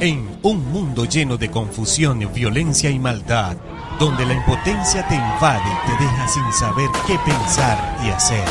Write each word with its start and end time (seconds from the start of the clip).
En 0.00 0.38
un 0.44 0.70
mundo 0.70 1.06
lleno 1.06 1.36
de 1.36 1.50
confusión, 1.50 2.20
violencia 2.32 2.88
y 2.88 3.00
maldad, 3.00 3.56
donde 3.98 4.24
la 4.24 4.34
impotencia 4.34 5.04
te 5.08 5.16
invade 5.16 5.60
y 5.60 5.86
te 5.88 6.04
deja 6.04 6.28
sin 6.28 6.52
saber 6.52 6.88
qué 7.04 7.18
pensar 7.18 7.98
y 8.04 8.10
hacer. 8.10 8.44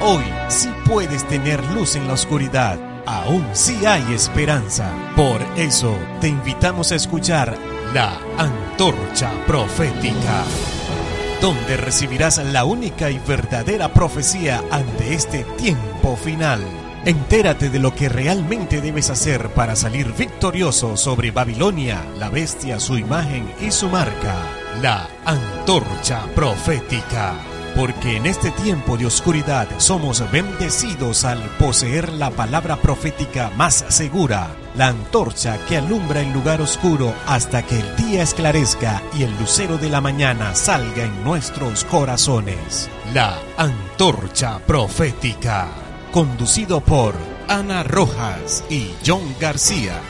Hoy 0.00 0.24
sí 0.48 0.70
puedes 0.86 1.28
tener 1.28 1.62
luz 1.72 1.94
en 1.94 2.06
la 2.06 2.14
oscuridad. 2.14 2.78
Aún 3.04 3.46
sí 3.52 3.84
hay 3.84 4.14
esperanza. 4.14 4.90
Por 5.14 5.42
eso 5.58 5.94
te 6.22 6.28
invitamos 6.28 6.90
a 6.90 6.94
escuchar 6.94 7.54
la 7.92 8.18
antorcha 8.38 9.30
profética 9.46 10.44
donde 11.44 11.76
recibirás 11.76 12.38
la 12.38 12.64
única 12.64 13.10
y 13.10 13.18
verdadera 13.18 13.92
profecía 13.92 14.64
ante 14.70 15.12
este 15.12 15.44
tiempo 15.58 16.16
final. 16.16 16.62
Entérate 17.04 17.68
de 17.68 17.78
lo 17.78 17.94
que 17.94 18.08
realmente 18.08 18.80
debes 18.80 19.10
hacer 19.10 19.50
para 19.50 19.76
salir 19.76 20.14
victorioso 20.14 20.96
sobre 20.96 21.32
Babilonia, 21.32 22.02
la 22.18 22.30
bestia, 22.30 22.80
su 22.80 22.96
imagen 22.96 23.46
y 23.60 23.70
su 23.72 23.90
marca. 23.90 24.36
La 24.80 25.06
antorcha 25.26 26.24
profética. 26.34 27.34
Porque 27.74 28.16
en 28.16 28.26
este 28.26 28.50
tiempo 28.52 28.96
de 28.96 29.06
oscuridad 29.06 29.68
somos 29.78 30.22
bendecidos 30.30 31.24
al 31.24 31.42
poseer 31.58 32.12
la 32.12 32.30
palabra 32.30 32.76
profética 32.76 33.50
más 33.56 33.84
segura, 33.88 34.54
la 34.76 34.88
antorcha 34.88 35.58
que 35.66 35.76
alumbra 35.78 36.20
el 36.20 36.32
lugar 36.32 36.60
oscuro 36.60 37.12
hasta 37.26 37.62
que 37.62 37.80
el 37.80 37.96
día 37.96 38.22
esclarezca 38.22 39.02
y 39.12 39.24
el 39.24 39.36
lucero 39.38 39.76
de 39.76 39.90
la 39.90 40.00
mañana 40.00 40.54
salga 40.54 41.04
en 41.04 41.24
nuestros 41.24 41.84
corazones. 41.84 42.88
La 43.12 43.38
antorcha 43.56 44.60
profética, 44.60 45.68
conducido 46.12 46.80
por 46.80 47.14
Ana 47.48 47.82
Rojas 47.82 48.64
y 48.70 48.94
John 49.04 49.34
García. 49.40 50.00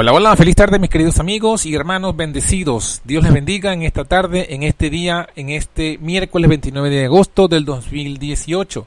Hola, 0.00 0.12
hola, 0.12 0.36
feliz 0.36 0.54
tarde 0.54 0.78
mis 0.78 0.90
queridos 0.90 1.18
amigos 1.18 1.66
y 1.66 1.74
hermanos 1.74 2.14
bendecidos. 2.14 3.02
Dios 3.02 3.24
les 3.24 3.32
bendiga 3.32 3.72
en 3.72 3.82
esta 3.82 4.04
tarde, 4.04 4.54
en 4.54 4.62
este 4.62 4.90
día, 4.90 5.28
en 5.34 5.48
este 5.48 5.98
miércoles 5.98 6.48
29 6.48 6.88
de 6.88 7.04
agosto 7.06 7.48
del 7.48 7.64
2018. 7.64 8.86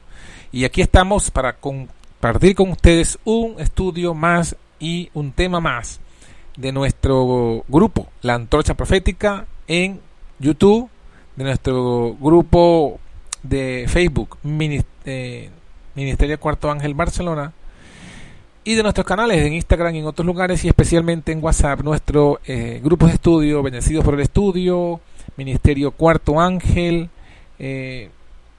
Y 0.52 0.64
aquí 0.64 0.80
estamos 0.80 1.30
para 1.30 1.58
compartir 1.58 2.54
con 2.54 2.70
ustedes 2.70 3.18
un 3.24 3.60
estudio 3.60 4.14
más 4.14 4.56
y 4.80 5.10
un 5.12 5.32
tema 5.32 5.60
más 5.60 6.00
de 6.56 6.72
nuestro 6.72 7.62
grupo, 7.68 8.08
la 8.22 8.32
Antorcha 8.32 8.72
Profética, 8.72 9.44
en 9.66 10.00
YouTube, 10.38 10.88
de 11.36 11.44
nuestro 11.44 12.16
grupo 12.18 13.00
de 13.42 13.84
Facebook, 13.86 14.38
eh, 15.04 15.50
Ministerio 15.94 16.40
Cuarto 16.40 16.70
Ángel 16.70 16.94
Barcelona, 16.94 17.52
y 18.64 18.74
de 18.74 18.82
nuestros 18.82 19.06
canales 19.06 19.38
en 19.44 19.54
Instagram 19.54 19.94
y 19.94 19.98
en 19.98 20.06
otros 20.06 20.26
lugares 20.26 20.64
y 20.64 20.68
especialmente 20.68 21.32
en 21.32 21.42
WhatsApp, 21.42 21.80
nuestro 21.80 22.40
eh, 22.46 22.80
grupo 22.82 23.06
de 23.06 23.14
estudio, 23.14 23.62
Bendecidos 23.62 24.04
por 24.04 24.14
el 24.14 24.20
Estudio, 24.20 25.00
Ministerio 25.36 25.90
Cuarto 25.90 26.40
Ángel, 26.40 27.10
eh, 27.58 28.10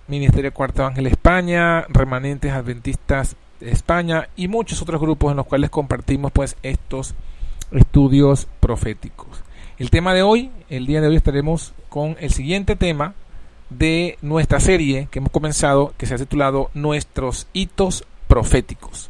Ministerio 0.08 0.54
Cuarto 0.54 0.86
Ángel 0.86 1.08
España, 1.08 1.86
Remanentes 1.88 2.52
Adventistas 2.52 3.36
España 3.62 4.28
y 4.36 4.50
muchos 4.50 4.82
otros 4.82 5.00
grupos 5.00 5.32
en 5.32 5.38
los 5.38 5.46
cuales 5.46 5.70
compartimos 5.70 6.32
pues 6.34 6.58
estos 6.64 7.16
estudios 7.72 8.48
proféticos. 8.60 9.44
El 9.78 9.90
tema 9.90 10.14
de 10.14 10.22
hoy, 10.22 10.52
el 10.70 10.86
día 10.86 11.00
de 11.00 11.08
hoy 11.08 11.16
estaremos 11.16 11.74
con 11.88 12.18
el 12.20 12.32
siguiente 12.32 12.76
tema 12.76 13.14
de 13.70 14.18
nuestra 14.22 14.60
serie 14.60 15.08
que 15.10 15.20
hemos 15.20 15.32
comenzado, 15.32 15.94
que 15.98 16.06
se 16.06 16.14
ha 16.14 16.18
titulado 16.18 16.70
Nuestros 16.74 17.48
hitos 17.54 18.04
proféticos. 18.28 19.10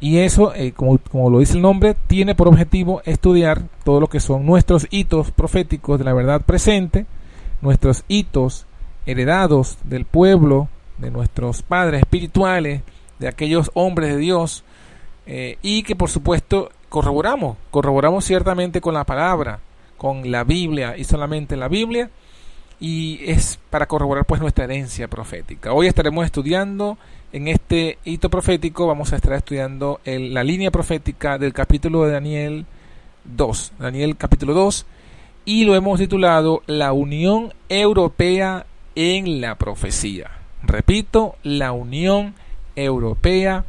Y 0.00 0.18
eso, 0.18 0.54
eh, 0.54 0.72
como, 0.72 0.98
como, 0.98 1.28
lo 1.28 1.40
dice 1.40 1.54
el 1.54 1.62
nombre, 1.62 1.94
tiene 2.06 2.34
por 2.34 2.48
objetivo 2.48 3.02
estudiar 3.04 3.62
todo 3.84 4.00
lo 4.00 4.06
que 4.08 4.18
son 4.20 4.46
nuestros 4.46 4.86
hitos 4.90 5.30
proféticos 5.30 5.98
de 5.98 6.06
la 6.06 6.14
verdad 6.14 6.40
presente, 6.40 7.04
nuestros 7.60 8.04
hitos 8.08 8.66
heredados 9.04 9.76
del 9.84 10.06
pueblo, 10.06 10.68
de 10.98 11.10
nuestros 11.10 11.62
padres 11.62 12.00
espirituales, 12.00 12.82
de 13.18 13.28
aquellos 13.28 13.70
hombres 13.74 14.14
de 14.14 14.16
Dios, 14.16 14.64
eh, 15.26 15.58
y 15.60 15.82
que 15.82 15.94
por 15.94 16.08
supuesto 16.08 16.70
corroboramos, 16.88 17.56
corroboramos 17.70 18.24
ciertamente 18.24 18.80
con 18.80 18.94
la 18.94 19.04
palabra, 19.04 19.60
con 19.98 20.30
la 20.30 20.44
Biblia 20.44 20.96
y 20.96 21.04
solamente 21.04 21.56
la 21.56 21.68
Biblia, 21.68 22.10
y 22.80 23.20
es 23.30 23.58
para 23.68 23.86
corroborar 23.86 24.24
pues 24.24 24.40
nuestra 24.40 24.64
herencia 24.64 25.06
profética. 25.06 25.72
Hoy 25.72 25.86
estaremos 25.86 26.24
estudiando 26.24 26.96
en 27.32 27.46
este 27.46 27.98
hito 28.04 28.30
profético 28.30 28.86
vamos 28.86 29.12
a 29.12 29.16
estar 29.16 29.34
estudiando 29.34 30.00
la 30.04 30.42
línea 30.42 30.70
profética 30.70 31.38
del 31.38 31.52
capítulo 31.52 32.04
de 32.04 32.12
Daniel 32.12 32.66
2, 33.24 33.72
Daniel 33.78 34.16
capítulo 34.16 34.54
2, 34.54 34.86
y 35.44 35.64
lo 35.64 35.76
hemos 35.76 36.00
titulado 36.00 36.62
La 36.66 36.92
Unión 36.92 37.52
Europea 37.68 38.66
en 38.96 39.40
la 39.40 39.56
Profecía. 39.56 40.30
Repito, 40.62 41.36
la 41.42 41.72
Unión 41.72 42.34
Europea 42.74 43.64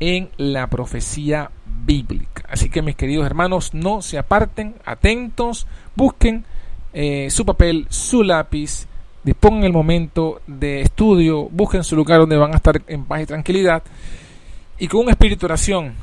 en 0.00 0.30
la 0.36 0.66
Profecía 0.68 1.50
Bíblica. 1.84 2.44
Así 2.50 2.68
que 2.68 2.82
mis 2.82 2.96
queridos 2.96 3.24
hermanos, 3.24 3.72
no 3.72 4.02
se 4.02 4.18
aparten, 4.18 4.74
atentos, 4.84 5.66
busquen 5.96 6.44
eh, 6.92 7.28
su 7.30 7.44
papel, 7.44 7.86
su 7.90 8.22
lápiz, 8.22 8.86
dispongan 9.22 9.64
el 9.64 9.72
momento 9.72 10.40
de 10.46 10.80
estudio, 10.82 11.48
busquen 11.50 11.84
su 11.84 11.96
lugar 11.96 12.20
donde 12.20 12.36
van 12.36 12.52
a 12.52 12.56
estar 12.56 12.80
en 12.86 13.04
paz 13.04 13.22
y 13.22 13.26
tranquilidad 13.26 13.82
y 14.78 14.86
con 14.86 15.00
un 15.00 15.10
espíritu 15.10 15.40
de 15.40 15.46
oración, 15.46 15.94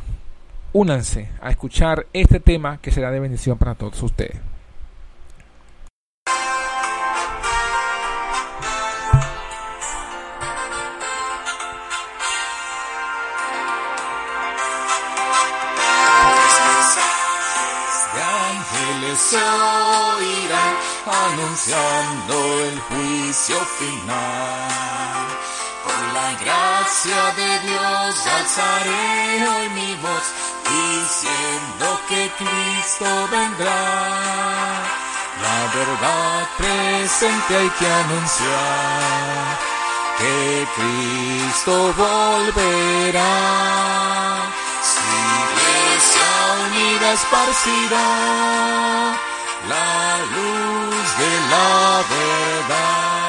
únanse 0.74 1.30
a 1.42 1.50
escuchar 1.50 2.08
este 2.12 2.40
tema 2.40 2.78
que 2.82 2.92
será 2.92 3.10
de 3.10 3.20
bendición 3.20 3.58
para 3.58 3.76
todos 3.76 4.02
ustedes. 4.04 4.55
Anunciando 21.06 22.36
el 22.64 22.80
juicio 22.82 23.58
final. 23.80 25.28
Por 25.84 26.00
la 26.14 26.30
gracia 26.44 27.22
de 27.38 27.60
Dios 27.68 28.28
alzaré 28.28 29.48
hoy 29.48 29.70
mi 29.70 29.96
voz, 29.96 30.26
diciendo 30.68 31.86
que 32.10 32.30
Cristo 32.38 33.08
vendrá. 33.32 33.84
La 35.42 35.60
verdad 35.74 36.48
presente 36.58 37.56
hay 37.56 37.70
que 37.70 37.88
anunciar, 37.88 39.58
que 40.18 40.68
Cristo 40.76 41.74
volverá. 41.98 43.36
Si 44.86 45.02
iglesia 45.50 46.30
unida 46.66 47.08
esparcirá 47.14 48.10
la 49.68 50.18
luz 50.36 51.06
de 51.22 51.32
la 51.52 51.72
verdad. 52.16 53.26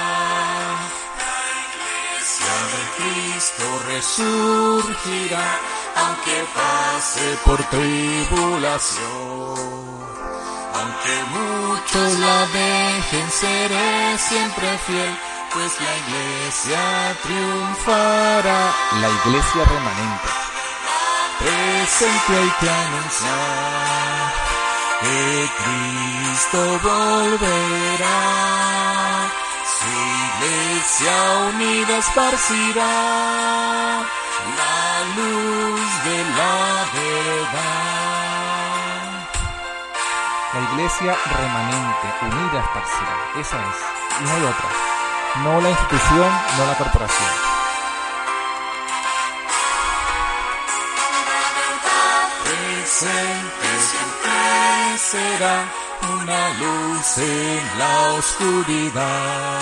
La 1.24 1.36
iglesia 1.64 2.56
de 2.72 2.82
Cristo 2.98 3.66
resurgirá, 3.88 5.48
aunque 6.02 6.36
pase 6.54 7.26
por 7.46 7.58
tribulación. 7.74 9.06
Aunque 10.78 11.14
muchos 11.36 12.08
la 12.18 12.38
dejen, 12.48 13.30
seré 13.30 14.18
siempre 14.18 14.78
fiel, 14.86 15.12
pues 15.54 15.72
la 15.80 15.92
iglesia 16.04 16.82
triunfará. 17.22 18.60
La 19.00 19.08
iglesia 19.08 19.64
remanente. 19.64 20.45
Presente 21.38 22.32
hay 22.38 22.50
que 22.60 22.70
anunciar 22.70 24.32
que 25.00 25.50
Cristo 25.58 26.60
volverá. 26.82 28.20
Su 29.78 29.90
iglesia 30.46 31.14
unida 31.54 31.94
esparcirá 31.98 32.94
la 34.56 34.76
luz 35.16 35.86
de 36.04 36.18
la 36.38 36.56
verdad. 36.94 37.76
La 40.54 40.60
iglesia 40.72 41.12
remanente, 41.38 42.06
unida 42.22 42.58
esparcirá. 42.60 43.16
Esa 43.38 43.56
es. 43.56 43.78
No 44.22 44.28
hay 44.32 44.42
otra. 44.44 44.68
No 45.44 45.60
la 45.60 45.68
institución, 45.68 46.30
no 46.56 46.66
la 46.66 46.74
corporación. 46.78 47.55
Presente 52.98 53.68
será 54.96 55.56
una 56.14 56.42
luz 56.60 57.18
en 57.18 57.60
la 57.78 57.92
oscuridad. 58.14 59.60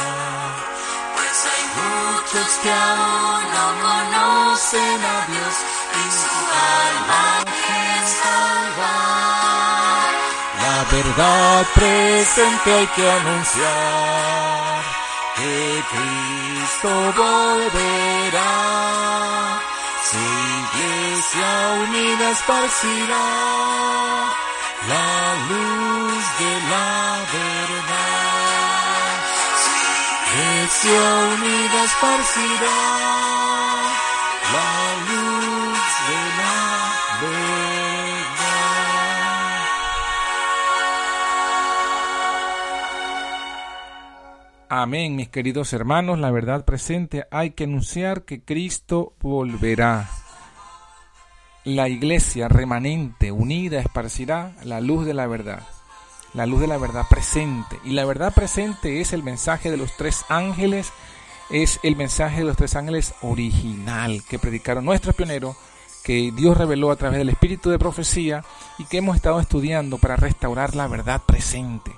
Pues 1.17 1.39
hay 1.51 1.65
muchos 1.83 2.51
que 2.63 2.71
aún 2.71 3.43
no 3.55 3.67
conocen 3.83 5.01
a 5.03 5.27
Dios 5.27 5.55
y 5.99 6.05
su 6.15 6.35
alma 6.79 7.27
que 7.67 7.83
salvar. 8.23 8.95
La 10.63 10.79
verdad 10.93 11.59
presente 11.75 12.69
hay 12.73 12.87
que 12.87 13.05
anunciar 13.11 14.79
que 15.35 15.83
Cristo 15.91 16.91
volverá. 17.17 18.53
Su 20.15 20.21
iglesia 20.21 21.51
unida 21.89 22.31
esparcirá 22.31 23.27
la 24.93 25.11
luz 25.49 26.25
de 26.39 26.53
la 26.71 26.93
verdad. 27.35 29.19
Su 29.65 29.73
iglesia 30.39 31.03
unida 31.35 31.79
esparcirá 31.91 32.81
la 34.55 34.71
luz 35.11 35.83
de 36.09 36.21
la 36.39 36.59
verdad. 37.21 37.54
Amén, 44.77 45.15
mis 45.15 45.29
queridos 45.29 45.73
hermanos, 45.73 46.19
la 46.19 46.33
verdad 46.33 46.65
presente 46.65 47.29
hay 47.31 47.53
que 47.53 47.63
anunciar 47.63 48.25
que 48.25 48.43
Cristo 48.43 49.15
volverá. 49.21 50.11
La 51.63 51.89
iglesia 51.89 52.49
remanente, 52.49 53.31
unida, 53.31 53.79
esparcirá 53.79 54.57
la 54.65 54.81
luz 54.81 55.07
de 55.07 55.15
la 55.15 55.29
verdad, 55.29 55.63
la 56.33 56.47
luz 56.47 56.61
de 56.61 56.67
la 56.67 56.77
verdad 56.77 57.07
presente. 57.09 57.79
Y 57.85 57.91
la 57.91 58.05
verdad 58.05 58.35
presente 58.35 59.01
es 59.01 59.13
el 59.13 59.23
mensaje 59.23 59.71
de 59.71 59.77
los 59.77 59.97
tres 59.97 60.25
ángeles, 60.29 60.93
es 61.51 61.79
el 61.85 61.95
mensaje 61.95 62.39
de 62.39 62.45
los 62.47 62.57
tres 62.57 62.75
ángeles 62.75 63.15
original 63.23 64.25
que 64.29 64.41
predicaron 64.41 64.85
nuestros 64.85 65.15
pioneros, 65.15 65.57
que 66.03 66.33
Dios 66.35 66.59
reveló 66.59 66.91
a 66.91 66.97
través 66.97 67.19
del 67.19 67.29
espíritu 67.29 67.71
de 67.71 67.79
profecía 67.79 68.45
y 68.79 68.87
que 68.87 68.99
hemos 68.99 69.15
estado 69.15 69.39
estudiando 69.39 69.99
para 69.99 70.17
restaurar 70.17 70.75
la 70.75 70.89
verdad 70.89 71.23
presente. 71.25 71.94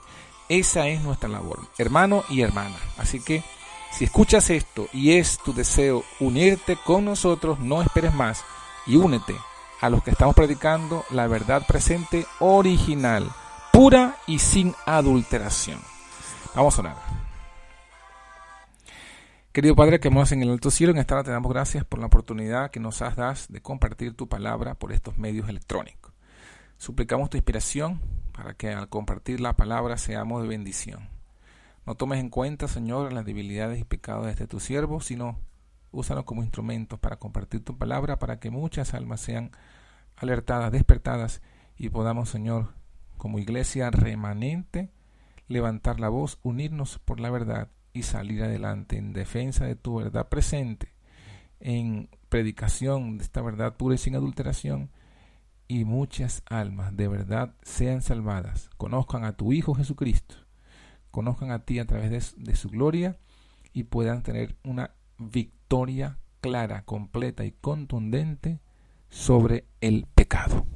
Esa 0.48 0.88
es 0.88 1.02
nuestra 1.02 1.28
labor, 1.28 1.60
hermano 1.78 2.24
y 2.28 2.42
hermana. 2.42 2.76
Así 2.98 3.20
que 3.20 3.42
si 3.90 4.04
escuchas 4.04 4.50
esto 4.50 4.88
y 4.92 5.12
es 5.12 5.38
tu 5.38 5.52
deseo 5.52 6.04
unirte 6.20 6.76
con 6.76 7.04
nosotros, 7.04 7.58
no 7.58 7.82
esperes 7.82 8.14
más 8.14 8.44
y 8.86 8.96
únete 8.96 9.34
a 9.80 9.90
los 9.90 10.02
que 10.02 10.10
estamos 10.10 10.34
predicando 10.34 11.04
la 11.10 11.26
verdad 11.26 11.66
presente 11.66 12.26
original, 12.40 13.30
pura 13.72 14.16
y 14.26 14.38
sin 14.38 14.74
adulteración. 14.86 15.80
Vamos 16.54 16.78
a 16.78 16.82
orar. 16.82 16.96
Querido 19.52 19.74
Padre 19.74 20.00
que 20.00 20.10
moras 20.10 20.32
en 20.32 20.42
el 20.42 20.50
alto 20.50 20.70
cielo, 20.70 20.92
en 20.92 20.98
esta 20.98 21.14
hora 21.14 21.24
te 21.24 21.30
damos 21.30 21.50
gracias 21.50 21.84
por 21.84 21.98
la 21.98 22.06
oportunidad 22.06 22.70
que 22.70 22.78
nos 22.78 23.00
has 23.00 23.16
dado 23.16 23.34
de 23.48 23.62
compartir 23.62 24.14
tu 24.14 24.28
palabra 24.28 24.74
por 24.74 24.92
estos 24.92 25.16
medios 25.16 25.48
electrónicos. 25.48 26.12
Suplicamos 26.76 27.30
tu 27.30 27.38
inspiración 27.38 28.00
para 28.36 28.52
que 28.52 28.68
al 28.68 28.90
compartir 28.90 29.40
la 29.40 29.56
palabra 29.56 29.96
seamos 29.96 30.42
de 30.42 30.48
bendición. 30.48 31.08
No 31.86 31.94
tomes 31.94 32.20
en 32.20 32.28
cuenta, 32.28 32.68
Señor, 32.68 33.12
las 33.14 33.24
debilidades 33.24 33.80
y 33.80 33.84
pecados 33.84 34.26
de 34.26 34.32
este 34.32 34.46
tu 34.46 34.60
siervo, 34.60 35.00
sino 35.00 35.38
úsanos 35.90 36.24
como 36.24 36.42
instrumentos 36.42 36.98
para 36.98 37.16
compartir 37.16 37.64
tu 37.64 37.78
palabra, 37.78 38.18
para 38.18 38.38
que 38.38 38.50
muchas 38.50 38.92
almas 38.92 39.22
sean 39.22 39.52
alertadas, 40.16 40.70
despertadas 40.70 41.40
y 41.78 41.88
podamos, 41.88 42.28
Señor, 42.28 42.74
como 43.16 43.38
iglesia 43.38 43.90
remanente, 43.90 44.90
levantar 45.48 45.98
la 45.98 46.10
voz, 46.10 46.38
unirnos 46.42 46.98
por 46.98 47.20
la 47.20 47.30
verdad 47.30 47.68
y 47.94 48.02
salir 48.02 48.42
adelante 48.42 48.98
en 48.98 49.14
defensa 49.14 49.64
de 49.64 49.76
tu 49.76 49.96
verdad 49.96 50.28
presente, 50.28 50.92
en 51.60 52.10
predicación 52.28 53.16
de 53.16 53.24
esta 53.24 53.40
verdad 53.40 53.76
pura 53.76 53.94
y 53.94 53.98
sin 53.98 54.14
adulteración, 54.14 54.90
y 55.68 55.84
muchas 55.84 56.42
almas 56.46 56.96
de 56.96 57.08
verdad 57.08 57.54
sean 57.62 58.02
salvadas, 58.02 58.70
conozcan 58.76 59.24
a 59.24 59.36
tu 59.36 59.52
Hijo 59.52 59.74
Jesucristo, 59.74 60.36
conozcan 61.10 61.50
a 61.50 61.64
ti 61.64 61.78
a 61.78 61.86
través 61.86 62.34
de, 62.36 62.44
de 62.44 62.56
su 62.56 62.68
gloria 62.68 63.18
y 63.72 63.84
puedan 63.84 64.22
tener 64.22 64.56
una 64.64 64.92
victoria 65.18 66.18
clara, 66.40 66.82
completa 66.84 67.44
y 67.44 67.52
contundente 67.52 68.60
sobre 69.08 69.66
el 69.80 70.06
pecado. 70.14 70.66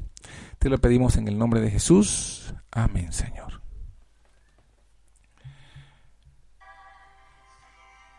Te 0.59 0.69
lo 0.69 0.79
pedimos 0.79 1.17
en 1.17 1.29
el 1.29 1.39
nombre 1.39 1.61
de 1.61 1.71
Jesús. 1.71 2.55
Amén, 2.71 3.13
Señor. 3.13 3.60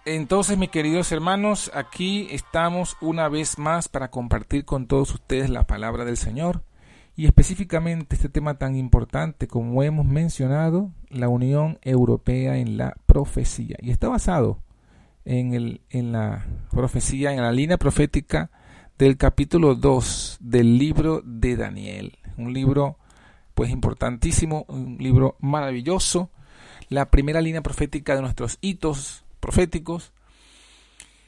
Entonces, 0.06 0.58
mis 0.58 0.70
queridos 0.70 1.12
hermanos, 1.12 1.70
aquí 1.76 2.28
estamos 2.32 2.98
una 3.02 3.30
vez 3.30 3.60
más 3.60 3.88
para 3.88 4.10
compartir 4.10 4.66
con 4.66 4.88
todos 4.88 5.14
ustedes 5.14 5.52
la 5.52 5.68
palabra 5.68 6.06
del 6.06 6.18
Señor 6.18 6.64
y 7.16 7.28
específicamente 7.28 8.16
este 8.16 8.28
tema 8.28 8.58
tan 8.58 8.76
importante 8.76 9.48
como 9.48 9.84
hemos 9.84 10.08
mencionado, 10.08 10.90
la 11.10 11.30
Unión 11.30 11.78
Europea 11.84 12.58
en 12.58 12.78
la 12.78 12.96
profecía. 13.06 13.78
Y 13.80 13.92
está 13.92 14.08
basado 14.08 14.64
en, 15.24 15.54
el, 15.54 15.82
en 15.92 16.12
la 16.14 16.48
profecía, 16.72 17.34
en 17.34 17.44
la 17.44 17.52
línea 17.52 17.78
profética 17.78 18.50
del 18.98 19.18
capítulo 19.18 19.76
2 19.76 20.40
del 20.42 20.80
libro 20.80 21.22
de 21.24 21.58
Daniel. 21.58 22.18
Un 22.38 22.54
libro 22.54 22.98
pues 23.54 23.70
importantísimo, 23.70 24.66
un 24.68 24.98
libro 24.98 25.36
maravilloso, 25.42 26.32
la 26.90 27.12
primera 27.12 27.40
línea 27.40 27.62
profética 27.62 28.16
de 28.16 28.22
nuestros 28.22 28.58
hitos 28.62 29.26
proféticos. 29.42 30.14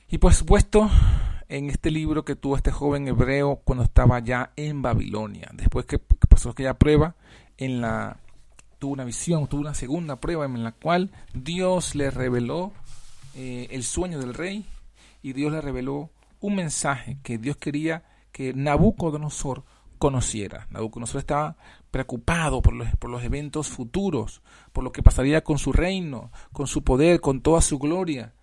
Y 0.08 0.20
por 0.20 0.34
supuesto, 0.34 0.90
en 1.50 1.70
este 1.70 1.92
libro 1.92 2.24
que 2.24 2.38
tuvo 2.38 2.56
este 2.56 2.72
joven 2.72 3.08
hebreo 3.08 3.58
cuando 3.66 3.84
estaba 3.84 4.20
ya 4.20 4.54
en 4.56 4.82
Babilonia, 4.82 5.50
después 5.54 5.86
que, 5.86 6.00
pasó 6.00 6.52
aquella 6.52 6.76
prueba, 6.76 7.16
en 7.58 7.82
la 7.82 8.18
tuvo 8.80 8.94
una 8.94 9.04
visión, 9.04 9.48
tuvo 9.48 9.62
una 9.62 9.74
segunda 9.74 10.20
prueba 10.20 10.46
en 10.46 10.64
la 10.64 10.72
cual 10.72 11.12
Dios 11.34 11.96
le 11.96 12.12
reveló 12.12 12.74
eh, 13.36 13.68
el 13.72 13.84
sueño 13.84 14.20
del 14.20 14.34
rey 14.34 14.66
y 15.22 15.34
Dios 15.34 15.52
le 15.52 15.62
reveló 15.62 16.10
un 16.42 16.56
mensaje 16.56 17.18
que 17.24 17.38
Dios 17.38 17.58
quería 17.58 18.04
que 18.32 18.54
Nabucodonosor 18.54 19.64
conociera. 20.04 20.68
Nabucodonosor 20.70 21.20
estaba 21.20 21.56
preocupado 21.90 22.62
por 22.62 22.74
los, 22.74 22.94
por 22.98 23.10
los 23.10 23.24
eventos 23.24 23.70
futuros, 23.70 24.42
por 24.74 24.84
lo 24.84 24.92
que 24.92 25.02
pasaría 25.02 25.46
con 25.46 25.58
su 25.58 25.72
reino, 25.72 26.30
con 26.52 26.68
su 26.68 26.84
poder, 26.84 27.22
con 27.22 27.40
toda 27.40 27.62
su 27.62 27.80
gloria. 27.80 28.34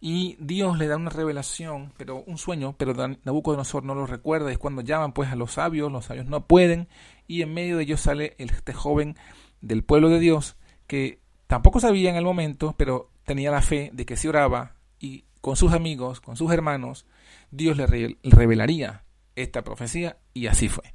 Y 0.00 0.36
Dios 0.40 0.76
le 0.76 0.88
da 0.88 0.96
una 0.96 1.10
revelación, 1.10 1.92
pero 1.96 2.24
un 2.26 2.36
sueño, 2.36 2.74
pero 2.76 2.94
Nabucodonosor 3.22 3.84
no 3.84 3.94
lo 3.94 4.06
recuerda. 4.06 4.50
Es 4.50 4.58
cuando 4.58 4.82
llaman 4.82 5.12
pues 5.12 5.30
a 5.30 5.36
los 5.36 5.52
sabios, 5.52 5.92
los 5.92 6.06
sabios 6.06 6.26
no 6.26 6.48
pueden, 6.48 6.88
y 7.28 7.42
en 7.42 7.54
medio 7.54 7.76
de 7.76 7.84
ellos 7.84 8.00
sale 8.00 8.34
este 8.38 8.72
joven 8.72 9.16
del 9.60 9.84
pueblo 9.84 10.08
de 10.08 10.18
Dios 10.18 10.56
que 10.88 11.20
tampoco 11.46 11.78
sabía 11.78 12.10
en 12.10 12.16
el 12.16 12.24
momento, 12.24 12.74
pero 12.76 13.08
tenía 13.24 13.52
la 13.52 13.62
fe 13.62 13.90
de 13.92 14.04
que 14.04 14.16
si 14.16 14.26
oraba 14.26 14.74
y 14.98 15.26
con 15.40 15.54
sus 15.54 15.74
amigos, 15.74 16.20
con 16.20 16.34
sus 16.34 16.50
hermanos, 16.50 17.06
Dios 17.52 17.76
le 17.76 18.16
revelaría 18.24 19.04
esta 19.36 19.62
profecía 19.62 20.18
y 20.32 20.46
así 20.46 20.68
fue. 20.68 20.93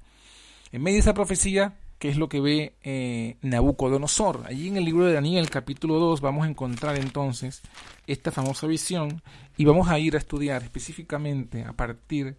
En 0.72 0.84
medio 0.84 0.98
de 0.98 1.02
esa 1.02 1.16
profecía, 1.16 1.80
¿qué 1.98 2.10
es 2.10 2.18
lo 2.18 2.30
que 2.30 2.42
ve 2.42 2.76
eh, 2.84 3.38
Nabucodonosor? 3.42 4.44
Allí 4.46 4.68
en 4.68 4.78
el 4.78 4.86
libro 4.86 5.06
de 5.06 5.14
Daniel, 5.14 5.50
capítulo 5.50 5.96
2, 5.96 6.22
vamos 6.22 6.46
a 6.46 6.50
encontrar 6.50 6.96
entonces 6.98 7.64
esta 8.06 8.32
famosa 8.32 8.68
visión 8.68 9.24
y 9.58 9.66
vamos 9.66 9.90
a 9.90 9.98
ir 9.98 10.14
a 10.14 10.20
estudiar 10.20 10.62
específicamente 10.62 11.64
a 11.64 11.74
partir 11.74 12.38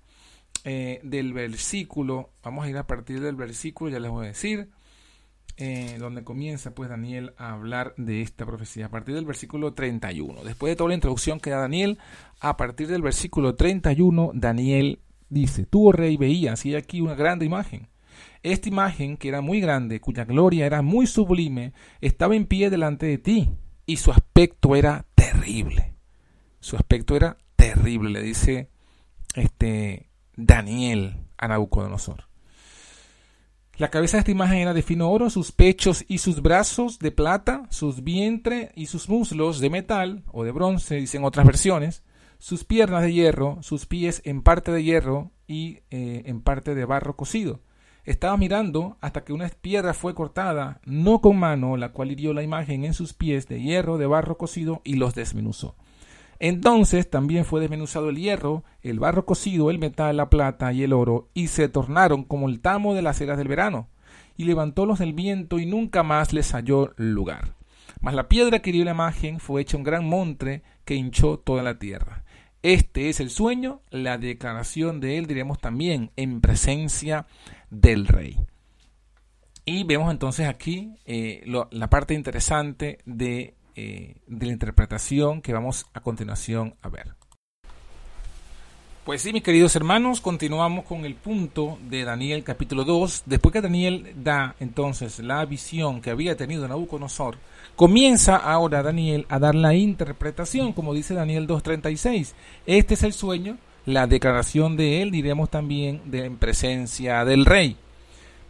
eh, 0.62 1.00
del 1.02 1.32
versículo, 1.32 2.30
vamos 2.44 2.66
a 2.66 2.70
ir 2.70 2.76
a 2.76 2.86
partir 2.86 3.20
del 3.20 3.34
versículo, 3.34 3.90
ya 3.90 3.98
les 3.98 4.12
voy 4.12 4.26
a 4.26 4.28
decir, 4.28 4.68
eh, 5.56 5.96
donde 5.98 6.22
comienza 6.22 6.72
pues 6.72 6.88
Daniel 6.88 7.34
a 7.36 7.50
hablar 7.50 7.94
de 7.96 8.22
esta 8.22 8.46
profecía, 8.46 8.86
a 8.86 8.90
partir 8.90 9.16
del 9.16 9.26
versículo 9.26 9.74
31. 9.74 10.44
Después 10.44 10.70
de 10.70 10.76
toda 10.76 10.88
la 10.90 10.94
introducción 10.94 11.40
que 11.40 11.50
da 11.50 11.58
Daniel, 11.58 11.98
a 12.38 12.56
partir 12.56 12.86
del 12.86 13.02
versículo 13.02 13.56
31, 13.56 14.30
Daniel 14.34 15.00
dice, 15.28 15.66
tú, 15.66 15.88
oh 15.88 15.92
rey, 15.92 16.16
veías, 16.16 16.64
y 16.64 16.76
aquí 16.76 17.00
una 17.00 17.14
grande 17.14 17.44
imagen. 17.44 17.89
Esta 18.42 18.68
imagen, 18.68 19.16
que 19.16 19.28
era 19.28 19.40
muy 19.40 19.60
grande, 19.60 20.00
cuya 20.00 20.24
gloria 20.24 20.66
era 20.66 20.82
muy 20.82 21.06
sublime, 21.06 21.72
estaba 22.00 22.36
en 22.36 22.46
pie 22.46 22.70
delante 22.70 23.06
de 23.06 23.18
ti, 23.18 23.50
y 23.86 23.96
su 23.96 24.10
aspecto 24.12 24.76
era 24.76 25.06
terrible. 25.14 25.94
Su 26.60 26.76
aspecto 26.76 27.16
era 27.16 27.38
terrible, 27.56 28.10
le 28.10 28.22
dice 28.22 28.70
este 29.34 30.10
Daniel 30.36 31.26
a 31.38 31.48
Nabucodonosor. 31.48 32.30
La 33.76 33.88
cabeza 33.88 34.18
de 34.18 34.20
esta 34.20 34.30
imagen 34.30 34.58
era 34.58 34.74
de 34.74 34.82
fino 34.82 35.10
oro, 35.10 35.30
sus 35.30 35.52
pechos 35.52 36.04
y 36.06 36.18
sus 36.18 36.42
brazos 36.42 36.98
de 36.98 37.12
plata, 37.12 37.62
sus 37.70 38.04
vientre 38.04 38.72
y 38.74 38.86
sus 38.86 39.08
muslos 39.08 39.58
de 39.58 39.70
metal 39.70 40.22
o 40.32 40.44
de 40.44 40.52
bronce, 40.52 40.96
dicen 40.96 41.24
otras 41.24 41.46
versiones, 41.46 42.02
sus 42.38 42.64
piernas 42.64 43.02
de 43.02 43.14
hierro, 43.14 43.58
sus 43.62 43.86
pies 43.86 44.20
en 44.26 44.42
parte 44.42 44.70
de 44.70 44.84
hierro 44.84 45.30
y 45.46 45.78
eh, 45.90 46.24
en 46.26 46.42
parte 46.42 46.74
de 46.74 46.84
barro 46.84 47.16
cocido. 47.16 47.62
Estaba 48.10 48.36
mirando 48.36 48.96
hasta 49.00 49.22
que 49.22 49.32
una 49.32 49.48
piedra 49.48 49.94
fue 49.94 50.16
cortada, 50.16 50.80
no 50.84 51.20
con 51.20 51.38
mano, 51.38 51.76
la 51.76 51.92
cual 51.92 52.10
hirió 52.10 52.34
la 52.34 52.42
imagen 52.42 52.84
en 52.84 52.92
sus 52.92 53.12
pies 53.14 53.46
de 53.46 53.62
hierro, 53.62 53.98
de 53.98 54.06
barro 54.08 54.36
cocido, 54.36 54.80
y 54.82 54.94
los 54.94 55.14
desmenuzó. 55.14 55.76
Entonces 56.40 57.08
también 57.08 57.44
fue 57.44 57.60
desmenuzado 57.60 58.08
el 58.08 58.16
hierro, 58.16 58.64
el 58.82 58.98
barro 58.98 59.26
cocido, 59.26 59.70
el 59.70 59.78
metal, 59.78 60.16
la 60.16 60.28
plata 60.28 60.72
y 60.72 60.82
el 60.82 60.92
oro, 60.92 61.28
y 61.34 61.46
se 61.46 61.68
tornaron 61.68 62.24
como 62.24 62.48
el 62.48 62.58
tamo 62.58 62.94
de 62.94 63.02
las 63.02 63.20
eras 63.20 63.38
del 63.38 63.46
verano, 63.46 63.86
y 64.36 64.42
levantólos 64.42 64.98
del 64.98 65.12
viento 65.12 65.60
y 65.60 65.66
nunca 65.66 66.02
más 66.02 66.32
les 66.32 66.50
halló 66.50 66.92
lugar. 66.96 67.54
Mas 68.00 68.14
la 68.14 68.28
piedra 68.28 68.58
que 68.58 68.70
hirió 68.70 68.84
la 68.84 68.90
imagen 68.90 69.38
fue 69.38 69.62
hecha 69.62 69.76
un 69.76 69.84
gran 69.84 70.04
monte 70.04 70.64
que 70.84 70.96
hinchó 70.96 71.38
toda 71.38 71.62
la 71.62 71.78
tierra. 71.78 72.24
Este 72.62 73.08
es 73.08 73.20
el 73.20 73.30
sueño, 73.30 73.80
la 73.88 74.18
declaración 74.18 75.00
de 75.00 75.16
él, 75.16 75.26
diremos 75.26 75.60
también, 75.60 76.10
en 76.16 76.42
presencia 76.42 77.26
del 77.70 78.06
rey. 78.06 78.36
Y 79.64 79.84
vemos 79.84 80.10
entonces 80.10 80.48
aquí 80.48 80.94
eh, 81.06 81.42
la 81.70 81.90
parte 81.90 82.14
interesante 82.14 82.98
de 83.04 83.54
eh, 83.76 84.16
de 84.26 84.46
la 84.46 84.52
interpretación 84.52 85.40
que 85.40 85.52
vamos 85.52 85.86
a 85.94 86.00
continuación 86.00 86.74
a 86.82 86.88
ver. 86.88 87.14
Pues 89.04 89.22
sí, 89.22 89.32
mis 89.32 89.42
queridos 89.42 89.74
hermanos, 89.74 90.20
continuamos 90.20 90.84
con 90.84 91.04
el 91.04 91.14
punto 91.14 91.78
de 91.88 92.04
Daniel 92.04 92.44
capítulo 92.44 92.84
2. 92.84 93.22
Después 93.24 93.52
que 93.52 93.62
Daniel 93.62 94.12
da 94.16 94.54
entonces 94.60 95.20
la 95.20 95.44
visión 95.46 96.02
que 96.02 96.10
había 96.10 96.36
tenido 96.36 96.68
Nabucodonosor, 96.68 97.38
comienza 97.74 98.36
ahora 98.36 98.82
Daniel 98.82 99.24
a 99.30 99.38
dar 99.38 99.54
la 99.54 99.72
interpretación, 99.74 100.72
como 100.72 100.92
dice 100.92 101.14
Daniel 101.14 101.46
2.36. 101.46 102.34
Este 102.66 102.94
es 102.94 103.02
el 103.02 103.12
sueño, 103.12 103.56
la 103.86 104.06
declaración 104.06 104.76
de 104.76 105.02
él, 105.02 105.10
diremos 105.10 105.50
también, 105.50 106.02
de 106.04 106.24
en 106.24 106.36
presencia 106.36 107.24
del 107.24 107.46
rey. 107.46 107.76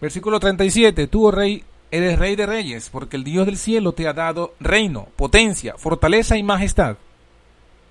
Versículo 0.01 0.41
37, 0.41 1.07
tuvo 1.07 1.29
oh 1.29 1.31
rey, 1.31 1.65
Eres 1.93 2.21
rey 2.21 2.37
de 2.37 2.47
reyes, 2.47 2.89
porque 2.89 3.17
el 3.17 3.25
Dios 3.25 3.47
del 3.47 3.57
cielo 3.57 3.93
te 3.93 4.07
ha 4.07 4.13
dado 4.13 4.55
reino, 4.61 5.09
potencia, 5.17 5.75
fortaleza 5.77 6.37
y 6.37 6.43
majestad. 6.45 6.97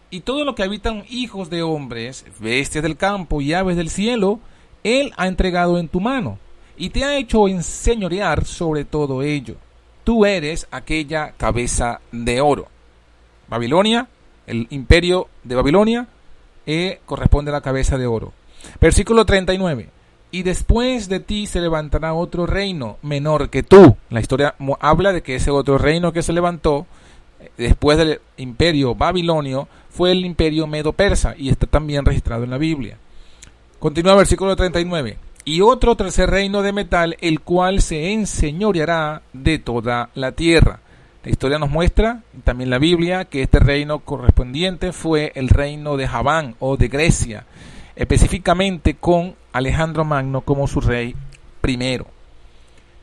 Y 0.09 0.21
todo 0.21 0.45
lo 0.45 0.55
que 0.55 0.63
habitan 0.63 1.03
hijos 1.09 1.49
de 1.49 1.63
hombres, 1.63 2.25
bestias 2.39 2.81
del 2.81 2.95
campo 2.95 3.41
y 3.41 3.53
aves 3.53 3.75
del 3.75 3.89
cielo, 3.89 4.39
Él 4.83 5.11
ha 5.17 5.27
entregado 5.27 5.77
en 5.77 5.89
tu 5.89 5.99
mano, 5.99 6.39
y 6.77 6.91
te 6.91 7.03
ha 7.03 7.17
hecho 7.17 7.49
enseñorear 7.49 8.45
sobre 8.45 8.85
todo 8.85 9.21
ello. 9.21 9.55
Tú 10.05 10.25
eres 10.25 10.65
aquella 10.71 11.33
cabeza 11.33 11.99
de 12.13 12.39
oro. 12.39 12.67
Babilonia, 13.49 14.07
el 14.47 14.65
imperio 14.69 15.27
de 15.43 15.55
Babilonia, 15.55 16.07
eh, 16.71 16.99
corresponde 17.05 17.51
a 17.51 17.53
la 17.53 17.61
cabeza 17.61 17.97
de 17.97 18.05
oro. 18.07 18.33
Versículo 18.79 19.25
39 19.25 19.89
y 20.31 20.43
después 20.43 21.09
de 21.09 21.19
ti 21.19 21.47
se 21.47 21.59
levantará 21.59 22.13
otro 22.13 22.45
reino 22.45 22.97
menor 23.01 23.49
que 23.49 23.63
tú. 23.63 23.97
La 24.09 24.19
historia 24.19 24.55
habla 24.79 25.11
de 25.11 25.23
que 25.23 25.35
ese 25.35 25.51
otro 25.51 25.77
reino 25.77 26.13
que 26.13 26.21
se 26.21 26.33
levantó 26.33 26.85
eh, 27.39 27.49
después 27.57 27.97
del 27.97 28.21
imperio 28.37 28.95
babilonio 28.95 29.67
fue 29.89 30.11
el 30.11 30.25
imperio 30.25 30.67
medo-persa 30.67 31.33
y 31.37 31.49
está 31.49 31.65
también 31.65 32.05
registrado 32.05 32.43
en 32.43 32.51
la 32.51 32.57
Biblia. 32.57 32.97
Continúa 33.79 34.15
versículo 34.15 34.55
39. 34.55 35.17
Y 35.45 35.61
otro 35.61 35.95
tercer 35.95 36.29
reino 36.29 36.61
de 36.61 36.73
metal, 36.73 37.17
el 37.21 37.39
cual 37.39 37.81
se 37.81 38.11
enseñoreará 38.11 39.23
de 39.33 39.57
toda 39.57 40.09
la 40.13 40.33
tierra. 40.33 40.81
La 41.23 41.31
historia 41.31 41.59
nos 41.59 41.69
muestra, 41.69 42.23
también 42.43 42.69
la 42.69 42.79
Biblia, 42.79 43.25
que 43.25 43.41
este 43.41 43.59
reino 43.59 43.99
correspondiente 43.99 44.93
fue 44.93 45.31
el 45.35 45.49
reino 45.49 45.97
de 45.97 46.07
Javán 46.07 46.55
o 46.59 46.77
de 46.77 46.87
Grecia 46.87 47.45
específicamente 47.99 48.95
con 48.95 49.35
Alejandro 49.51 50.05
Magno 50.05 50.41
como 50.41 50.67
su 50.67 50.79
rey 50.79 51.15
primero. 51.59 52.07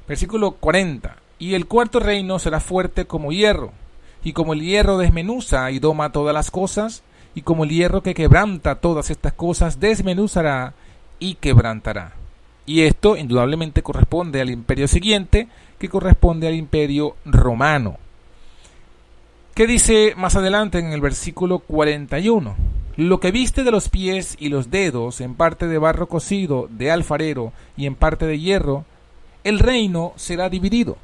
Versículo 0.08 0.52
40. 0.52 1.16
Y 1.38 1.52
el 1.52 1.66
cuarto 1.66 2.00
reino 2.00 2.38
será 2.38 2.60
fuerte 2.60 3.04
como 3.04 3.30
hierro, 3.30 3.72
y 4.24 4.32
como 4.32 4.54
el 4.54 4.62
hierro 4.62 4.96
desmenuza 4.96 5.70
y 5.70 5.80
doma 5.80 6.12
todas 6.12 6.32
las 6.32 6.50
cosas, 6.50 7.02
y 7.34 7.42
como 7.42 7.64
el 7.64 7.70
hierro 7.70 8.02
que 8.02 8.14
quebranta 8.14 8.76
todas 8.76 9.10
estas 9.10 9.34
cosas, 9.34 9.80
desmenuzará 9.80 10.72
y 11.18 11.34
quebrantará. 11.34 12.14
Y 12.64 12.80
esto 12.80 13.18
indudablemente 13.18 13.82
corresponde 13.82 14.40
al 14.40 14.48
imperio 14.48 14.88
siguiente, 14.88 15.46
que 15.78 15.90
corresponde 15.90 16.48
al 16.48 16.54
imperio 16.54 17.16
romano. 17.26 17.98
¿Qué 19.56 19.66
dice 19.66 20.12
más 20.18 20.36
adelante 20.36 20.78
en 20.78 20.92
el 20.92 21.00
versículo 21.00 21.60
41? 21.60 22.54
Lo 22.98 23.20
que 23.20 23.30
viste 23.30 23.64
de 23.64 23.70
los 23.70 23.88
pies 23.88 24.36
y 24.38 24.50
los 24.50 24.70
dedos, 24.70 25.22
en 25.22 25.34
parte 25.34 25.66
de 25.66 25.78
barro 25.78 26.08
cocido 26.08 26.68
de 26.68 26.90
alfarero 26.90 27.54
y 27.74 27.86
en 27.86 27.94
parte 27.94 28.26
de 28.26 28.38
hierro, 28.38 28.84
el 29.44 29.58
reino 29.58 30.12
será 30.16 30.50
dividido, 30.50 30.98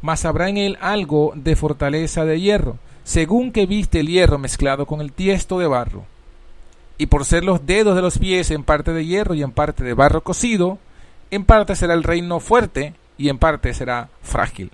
mas 0.00 0.24
habrá 0.24 0.48
en 0.48 0.56
él 0.56 0.78
algo 0.80 1.32
de 1.36 1.54
fortaleza 1.54 2.24
de 2.24 2.40
hierro, 2.40 2.78
según 3.04 3.52
que 3.52 3.66
viste 3.66 4.00
el 4.00 4.08
hierro 4.08 4.36
mezclado 4.36 4.84
con 4.84 5.00
el 5.00 5.12
tiesto 5.12 5.60
de 5.60 5.68
barro. 5.68 6.04
Y 6.98 7.06
por 7.06 7.24
ser 7.24 7.44
los 7.44 7.66
dedos 7.66 7.94
de 7.94 8.02
los 8.02 8.18
pies 8.18 8.50
en 8.50 8.64
parte 8.64 8.92
de 8.92 9.06
hierro 9.06 9.34
y 9.34 9.44
en 9.44 9.52
parte 9.52 9.84
de 9.84 9.94
barro 9.94 10.24
cocido, 10.24 10.78
en 11.30 11.44
parte 11.44 11.76
será 11.76 11.94
el 11.94 12.02
reino 12.02 12.40
fuerte 12.40 12.94
y 13.16 13.28
en 13.28 13.38
parte 13.38 13.72
será 13.72 14.08
frágil. 14.22 14.72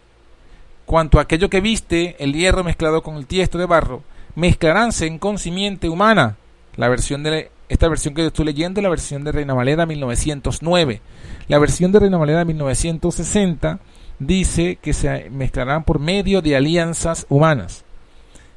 Cuanto 0.88 1.20
aquello 1.20 1.50
que 1.50 1.60
viste, 1.60 2.16
el 2.18 2.32
hierro 2.32 2.64
mezclado 2.64 3.02
con 3.02 3.16
el 3.16 3.26
tiesto 3.26 3.58
de 3.58 3.66
barro, 3.66 4.04
mezclaránse 4.34 5.18
con 5.18 5.36
simiente 5.36 5.90
humana, 5.90 6.38
la 6.76 6.88
versión 6.88 7.22
de 7.22 7.50
esta 7.68 7.90
versión 7.90 8.14
que 8.14 8.22
yo 8.22 8.28
estoy 8.28 8.46
leyendo 8.46 8.80
es 8.80 8.84
la 8.84 8.88
versión 8.88 9.22
de 9.22 9.30
Reina 9.30 9.52
Valera 9.52 9.84
1909. 9.84 11.02
La 11.46 11.58
versión 11.58 11.92
de 11.92 11.98
Reina 12.00 12.16
Valera 12.16 12.46
1960 12.46 13.80
dice 14.18 14.78
que 14.80 14.94
se 14.94 15.28
mezclarán 15.28 15.84
por 15.84 15.98
medio 15.98 16.40
de 16.40 16.56
alianzas 16.56 17.26
humanas. 17.28 17.84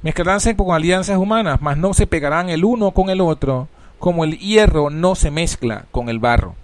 Mezclaránse 0.01 0.55
con 0.55 0.73
alianzas 0.73 1.17
humanas, 1.17 1.61
mas 1.61 1.75
no 1.75 1.93
se 1.93 2.07
pegarán 2.07 2.50
el 2.50 2.63
uno 2.63 2.91
con 2.91 3.09
el 3.09 3.19
otro, 3.19 3.67
como 4.00 4.23
el 4.23 4.39
hierro 4.39 4.89
no 4.89 5.15
se 5.15 5.31
mezcla 5.31 5.83
con 5.91 6.07
el 6.07 6.19
barro. 6.19 6.55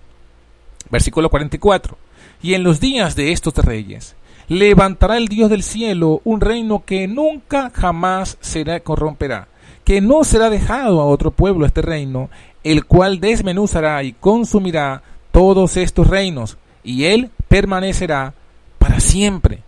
Versículo 0.89 1.29
44. 1.29 1.97
Y 2.41 2.53
en 2.53 2.63
los 2.63 2.79
días 2.79 3.17
de 3.17 3.33
estos 3.33 3.53
reyes, 3.55 4.15
levantará 4.47 5.17
el 5.17 5.27
Dios 5.27 5.49
del 5.49 5.63
cielo 5.63 6.21
un 6.23 6.41
reino 6.41 6.83
que 6.85 7.07
nunca 7.07 7.71
jamás 7.73 8.37
se 8.41 8.81
corromperá 8.81 9.47
que 9.87 10.01
no 10.01 10.25
será 10.25 10.49
dejado 10.49 10.99
a 10.99 11.05
otro 11.05 11.31
pueblo 11.31 11.65
este 11.65 11.81
reino, 11.81 12.29
el 12.65 12.83
cual 12.83 13.21
desmenuzará 13.21 14.03
y 14.03 14.11
consumirá 14.11 15.01
todos 15.31 15.77
estos 15.77 16.07
reinos, 16.07 16.57
y 16.83 17.05
él 17.05 17.29
permanecerá 17.47 18.33
para 18.79 18.99
siempre. 18.99 19.63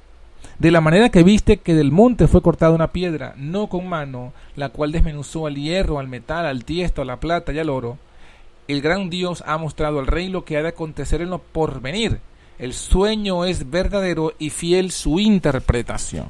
De 0.57 0.71
la 0.71 0.81
manera 0.81 1.07
que 1.07 1.23
viste 1.23 1.55
que 1.55 1.73
del 1.73 1.93
monte 1.93 2.27
fue 2.27 2.41
cortada 2.41 2.75
una 2.75 2.91
piedra, 2.91 3.33
no 3.37 3.67
con 3.67 3.87
mano, 3.87 4.33
la 4.57 4.67
cual 4.67 4.91
desmenuzó 4.91 5.47
al 5.47 5.55
hierro, 5.55 5.99
al 5.99 6.09
metal, 6.09 6.45
al 6.45 6.65
tiesto, 6.65 7.01
a 7.01 7.05
la 7.05 7.21
plata 7.21 7.53
y 7.53 7.59
al 7.59 7.69
oro, 7.69 7.97
el 8.67 8.81
gran 8.81 9.09
Dios 9.09 9.41
ha 9.47 9.57
mostrado 9.57 9.99
al 9.99 10.07
rey 10.07 10.27
lo 10.27 10.43
que 10.43 10.57
ha 10.57 10.61
de 10.61 10.67
acontecer 10.67 11.21
en 11.21 11.29
lo 11.29 11.39
porvenir. 11.39 12.19
El 12.59 12.73
sueño 12.73 13.45
es 13.45 13.69
verdadero 13.69 14.33
y 14.37 14.49
fiel 14.49 14.91
su 14.91 15.21
interpretación. 15.21 16.25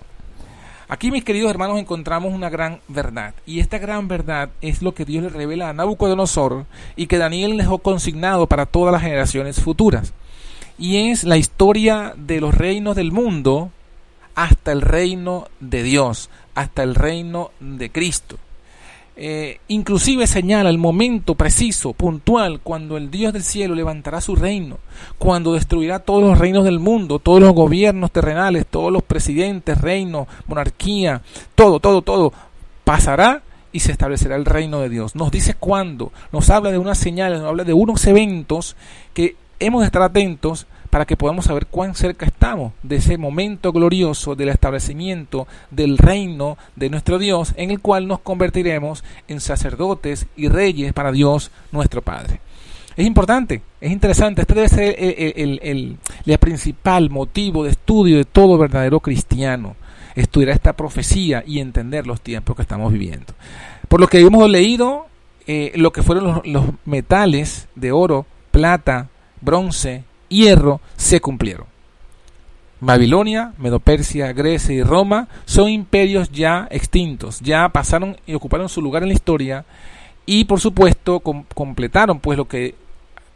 Aquí, 0.88 1.09
mis 1.09 1.24
queridos 1.24 1.50
hermanos, 1.50 1.79
encontramos 1.79 2.33
una 2.33 2.50
gran 2.50 2.81
verdad. 2.88 3.33
Y 3.48 3.59
esta 3.59 3.79
gran 3.79 4.07
verdad 4.07 4.50
es 4.62 4.83
lo 4.83 4.93
que 4.93 5.05
Dios 5.05 5.24
le 5.24 5.29
revela 5.29 5.69
a 5.69 5.74
Nabucodonosor 5.74 6.67
y 6.95 7.07
que 7.07 7.17
Daniel 7.17 7.57
dejó 7.57 7.79
consignado 7.79 8.45
para 8.45 8.67
todas 8.67 8.91
las 8.91 9.01
generaciones 9.01 9.59
futuras. 9.59 10.13
Y 10.77 11.09
es 11.09 11.24
la 11.24 11.38
historia 11.38 12.13
de 12.15 12.39
los 12.39 12.53
reinos 12.53 12.95
del 12.95 13.12
mundo 13.12 13.71
hasta 14.36 14.71
el 14.71 14.81
reino 14.81 15.48
de 15.59 15.81
Dios, 15.81 16.29
hasta 16.53 16.83
el 16.83 16.93
reino 16.93 17.50
de 17.59 17.91
Cristo. 17.91 18.38
Eh, 19.21 19.59
inclusive 19.67 20.27
señala 20.27 20.69
el 20.69 20.77
momento 20.77 21.35
preciso, 21.35 21.91
puntual, 21.91 22.61
cuando 22.61 22.95
el 22.95 23.11
Dios 23.11 23.33
del 23.33 23.43
cielo 23.43 23.75
levantará 23.75 24.21
su 24.21 24.33
reino, 24.33 24.77
cuando 25.17 25.51
destruirá 25.51 25.99
todos 25.99 26.23
los 26.23 26.38
reinos 26.38 26.63
del 26.63 26.79
mundo, 26.79 27.19
todos 27.19 27.41
los 27.41 27.51
gobiernos 27.51 28.11
terrenales, 28.11 28.65
todos 28.65 28.93
los 28.93 29.03
presidentes, 29.03 29.81
reinos, 29.81 30.25
monarquía, 30.47 31.21
todo, 31.53 31.81
todo, 31.81 32.01
todo, 32.01 32.31
pasará 32.85 33.43
y 33.73 33.81
se 33.81 33.91
establecerá 33.91 34.38
el 34.38 34.45
reino 34.45 34.79
de 34.79 34.88
Dios. 34.88 35.15
Nos 35.15 35.31
dice 35.31 35.53
cuándo, 35.53 36.13
nos 36.31 36.49
habla 36.49 36.71
de 36.71 36.77
unas 36.77 36.97
señales, 36.97 37.39
nos 37.39 37.49
habla 37.49 37.65
de 37.65 37.73
unos 37.73 38.07
eventos 38.07 38.77
que 39.13 39.35
hemos 39.59 39.81
de 39.81 39.88
estar 39.88 40.01
atentos 40.01 40.65
para 40.89 41.05
que 41.05 41.17
podamos 41.17 41.46
saber 41.46 41.67
cuán 41.67 41.96
cerca 41.96 42.25
estamos 42.25 42.74
de 42.84 42.98
ese 42.98 43.17
momento 43.17 43.72
glorioso 43.72 44.36
del 44.36 44.50
establecimiento 44.50 45.48
del 45.72 45.98
reino 45.98 46.58
de 46.75 46.89
nuestro 46.89 47.19
Dios, 47.19 47.53
en 47.58 47.72
el 47.72 47.79
cual 47.79 48.08
nos 48.08 48.19
convertiremos 48.19 49.03
en 49.27 49.39
sacerdotes 49.39 50.25
y 50.36 50.48
reyes 50.48 50.93
para 50.93 51.12
Dios 51.12 51.51
nuestro 51.72 52.01
Padre. 52.01 52.39
Es 52.96 53.05
importante, 53.05 53.62
es 53.79 53.91
interesante, 53.91 54.41
este 54.41 54.53
debe 54.55 54.67
ser 54.67 54.96
el, 54.98 55.98
principal 56.39 57.10
motivo 57.10 57.63
de 57.63 57.69
estudio 57.69 58.17
de 58.17 58.25
todo 58.25 58.58
verdadero 58.58 59.00
cristiano, 59.00 59.75
estudiar 60.15 60.50
esta 60.50 60.74
profecía 60.74 61.43
y 61.48 61.60
entender 61.60 62.05
los 62.05 62.19
tiempos 62.19 62.55
que 62.55 62.63
estamos 62.63 62.91
viviendo. 62.91 63.34
Por 63.88 64.01
lo 64.01 64.08
que 64.08 64.19
hemos 64.19 64.50
leído, 64.50 65.05
eh, 65.48 65.72
lo 65.75 65.93
que 65.93 66.03
fueron 66.03 66.41
los 66.43 66.65
metales 66.84 67.69
de 67.75 67.93
oro, 67.93 68.25
plata, 68.51 69.08
bronce, 69.39 70.03
hierro 70.29 70.81
se 70.95 71.19
cumplieron. 71.19 71.67
Babilonia, 72.81 73.53
Medopersia, 73.57 74.31
Grecia 74.31 74.74
y 74.74 74.83
Roma 74.83 75.27
son 75.45 75.69
imperios 75.69 76.31
ya 76.31 76.67
extintos, 76.71 77.41
ya 77.41 77.67
pasaron 77.69 78.17
y 78.25 78.33
ocuparon 78.33 78.69
su 78.69 78.81
lugar 78.81 79.03
en 79.03 79.09
la 79.09 79.15
historia 79.15 79.65
y 80.25 80.45
por 80.45 80.59
supuesto 80.59 81.19
completaron 81.19 82.19
pues 82.19 82.38
lo 82.38 82.48
que 82.48 82.75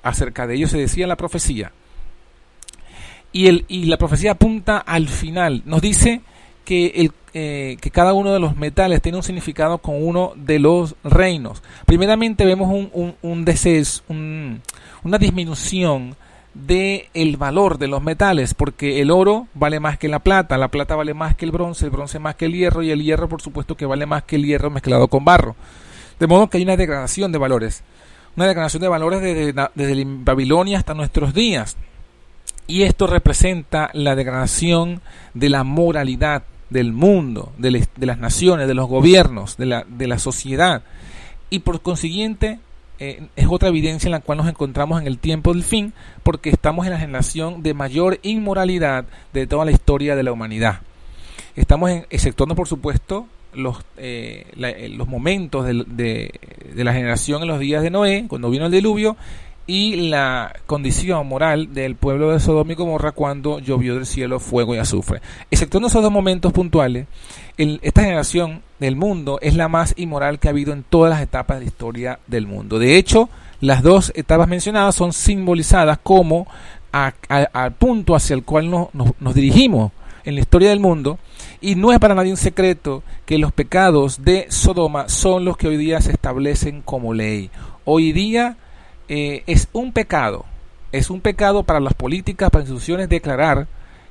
acerca 0.01 0.47
de 0.47 0.55
ellos 0.55 0.71
se 0.71 0.77
decía 0.77 1.03
en 1.03 1.09
la 1.09 1.17
profecía. 1.17 1.71
Y, 3.33 3.47
el, 3.47 3.65
y 3.67 3.85
la 3.85 3.97
profecía 3.97 4.31
apunta 4.31 4.77
al 4.77 5.07
final, 5.07 5.63
nos 5.65 5.81
dice 5.81 6.21
que, 6.63 6.85
el, 6.95 7.11
eh, 7.33 7.77
que 7.81 7.89
cada 7.89 8.13
uno 8.13 8.31
de 8.31 8.39
los 8.39 8.55
metales 8.55 9.01
tiene 9.01 9.17
un 9.17 9.23
significado 9.23 9.79
con 9.79 10.01
uno 10.01 10.33
de 10.35 10.59
los 10.59 10.95
reinos. 11.03 11.63
Primeramente 11.85 12.45
vemos 12.45 12.69
un, 12.69 12.89
un, 12.93 13.15
un, 14.07 14.61
una 15.03 15.17
disminución 15.17 16.15
de 16.53 17.09
el 17.13 17.37
valor 17.37 17.77
de 17.77 17.87
los 17.87 18.03
metales, 18.03 18.53
porque 18.53 19.01
el 19.01 19.11
oro 19.11 19.47
vale 19.53 19.79
más 19.79 19.97
que 19.97 20.07
la 20.07 20.19
plata, 20.19 20.57
la 20.57 20.67
plata 20.67 20.95
vale 20.95 21.13
más 21.13 21.35
que 21.35 21.45
el 21.45 21.51
bronce, 21.51 21.85
el 21.85 21.91
bronce 21.91 22.19
más 22.19 22.35
que 22.35 22.45
el 22.45 22.53
hierro 22.53 22.83
y 22.83 22.91
el 22.91 23.03
hierro 23.03 23.27
por 23.27 23.41
supuesto 23.41 23.75
que 23.75 23.85
vale 23.85 24.05
más 24.05 24.23
que 24.23 24.35
el 24.35 24.45
hierro 24.45 24.69
mezclado 24.69 25.07
con 25.07 25.25
barro. 25.25 25.55
De 26.19 26.27
modo 26.27 26.49
que 26.49 26.57
hay 26.57 26.63
una 26.63 26.77
degradación 26.77 27.31
de 27.31 27.39
valores, 27.39 27.83
una 28.35 28.47
degradación 28.47 28.81
de 28.81 28.87
valores 28.87 29.21
desde, 29.21 29.53
desde 29.75 30.03
Babilonia 30.05 30.77
hasta 30.77 30.93
nuestros 30.93 31.33
días. 31.33 31.75
Y 32.65 32.83
esto 32.83 33.07
representa 33.07 33.89
la 33.93 34.15
degradación 34.15 35.01
de 35.33 35.49
la 35.49 35.63
moralidad 35.63 36.43
del 36.69 36.93
mundo, 36.93 37.51
de, 37.57 37.87
las 37.99 38.17
naciones, 38.19 38.67
de 38.67 38.73
los 38.73 38.87
gobiernos, 38.87 39.57
de 39.57 39.65
la, 39.65 39.85
de 39.87 40.07
la 40.07 40.17
sociedad. 40.17 40.83
Y 41.49 41.59
por 41.59 41.81
consiguiente 41.81 42.59
eh, 43.03 43.27
es 43.35 43.47
otra 43.49 43.67
evidencia 43.67 44.07
en 44.07 44.13
la 44.13 44.21
cual 44.21 44.37
nos 44.37 44.47
encontramos 44.47 45.01
en 45.01 45.07
el 45.07 45.17
tiempo 45.17 45.53
del 45.53 45.63
fin, 45.63 45.91
porque 46.23 46.49
estamos 46.49 46.85
en 46.85 46.93
la 46.93 46.99
generación 46.99 47.61
de 47.61 47.73
mayor 47.73 48.19
inmoralidad 48.23 49.03
de 49.33 49.45
toda 49.45 49.65
la 49.65 49.71
historia 49.71 50.15
de 50.15 50.23
la 50.23 50.31
humanidad. 50.31 50.79
Estamos 51.57 51.89
en, 51.89 52.05
exceptuando, 52.09 52.55
por 52.55 52.69
supuesto, 52.69 53.27
los, 53.53 53.83
eh, 53.97 54.45
eh, 54.57 54.97
momentos 55.05 55.65
de, 55.65 56.31
de, 56.73 56.83
la 56.83 56.93
generación 56.93 57.41
en 57.41 57.49
los 57.49 57.59
días 57.59 57.83
de 57.83 57.89
Noé, 57.89 58.25
cuando 58.29 58.49
vino 58.49 58.67
el 58.67 58.71
diluvio, 58.71 59.17
y 59.67 60.07
la 60.09 60.55
condición 60.65 61.27
moral 61.27 61.73
del 61.73 61.95
pueblo 61.95 62.31
de 62.31 62.39
Sodoma 62.39 62.71
y 62.71 62.75
Gomorra 62.75 63.11
cuando 63.11 63.59
llovió 63.59 63.95
del 63.95 64.05
cielo 64.05 64.39
fuego 64.39 64.75
y 64.75 64.77
azufre. 64.77 65.21
Exceptuando 65.51 65.87
esos 65.87 66.01
dos 66.01 66.11
momentos 66.11 66.53
puntuales, 66.53 67.07
esta 67.57 68.01
generación 68.01 68.61
del 68.79 68.95
mundo 68.95 69.39
es 69.41 69.55
la 69.55 69.67
más 69.67 69.93
inmoral 69.97 70.39
que 70.39 70.47
ha 70.47 70.51
habido 70.51 70.73
en 70.73 70.83
todas 70.83 71.11
las 71.11 71.21
etapas 71.21 71.57
de 71.57 71.65
la 71.65 71.67
historia 71.67 72.19
del 72.27 72.47
mundo. 72.47 72.79
De 72.79 72.97
hecho, 72.97 73.29
las 73.61 73.83
dos 73.83 74.11
etapas 74.15 74.47
mencionadas 74.47 74.95
son 74.95 75.13
simbolizadas 75.13 75.99
como 76.01 76.47
al 76.91 77.73
punto 77.73 78.15
hacia 78.15 78.35
el 78.35 78.43
cual 78.43 78.69
nos 78.69 79.35
dirigimos 79.35 79.91
en 80.25 80.35
la 80.35 80.41
historia 80.41 80.69
del 80.69 80.79
mundo 80.79 81.19
y 81.61 81.75
no 81.75 81.91
es 81.91 81.99
para 81.99 82.15
nadie 82.15 82.31
un 82.31 82.37
secreto 82.37 83.03
que 83.25 83.37
los 83.37 83.51
pecados 83.51 84.23
de 84.23 84.47
Sodoma 84.49 85.09
son 85.09 85.45
los 85.45 85.57
que 85.57 85.67
hoy 85.67 85.77
día 85.77 86.01
se 86.01 86.11
establecen 86.11 86.81
como 86.81 87.13
ley. 87.13 87.49
Hoy 87.85 88.11
día 88.11 88.57
eh, 89.07 89.43
es 89.47 89.67
un 89.73 89.93
pecado, 89.93 90.45
es 90.91 91.09
un 91.09 91.21
pecado 91.21 91.63
para 91.63 91.79
las 91.79 91.93
políticas, 91.93 92.49
para 92.49 92.63
las 92.63 92.69
instituciones 92.69 93.09
declarar 93.09 93.67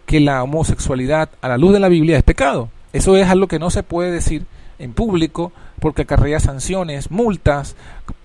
que 0.06 0.20
la 0.20 0.42
homosexualidad 0.42 1.28
a 1.40 1.48
la 1.48 1.58
luz 1.58 1.72
de 1.72 1.80
la 1.80 1.88
Biblia 1.88 2.16
es 2.16 2.22
pecado. 2.22 2.68
Eso 2.92 3.16
es 3.16 3.28
algo 3.28 3.48
que 3.48 3.58
no 3.58 3.70
se 3.70 3.82
puede 3.82 4.10
decir 4.10 4.46
en 4.78 4.92
público 4.92 5.52
porque 5.80 6.02
acarrea 6.02 6.40
sanciones, 6.40 7.10
multas, 7.10 7.76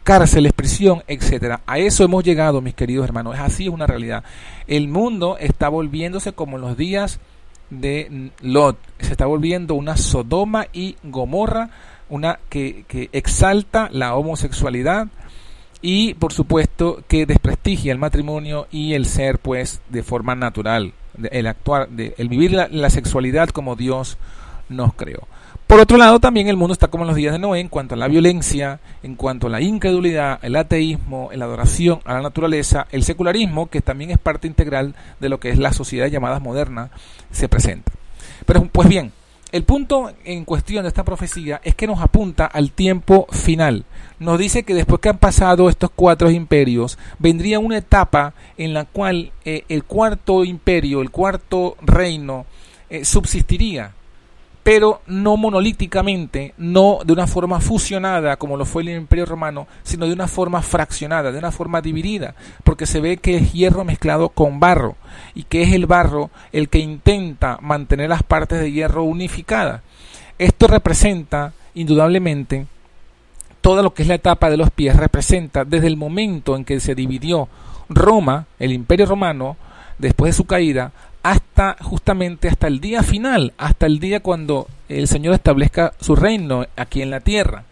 cárceles, 0.04 0.54
prisión, 0.54 1.04
etcétera. 1.08 1.62
A 1.66 1.80
eso 1.80 2.04
hemos 2.04 2.24
llegado, 2.24 2.62
mis 2.62 2.74
queridos 2.74 3.06
hermanos. 3.06 3.36
Es 3.36 3.42
así, 3.42 3.66
es 3.66 3.70
una 3.70 3.88
realidad. 3.88 4.24
El 4.68 4.88
mundo 4.88 5.38
está 5.40 5.70
volviéndose 5.70 6.34
como 6.34 6.58
en 6.58 6.62
los 6.62 6.78
días 6.78 7.20
de 7.70 8.32
Lot. 8.42 8.78
Se 9.00 9.12
está 9.12 9.26
volviendo 9.26 9.76
una 9.76 9.98
Sodoma 9.98 10.68
y 10.74 10.96
Gomorra, 11.04 11.70
una 12.10 12.40
que, 12.50 12.86
exalta 13.12 13.90
la 13.92 14.16
homosexualidad 14.16 15.08
y, 15.82 16.16
por 16.16 16.34
supuesto, 16.34 17.04
que 17.08 17.26
desprestigia 17.26 17.92
el 17.92 18.00
matrimonio 18.00 18.68
y 18.72 18.94
el 18.94 19.06
ser, 19.06 19.40
pues, 19.40 19.82
de 19.90 20.04
forma 20.04 20.36
natural, 20.36 20.94
el 21.32 21.48
actuar, 21.48 21.90
el 21.98 22.30
vivir 22.30 22.52
la 22.52 22.90
sexualidad 22.90 23.50
como 23.50 23.76
Dios 23.76 24.18
nos 24.70 24.94
creó. 24.94 25.28
Por 25.68 25.82
otro 25.82 25.98
lado, 25.98 26.22
también 26.22 26.48
el 26.48 26.56
mundo 26.56 26.72
está 26.72 26.88
como 26.88 27.04
en 27.04 27.10
los 27.10 27.18
días 27.18 27.34
de 27.34 27.40
Noé 27.40 27.60
en 27.60 27.68
cuanto 27.68 27.96
a 27.96 27.98
la 27.98 28.08
violencia, 28.08 28.80
en 29.04 29.16
cuanto 29.16 29.48
a 29.48 29.50
la 29.50 29.60
incredulidad, 29.60 30.40
el 30.42 30.56
ateísmo, 30.56 31.30
la 31.34 31.44
adoración 31.44 32.00
a 32.06 32.14
la 32.14 32.22
naturaleza, 32.22 32.88
el 32.92 33.04
secularismo, 33.04 33.70
que 33.70 33.82
también 33.82 34.12
es 34.12 34.18
parte 34.18 34.48
integral 34.48 34.96
de 35.20 35.28
lo 35.28 35.42
que 35.42 35.50
es 35.50 35.58
la 35.58 35.74
sociedad 35.74 36.08
llamada 36.08 36.40
moderna, 36.40 36.90
se 37.32 37.50
presenta. 37.50 37.92
Pero 38.46 38.64
pues 38.72 38.88
bien, 38.88 39.12
el 39.52 39.64
punto 39.64 40.14
en 40.24 40.46
cuestión 40.46 40.84
de 40.84 40.88
esta 40.88 41.04
profecía 41.04 41.60
es 41.66 41.76
que 41.76 41.88
nos 41.88 42.00
apunta 42.00 42.46
al 42.46 42.72
tiempo 42.72 43.28
final. 43.32 43.84
Nos 44.20 44.40
dice 44.40 44.64
que 44.64 44.74
después 44.74 45.02
que 45.02 45.10
han 45.10 45.18
pasado 45.18 45.68
estos 45.68 45.90
cuatro 45.94 46.32
imperios, 46.32 46.98
vendría 47.20 47.60
una 47.60 47.78
etapa 47.78 48.34
en 48.58 48.74
la 48.74 48.86
cual 48.86 49.34
eh, 49.44 49.66
el 49.68 49.84
cuarto 49.84 50.46
imperio, 50.46 51.02
el 51.02 51.12
cuarto 51.12 51.76
reino, 51.82 52.46
eh, 52.90 53.04
subsistiría 53.04 53.97
pero 54.68 55.00
no 55.08 55.38
monolíticamente, 55.38 56.54
no 56.58 57.00
de 57.06 57.14
una 57.14 57.26
forma 57.26 57.62
fusionada 57.62 58.36
como 58.36 58.58
lo 58.58 58.66
fue 58.66 58.82
el 58.82 58.90
Imperio 58.90 59.26
Romano, 59.26 59.66
sino 59.84 60.06
de 60.06 60.12
una 60.12 60.28
forma 60.28 60.62
fraccionada, 60.62 61.32
de 61.32 61.40
una 61.40 61.54
forma 61.54 61.80
dividida, 61.80 62.36
porque 62.66 62.86
se 62.86 63.00
ve 63.00 63.16
que 63.16 63.38
es 63.38 63.54
hierro 63.54 63.86
mezclado 63.86 64.28
con 64.28 64.60
barro 64.60 64.98
y 65.34 65.44
que 65.44 65.62
es 65.62 65.72
el 65.72 65.86
barro 65.86 66.32
el 66.52 66.68
que 66.68 66.80
intenta 66.80 67.60
mantener 67.62 68.10
las 68.10 68.24
partes 68.24 68.60
de 68.60 68.74
hierro 68.74 69.04
unificadas. 69.04 69.84
Esto 70.38 70.68
representa 70.68 71.54
indudablemente 71.74 72.68
todo 73.62 73.82
lo 73.82 73.94
que 73.94 74.02
es 74.02 74.10
la 74.10 74.16
etapa 74.16 74.50
de 74.50 74.58
los 74.58 74.70
pies, 74.70 74.98
representa 74.98 75.64
desde 75.64 75.88
el 75.88 75.96
momento 75.96 76.58
en 76.58 76.66
que 76.66 76.82
se 76.82 76.94
dividió 76.94 77.48
Roma, 77.88 78.48
el 78.60 78.74
Imperio 78.74 79.06
Romano, 79.06 79.56
después 79.98 80.34
de 80.34 80.38
su 80.38 80.44
caída, 80.44 80.92
hasta 81.28 81.76
justamente 81.82 82.48
hasta 82.48 82.68
el 82.68 82.80
día 82.80 83.04
final, 83.04 83.54
hasta 83.58 83.86
el 83.86 84.00
día 84.00 84.22
cuando 84.22 84.68
el 84.88 85.10
Señor 85.10 85.34
establezca 85.34 85.92
su 86.00 86.16
reino 86.16 86.66
aquí 86.78 87.02
en 87.02 87.10
la 87.10 87.20
tierra. 87.20 87.66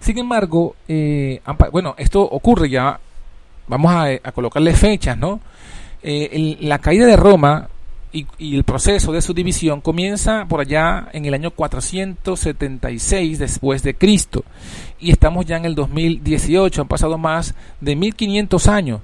Sin 0.00 0.18
embargo, 0.18 0.74
eh, 0.88 1.40
bueno, 1.70 1.94
esto 1.98 2.22
ocurre 2.22 2.68
ya, 2.68 2.98
vamos 3.68 3.92
a, 3.94 4.32
colocarle 4.32 4.74
fechas, 4.74 5.16
¿no? 5.16 5.38
Eh, 6.02 6.56
la 6.62 6.80
caída 6.80 7.06
de 7.06 7.14
Roma 7.14 7.68
y, 8.10 8.26
y, 8.38 8.56
el 8.56 8.64
proceso 8.64 9.12
de 9.12 9.22
su 9.22 9.32
división 9.32 9.80
comienza 9.82 10.46
por 10.48 10.60
allá 10.60 11.08
en 11.12 11.26
el 11.26 11.34
año 11.34 11.52
476 11.52 13.38
después 13.38 13.84
de 13.84 13.94
Cristo 13.94 14.44
y 14.98 15.12
estamos 15.12 15.46
ya 15.46 15.58
en 15.58 15.64
el 15.64 15.76
2018, 15.76 16.82
han 16.82 16.88
pasado 16.88 17.18
más 17.18 17.54
de 17.80 17.94
1500 17.94 18.66
años, 18.66 19.00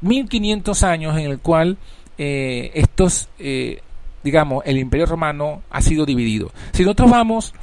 1500 0.00 0.82
años 0.82 1.16
en 1.16 1.30
el 1.30 1.38
cual 1.38 1.78
eh, 2.22 2.72
estos, 2.74 3.30
eh, 3.38 3.80
digamos, 4.22 4.62
el 4.66 4.76
imperio 4.76 5.06
romano 5.06 5.62
ha 5.70 5.80
sido 5.80 6.04
dividido. 6.04 6.50
Si 6.72 6.82
nosotros 6.82 7.10
vamos 7.10 7.54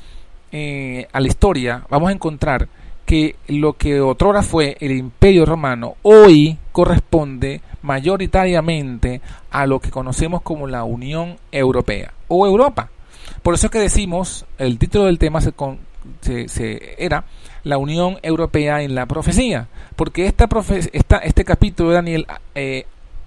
eh, 0.52 1.08
a 1.14 1.20
la 1.20 1.28
historia, 1.28 1.84
vamos 1.92 2.10
a 2.10 2.14
encontrar 2.14 2.68
que 3.06 3.36
lo 3.50 3.74
que 3.74 4.02
otrora 4.02 4.42
fue 4.42 4.76
el 4.80 4.94
imperio 4.94 5.46
romano, 5.46 5.98
hoy 6.02 6.58
corresponde 6.72 7.62
mayoritariamente 7.84 9.22
a 9.52 9.68
lo 9.68 9.80
que 9.80 9.92
conocemos 9.92 10.42
como 10.42 10.66
la 10.66 10.84
Unión 10.84 11.38
Europea 11.52 12.14
o 12.28 12.48
Europa. 12.48 12.90
Por 13.44 13.54
eso 13.54 13.68
es 13.68 13.72
que 13.72 13.78
decimos, 13.78 14.44
el 14.58 14.80
título 14.80 15.06
del 15.06 15.20
tema 15.20 15.40
se, 15.40 15.54
se, 16.48 16.96
era 16.98 17.26
la 17.64 17.78
Unión 17.78 18.18
Europea 18.24 18.82
en 18.82 18.96
la 18.96 19.06
profecía, 19.06 19.68
porque 19.96 20.26
esta, 20.26 20.50
esta 20.94 21.18
este 21.18 21.46
capítulo 21.46 21.90
de 21.90 21.96
Daniel 21.96 22.28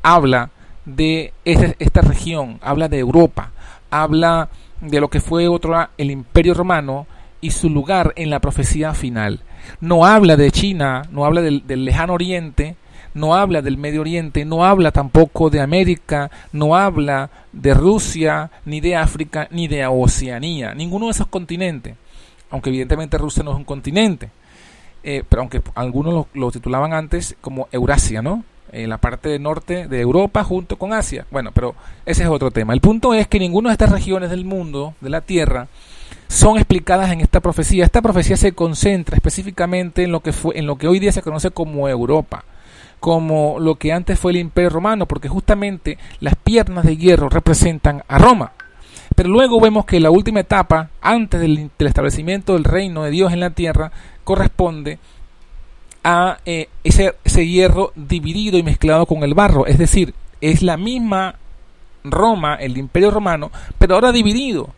habla 0.03 0.51
de 0.85 1.33
esta 1.45 2.01
región, 2.01 2.59
habla 2.63 2.89
de 2.89 2.99
Europa, 2.99 3.53
habla 3.91 4.49
de 4.81 5.01
lo 5.01 5.09
que 5.09 5.21
fue 5.21 5.49
otro 5.49 5.89
el 5.99 6.11
imperio 6.11 6.55
romano 6.55 7.07
y 7.41 7.51
su 7.51 7.71
lugar 7.71 8.13
en 8.17 8.31
la 8.31 8.41
profecía 8.41 8.95
final. 8.95 9.41
No 9.81 10.05
habla 10.07 10.37
de 10.37 10.51
China, 10.51 11.03
no 11.11 11.25
habla 11.25 11.43
del, 11.43 11.63
lejano 11.67 12.15
oriente, 12.15 12.77
no 13.15 13.35
habla 13.35 13.63
del 13.63 13.77
Medio 13.77 14.03
Oriente, 14.03 14.45
no 14.45 14.65
habla 14.65 14.93
tampoco 14.93 15.51
de 15.51 15.61
América, 15.61 16.31
no 16.53 16.77
habla 16.77 17.31
de 17.53 17.75
Rusia, 17.75 18.51
ni 18.65 18.81
de 18.81 18.97
África, 18.97 19.49
ni 19.51 19.69
de 19.69 19.85
Oceanía, 19.87 20.75
ninguno 20.75 21.07
de 21.07 21.13
esos 21.13 21.27
continentes, 21.27 21.97
aunque 22.51 22.71
evidentemente 22.71 23.19
Rusia 23.19 23.43
no 23.43 23.53
es 23.53 23.57
un 23.57 23.65
continente, 23.65 24.31
eh, 25.03 25.25
pero 25.29 25.43
aunque 25.43 25.61
algunos 25.75 26.13
lo, 26.13 26.29
lo, 26.35 26.51
titulaban 26.51 26.93
antes 26.93 27.37
como 27.41 27.69
Eurasia, 27.73 28.23
¿no? 28.23 28.45
En 28.73 28.89
la 28.89 28.99
parte 28.99 29.39
norte 29.39 29.89
de 29.89 30.01
Europa 30.01 30.45
junto 30.45 30.77
con 30.77 30.93
Asia. 30.93 31.27
Bueno, 31.31 31.51
pero 31.53 31.75
ese 32.07 32.23
es 32.23 32.29
otro 32.29 32.51
tema. 32.51 32.73
El 32.73 32.81
punto 32.81 33.15
es 33.15 33.29
que 33.29 33.39
ninguna 33.39 33.71
de 33.71 33.75
estas 33.75 33.91
regiones 33.91 34.31
del 34.31 34.45
mundo, 34.45 34.95
de 35.01 35.11
la 35.11 35.21
Tierra, 35.21 35.69
son 36.29 36.57
explicadas 36.57 37.11
en 37.11 37.21
esta 37.21 37.41
profecía. 37.41 37.85
Esta 37.85 38.03
profecía 38.03 38.37
se 38.37 38.53
concentra 38.53 39.17
específicamente 39.17 40.05
en 40.05 40.13
lo 40.13 40.21
que 40.21 40.33
fue 40.33 40.59
en 40.59 40.67
lo 40.67 40.77
que 40.77 40.89
hoy 40.89 40.99
día 40.99 41.13
se 41.13 41.23
conoce 41.23 41.51
como 41.51 41.89
Europa. 41.89 42.45
como 43.01 43.59
lo 43.59 43.77
que 43.77 43.95
antes 43.95 44.19
fue 44.19 44.33
el 44.33 44.37
Imperio 44.37 44.69
Romano, 44.69 45.07
porque 45.07 45.29
justamente 45.29 45.97
las 46.21 46.37
piernas 46.37 46.85
de 46.85 46.99
hierro 46.99 47.31
representan 47.31 48.05
a 48.09 48.19
Roma. 48.19 48.53
Pero 49.17 49.29
luego 49.29 49.61
vemos 49.61 49.85
que 49.85 50.01
la 50.01 50.11
última 50.11 50.41
etapa, 50.41 50.91
antes 51.01 51.41
del, 51.41 51.71
establecimiento 51.79 52.55
del 52.55 52.65
reino 52.65 53.03
de 53.03 53.11
Dios 53.11 53.33
en 53.33 53.41
la 53.41 53.51
tierra, 53.51 53.91
corresponde 54.25 54.99
a 56.05 56.39
eh, 56.47 56.69
ese, 56.85 57.15
ese 57.25 57.47
hierro 57.47 57.93
dividido 57.95 58.59
y 58.59 58.63
mezclado 58.63 59.07
con 59.07 59.23
el 59.23 59.35
barro. 59.35 59.67
Es 59.67 59.79
decir, 59.79 60.15
es 60.41 60.63
la 60.63 60.77
misma 60.77 61.37
Roma, 62.05 62.55
el 62.55 62.79
Imperio 62.79 63.11
Romano, 63.11 63.51
pero 63.79 63.95
ahora 63.95 64.13
dividido. 64.13 64.71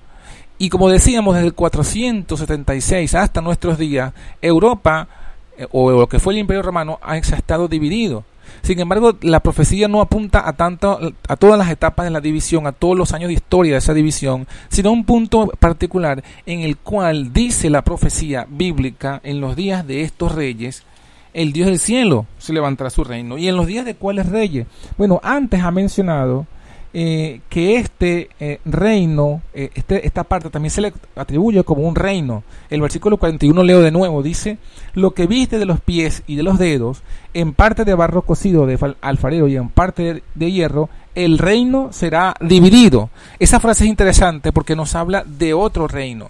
Y 0.58 0.68
como 0.68 0.88
decíamos, 0.88 1.34
desde 1.34 1.48
el 1.48 1.54
476 1.54 3.14
hasta 3.14 3.40
nuestros 3.40 3.78
días, 3.78 4.12
Europa, 4.40 5.08
eh, 5.56 5.66
o 5.72 5.90
lo 5.90 6.08
que 6.08 6.20
fue 6.20 6.34
el 6.34 6.40
Imperio 6.40 6.62
Romano, 6.62 6.98
ha 7.02 7.16
estado 7.16 7.68
dividido. 7.68 8.24
Sin 8.62 8.78
embargo, 8.78 9.16
la 9.22 9.40
profecía 9.40 9.88
no 9.88 10.00
apunta 10.00 10.46
a 10.46 10.52
tanto 10.52 11.00
a 11.26 11.36
todas 11.36 11.58
las 11.58 11.70
etapas 11.70 12.04
de 12.04 12.10
la 12.10 12.20
división, 12.20 12.66
a 12.66 12.72
todos 12.72 12.96
los 12.96 13.12
años 13.12 13.28
de 13.28 13.34
historia 13.34 13.72
de 13.72 13.78
esa 13.78 13.94
división, 13.94 14.46
sino 14.68 14.90
a 14.90 14.92
un 14.92 15.04
punto 15.04 15.48
particular 15.58 16.22
en 16.46 16.60
el 16.60 16.76
cual 16.76 17.32
dice 17.32 17.70
la 17.70 17.82
profecía 17.82 18.46
bíblica 18.48 19.20
en 19.24 19.40
los 19.40 19.56
días 19.56 19.86
de 19.86 20.02
estos 20.02 20.32
reyes, 20.32 20.84
el 21.34 21.52
Dios 21.52 21.68
del 21.68 21.78
cielo 21.78 22.26
se 22.38 22.52
levantará 22.52 22.90
su 22.90 23.04
reino. 23.04 23.38
¿Y 23.38 23.48
en 23.48 23.56
los 23.56 23.66
días 23.66 23.84
de 23.84 23.94
cuáles 23.94 24.28
reyes? 24.28 24.66
Bueno, 24.96 25.20
antes 25.22 25.62
ha 25.62 25.70
mencionado 25.70 26.46
eh, 26.94 27.40
que 27.48 27.76
este 27.76 28.28
eh, 28.38 28.60
reino, 28.66 29.40
eh, 29.54 29.70
este, 29.74 30.06
esta 30.06 30.24
parte 30.24 30.50
también 30.50 30.70
se 30.70 30.82
le 30.82 30.92
atribuye 31.16 31.64
como 31.64 31.88
un 31.88 31.94
reino. 31.94 32.44
El 32.68 32.82
versículo 32.82 33.16
41 33.16 33.62
leo 33.62 33.80
de 33.80 33.90
nuevo, 33.90 34.22
dice, 34.22 34.58
lo 34.92 35.12
que 35.12 35.26
viste 35.26 35.58
de 35.58 35.64
los 35.64 35.80
pies 35.80 36.22
y 36.26 36.36
de 36.36 36.42
los 36.42 36.58
dedos, 36.58 37.02
en 37.32 37.54
parte 37.54 37.86
de 37.86 37.94
barro 37.94 38.22
cocido 38.22 38.66
de 38.66 38.78
alfarero 39.00 39.48
y 39.48 39.56
en 39.56 39.70
parte 39.70 40.22
de, 40.34 40.52
hierro, 40.52 40.90
el 41.14 41.38
reino 41.38 41.88
será 41.92 42.34
dividido. 42.42 43.08
Esa 43.38 43.58
frase 43.58 43.84
es 43.84 43.90
interesante 43.90 44.52
porque 44.52 44.76
nos 44.76 44.94
habla 44.94 45.24
de 45.24 45.54
otro 45.54 45.88
reino. 45.88 46.28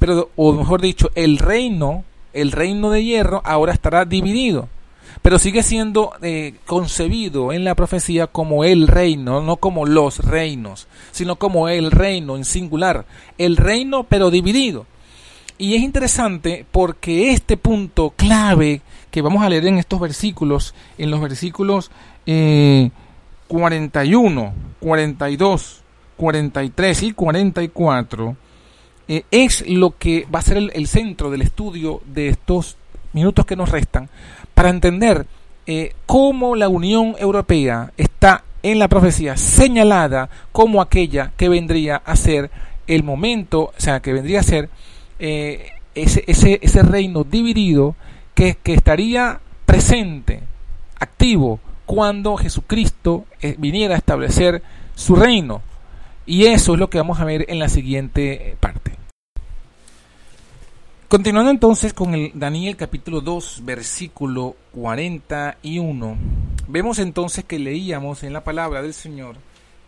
Pero, 0.00 0.30
o 0.34 0.52
mejor 0.52 0.80
dicho, 0.80 1.10
el 1.14 1.38
reino, 1.38 2.02
el 2.32 2.52
reino 2.52 2.90
de 2.90 3.04
hierro 3.04 3.42
ahora 3.44 3.72
estará 3.72 4.04
dividido 4.04 4.68
pero 5.22 5.38
sigue 5.38 5.62
siendo 5.62 6.12
eh, 6.22 6.54
concebido 6.66 7.52
en 7.52 7.64
la 7.64 7.74
profecía 7.74 8.26
como 8.26 8.64
el 8.64 8.88
reino, 8.88 9.42
no 9.42 9.56
como 9.56 9.86
los 9.86 10.18
reinos, 10.18 10.88
sino 11.10 11.36
como 11.36 11.68
el 11.68 11.90
reino 11.90 12.36
en 12.36 12.44
singular, 12.44 13.04
el 13.36 13.56
reino 13.56 14.04
pero 14.04 14.30
dividido. 14.30 14.86
Y 15.58 15.74
es 15.74 15.82
interesante 15.82 16.64
porque 16.70 17.32
este 17.32 17.58
punto 17.58 18.14
clave 18.16 18.80
que 19.10 19.20
vamos 19.20 19.42
a 19.42 19.48
leer 19.50 19.66
en 19.66 19.76
estos 19.76 20.00
versículos, 20.00 20.74
en 20.96 21.10
los 21.10 21.20
versículos 21.20 21.90
eh, 22.24 22.90
41, 23.46 24.54
42, 24.80 25.82
43 26.16 27.02
y 27.02 27.12
44, 27.12 28.36
eh, 29.10 29.24
es 29.32 29.68
lo 29.68 29.98
que 29.98 30.24
va 30.32 30.38
a 30.38 30.42
ser 30.42 30.56
el 30.56 30.86
centro 30.86 31.32
del 31.32 31.42
estudio 31.42 32.00
de 32.06 32.28
estos 32.28 32.76
minutos 33.12 33.44
que 33.44 33.56
nos 33.56 33.68
restan, 33.68 34.08
para 34.54 34.70
entender 34.70 35.26
eh, 35.66 35.94
cómo 36.06 36.54
la 36.54 36.68
Unión 36.68 37.16
Europea 37.18 37.92
está 37.96 38.44
en 38.62 38.78
la 38.78 38.86
profecía 38.86 39.36
señalada 39.36 40.30
como 40.52 40.80
aquella 40.80 41.32
que 41.36 41.48
vendría 41.48 41.96
a 41.96 42.14
ser 42.14 42.52
el 42.86 43.02
momento, 43.02 43.62
o 43.62 43.74
sea, 43.78 43.98
que 43.98 44.12
vendría 44.12 44.38
a 44.38 44.44
ser 44.44 44.70
eh, 45.18 45.70
ese, 45.96 46.82
reino 46.84 47.24
dividido 47.24 47.96
que, 48.36 48.58
estaría 48.62 49.40
presente, 49.66 50.44
activo, 51.00 51.58
cuando 51.84 52.36
Jesucristo 52.36 53.24
viniera 53.58 53.96
a 53.96 53.98
establecer 53.98 54.62
su 54.94 55.16
reino. 55.16 55.62
Y 56.26 56.46
eso 56.46 56.74
es 56.74 56.78
lo 56.78 56.90
que 56.90 56.98
vamos 56.98 57.18
a 57.18 57.24
ver 57.24 57.46
en 57.48 57.58
la 57.58 57.68
siguiente 57.68 58.56
parte. 58.60 58.79
Continuando 61.10 61.50
entonces 61.50 61.92
con 61.92 62.14
el 62.14 62.30
Daniel 62.36 62.76
capítulo 62.76 63.20
2, 63.20 63.62
versículo 63.64 64.54
41, 64.70 66.16
vemos 66.68 67.00
entonces 67.00 67.44
que 67.44 67.58
leíamos 67.58 68.22
en 68.22 68.32
la 68.32 68.44
palabra 68.44 68.80
del 68.80 68.94
Señor 68.94 69.34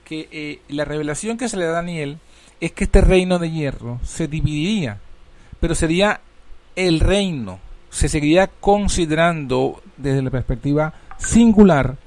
que 0.04 0.28
eh, 0.32 0.58
la 0.68 0.84
revelación 0.84 1.38
que 1.38 1.48
se 1.48 1.56
le 1.56 1.66
da 1.66 1.70
a 1.70 1.74
Daniel 1.74 2.18
es 2.60 2.72
que 2.72 2.82
este 2.82 3.02
reino 3.02 3.38
de 3.38 3.52
hierro 3.52 4.00
se 4.02 4.26
dividiría, 4.26 4.98
pero 5.60 5.76
sería 5.76 6.22
el 6.74 6.98
reino, 6.98 7.60
se 7.88 8.08
seguiría 8.08 8.48
considerando 8.48 9.80
desde 9.96 10.22
la 10.22 10.30
perspectiva 10.30 10.92
singular 11.18 11.98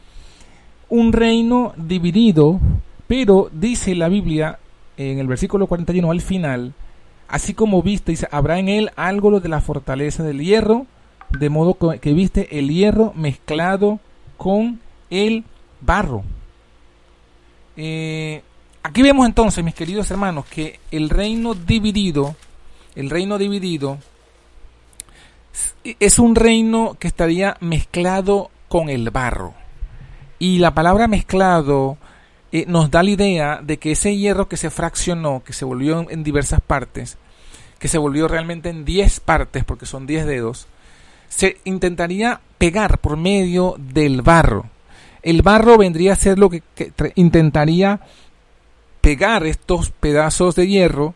un 0.90 1.14
reino 1.14 1.74
dividido, 1.78 2.60
pero 3.08 3.50
dice 3.50 3.96
la 3.96 4.10
Biblia 4.10 4.60
en 4.98 5.20
el 5.20 5.28
versículo 5.28 5.68
41 5.68 6.12
al 6.12 6.20
final, 6.20 6.74
Así 7.28 7.54
como 7.54 7.82
viste, 7.82 8.12
dice, 8.12 8.28
habrá 8.32 8.60
en 8.60 8.70
él 8.70 8.92
algo 8.96 9.40
de 9.40 9.50
la 9.50 9.62
fortaleza 9.62 10.24
del 10.24 10.42
hierro, 10.42 10.86
de 11.32 11.50
modo 11.50 11.78
que 12.00 12.14
viste 12.14 12.60
el 12.60 12.70
hierro 12.70 13.14
mezclado 13.16 14.00
con 14.38 14.80
el 15.10 15.44
barro. 15.82 16.24
Eh, 17.78 18.44
aquí 18.84 19.02
vemos 19.02 19.26
entonces, 19.26 19.64
mis 19.64 19.76
queridos 19.76 20.10
hermanos, 20.12 20.46
que 20.46 20.80
el 20.92 21.10
reino 21.10 21.54
dividido, 21.56 22.36
el 22.96 23.10
reino 23.10 23.38
dividido, 23.38 23.98
es 26.00 26.20
un 26.20 26.36
reino 26.36 26.96
que 27.00 27.08
estaría 27.08 27.58
mezclado 27.60 28.52
con 28.68 28.90
el 28.90 29.10
barro. 29.10 29.54
Y 30.38 30.60
la 30.60 30.74
palabra 30.74 31.08
mezclado 31.08 31.98
eh, 32.56 32.64
nos 32.70 32.90
da 32.90 33.04
la 33.04 33.10
idea 33.10 33.60
de 33.62 33.76
que 33.80 33.92
ese 33.92 34.16
hierro 34.16 34.48
que 34.48 34.56
se 34.56 34.70
fraccionó, 34.70 35.44
que 35.44 35.52
se 35.52 35.66
volvió 35.66 36.10
en, 36.10 36.24
diversas 36.24 36.62
partes, 36.62 37.18
que 37.80 37.90
se 37.90 37.98
volvió 37.98 38.30
realmente 38.30 38.70
en 38.70 38.86
10 38.86 39.20
partes, 39.20 39.66
porque 39.66 39.86
son 39.86 40.08
10 40.08 40.26
dedos, 40.26 40.68
se 41.28 41.58
intentaría 41.66 42.40
pegar 42.58 43.00
por 43.00 43.18
medio 43.18 43.76
del 43.78 44.22
barro. 44.22 44.70
El 45.22 45.42
barro 45.42 45.78
vendría 45.78 46.14
a 46.14 46.16
ser 46.16 46.40
lo 46.40 46.50
que, 46.50 46.64
intentaría 47.16 48.00
pegar 49.02 49.46
estos 49.46 49.90
pedazos 49.90 50.56
de 50.56 50.66
hierro 50.66 51.14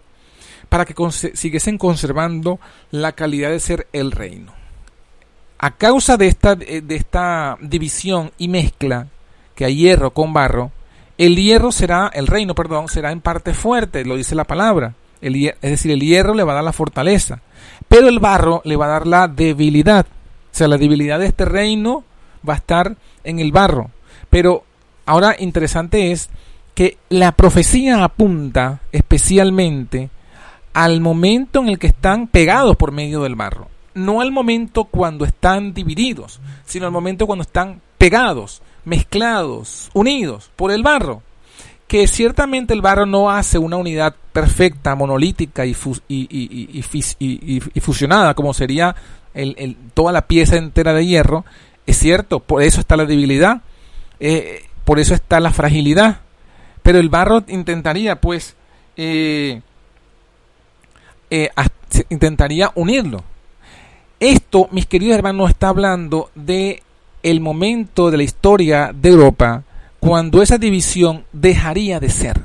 para 0.67 0.83
que 0.83 0.93
siguiesen 1.35 1.77
conservando 1.77 2.59
la 2.91 3.13
calidad 3.13 3.51
de 3.51 3.61
ser 3.61 3.87
el 3.93 4.11
reino. 4.11 4.51
A 5.57 5.71
causa 5.77 6.17
de 6.17 6.27
esta, 6.27 6.55
de 6.55 6.83
esta 6.89 7.57
división 7.61 8.33
y 8.37 8.49
mezcla 8.49 9.07
que 9.55 9.63
hay 9.63 9.77
hierro 9.77 10.11
con 10.11 10.33
barro, 10.33 10.73
el 11.19 11.35
hierro 11.35 11.73
será, 11.73 12.09
el 12.13 12.27
reino, 12.27 12.55
perdón, 12.55 12.87
será 12.87 13.11
en 13.11 13.19
parte 13.19 13.53
fuerte, 13.53 14.05
lo 14.05 14.15
dice 14.15 14.35
la 14.35 14.45
palabra. 14.45 14.95
Es 15.19 15.57
decir, 15.61 15.91
el 15.91 15.99
hierro 15.99 16.33
le 16.33 16.45
va 16.45 16.53
a 16.53 16.55
dar 16.55 16.63
la 16.63 16.71
fortaleza, 16.71 17.41
pero 17.89 18.07
el 18.07 18.19
barro 18.19 18.61
le 18.63 18.77
va 18.77 18.85
a 18.85 18.89
dar 18.99 19.05
la 19.05 19.27
debilidad. 19.27 20.05
O 20.05 20.55
sea, 20.55 20.69
la 20.69 20.77
debilidad 20.77 21.19
de 21.19 21.25
este 21.25 21.43
reino 21.43 22.05
va 22.47 22.53
a 22.53 22.57
estar 22.57 22.95
en 23.25 23.39
el 23.39 23.51
barro. 23.51 23.91
Pero 24.29 24.63
ahora 25.05 25.35
interesante 25.37 26.13
es 26.13 26.29
que 26.73 26.97
la 27.09 27.33
profecía 27.33 28.01
apunta 28.01 28.79
especialmente 28.93 30.09
al 30.71 31.01
momento 31.01 31.59
en 31.59 31.67
el 31.67 31.79
que 31.79 31.87
están 31.87 32.27
pegados 32.27 32.77
por 32.77 32.93
medio 32.93 33.23
del 33.23 33.35
barro. 33.35 33.67
No 33.93 34.21
al 34.21 34.31
momento 34.31 34.85
cuando 34.85 35.25
están 35.25 35.73
divididos, 35.73 36.39
sino 36.65 36.85
al 36.85 36.93
momento 36.93 37.27
cuando 37.27 37.43
están 37.43 37.81
pegados 37.97 38.61
mezclados, 38.89 39.89
unidos 39.93 40.51
por 40.55 40.71
el 40.71 40.83
barro. 40.83 41.21
Que 41.87 42.05
ciertamente 42.07 42.73
el 42.73 42.81
barro 42.81 43.05
no 43.05 43.31
hace 43.31 43.57
una 43.57 43.77
unidad 43.77 44.15
perfecta, 44.31 44.93
monolítica 44.95 45.65
y, 45.65 45.75
y, 46.07 47.81
fusionada, 47.81 48.35
como 48.35 48.53
sería 48.53 48.95
el, 49.33 49.75
toda 49.93 50.11
la 50.11 50.27
pieza 50.27 50.57
entera 50.57 50.93
de 50.93 51.05
hierro. 51.05 51.45
Es 51.87 51.97
cierto, 51.97 52.41
por 52.41 52.61
eso 52.61 52.79
está 52.79 52.95
la 52.95 53.05
debilidad, 53.05 53.61
eh, 54.19 54.65
por 54.85 54.99
eso 54.99 55.15
está 55.15 55.39
la 55.39 55.51
fragilidad. 55.51 56.19
Pero 56.83 56.99
el 56.99 57.09
barro 57.09 57.43
intentaría, 57.47 58.21
pues, 58.21 58.55
eh, 58.95 59.61
eh, 61.31 61.49
intentaría 62.09 62.71
unirlo. 62.75 63.23
Esto, 64.19 64.67
mis 64.71 64.85
queridos 64.85 65.17
hermanos, 65.17 65.49
está 65.49 65.69
hablando 65.69 66.29
de 66.35 66.83
el 67.23 67.41
momento 67.41 68.11
de 68.11 68.17
la 68.17 68.23
historia 68.23 68.91
de 68.93 69.09
Europa 69.09 69.63
cuando 69.99 70.41
esa 70.41 70.57
división 70.57 71.25
dejaría 71.33 71.99
de 71.99 72.09
ser. 72.09 72.41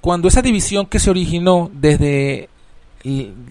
Cuando 0.00 0.28
esa 0.28 0.42
división 0.42 0.86
que 0.86 0.98
se 0.98 1.10
originó 1.10 1.70
desde 1.72 2.48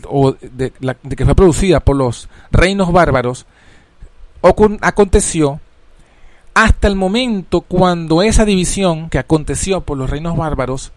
o 0.07 0.33
de, 0.33 0.71
que 1.15 1.25
fue 1.25 1.35
producida 1.35 1.79
por 1.79 1.95
los 1.95 2.27
reinos 2.51 2.91
bárbaros 2.91 3.45
aconteció 4.81 5.59
hasta 6.53 6.87
el 6.87 6.95
momento 6.95 7.61
cuando 7.61 8.21
esa 8.21 8.45
división 8.45 9.09
que 9.09 9.19
aconteció 9.19 9.81
por 9.81 9.97
los 9.97 10.09
reinos 10.09 10.35
bárbaros 10.35 10.91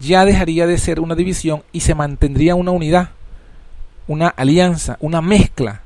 ya 0.00 0.24
dejaría 0.24 0.66
de 0.66 0.78
ser 0.78 1.00
una 1.00 1.14
división 1.14 1.62
y 1.72 1.80
se 1.80 1.94
mantendría 1.94 2.54
una 2.54 2.70
unidad, 2.70 3.10
una 4.06 4.28
alianza, 4.28 4.96
una 5.00 5.20
mezcla 5.20 5.83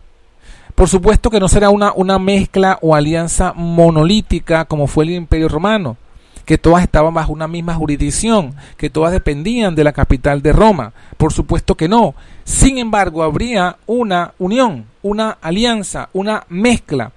Por 0.78 0.88
supuesto 0.88 1.28
que 1.28 1.40
no 1.40 1.48
será 1.48 1.70
una, 1.70 1.92
una 1.92 2.20
mezcla 2.20 2.78
o 2.82 2.94
alianza 2.94 3.52
monolítica 3.52 4.64
como 4.64 4.86
fue 4.86 5.06
el 5.06 5.10
Imperio 5.10 5.48
Romano, 5.48 5.96
que 6.44 6.56
todas 6.56 6.84
estaban 6.84 7.12
bajo 7.12 7.32
una 7.32 7.48
misma 7.48 7.74
jurisdicción, 7.74 8.54
que 8.76 8.88
todas 8.88 9.10
dependían 9.10 9.74
de 9.74 9.82
la 9.82 9.92
capital 9.92 10.40
de 10.40 10.52
Roma. 10.52 10.92
Por 11.16 11.32
supuesto 11.32 11.74
que 11.74 11.88
no. 11.88 12.14
Sin 12.44 12.78
embargo, 12.78 13.24
habría 13.24 13.78
una 13.88 14.34
unión, 14.38 14.84
una 15.02 15.38
alianza, 15.42 16.10
una 16.12 16.44
mezcla. 16.48 17.10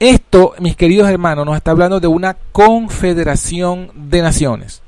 Esto, 0.00 0.54
mis 0.58 0.74
queridos 0.74 1.10
hermanos, 1.10 1.44
nos 1.44 1.56
está 1.56 1.72
hablando 1.72 2.00
de 2.00 2.08
una 2.08 2.38
confederación 2.52 3.90
de 3.94 4.22
naciones. 4.22 4.80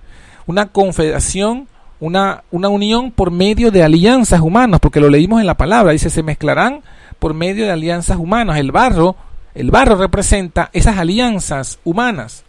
Una 0.46 0.68
confederación, 0.68 1.68
una, 2.00 2.44
una 2.50 2.70
unión 2.70 3.10
por 3.10 3.30
medio 3.30 3.70
de 3.70 3.82
alianzas 3.82 4.40
humanas, 4.40 4.80
porque 4.80 5.00
lo 5.00 5.10
leímos 5.10 5.42
en 5.42 5.46
la 5.46 5.58
palabra, 5.58 5.92
dice, 5.92 6.08
se 6.08 6.22
mezclarán 6.22 6.80
por 7.20 7.34
medio 7.34 7.66
de 7.66 7.70
alianzas 7.70 8.16
humanas. 8.16 8.58
El 8.58 8.72
barro, 8.72 9.14
el 9.54 9.70
barro 9.70 9.94
representa 9.94 10.70
esas 10.72 10.98
alianzas 10.98 11.78
humanas. 11.84 12.44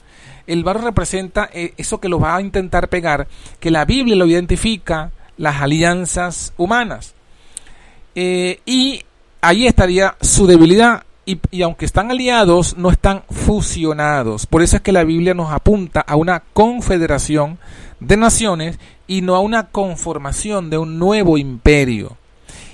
El 0.48 0.64
barro 0.64 0.82
representa 0.82 1.50
eh, 1.54 1.74
eso 1.78 2.00
que 2.00 2.10
lo 2.10 2.20
va 2.20 2.36
a 2.36 2.42
intentar 2.42 2.90
pegar, 2.90 3.28
que 3.60 3.70
la 3.70 3.86
Biblia 3.86 4.16
lo 4.16 4.26
identifica, 4.26 5.12
las 5.38 5.62
alianzas 5.62 6.54
humanas. 6.58 7.14
Eh, 8.16 8.60
y 8.66 9.04
ahí 9.42 9.68
estaría 9.68 10.16
su 10.22 10.48
debilidad. 10.48 11.04
Y, 11.24 11.40
y, 11.52 11.62
aunque 11.62 11.86
están 11.86 12.10
aliados, 12.10 12.76
no 12.78 12.90
están 12.90 13.24
fusionados. 13.30 14.48
Por 14.48 14.64
eso 14.64 14.78
es 14.78 14.82
que 14.82 14.92
la 14.92 15.04
Biblia 15.04 15.36
nos 15.36 15.52
apunta 15.52 16.02
a 16.02 16.16
una 16.16 16.42
confederación 16.54 17.60
de 18.00 18.18
naciones 18.18 18.80
y 19.06 19.22
no 19.22 19.36
a 19.36 19.40
una 19.40 19.68
conformación 19.68 20.72
de 20.72 20.80
un 20.80 20.98
nuevo 20.98 21.38
imperio. 21.38 22.18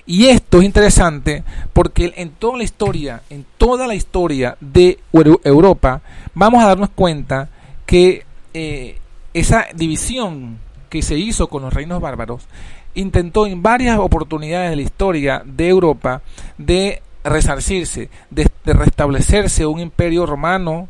Y 0.07 0.27
esto 0.27 0.59
es 0.59 0.63
interesante 0.63 1.43
porque 1.73 2.13
en 2.15 2.29
toda 2.29 2.57
la 2.57 2.63
historia, 2.63 3.21
en 3.29 3.45
toda 3.57 3.85
la 3.87 3.93
historia 3.93 4.55
de 4.61 4.99
Europa, 5.11 6.01
vamos 6.33 6.63
a 6.63 6.67
darnos 6.67 6.89
cuenta 6.91 7.49
que 7.85 8.25
eh, 8.53 8.97
esa 9.33 9.67
división 9.75 10.59
que 10.89 11.01
se 11.01 11.17
hizo 11.17 11.47
con 11.47 11.63
los 11.63 11.73
reinos 11.73 11.99
bárbaros 11.99 12.47
intentó 12.95 13.45
en 13.45 13.61
varias 13.61 13.99
oportunidades 13.99 14.69
de 14.69 14.75
la 14.77 14.81
historia 14.81 15.41
de 15.45 15.67
Europa 15.67 16.21
de 16.57 17.01
resarcirse, 17.25 18.09
de, 18.31 18.49
restablecerse 18.63 19.65
un 19.65 19.81
imperio 19.81 20.25
romano, 20.25 20.87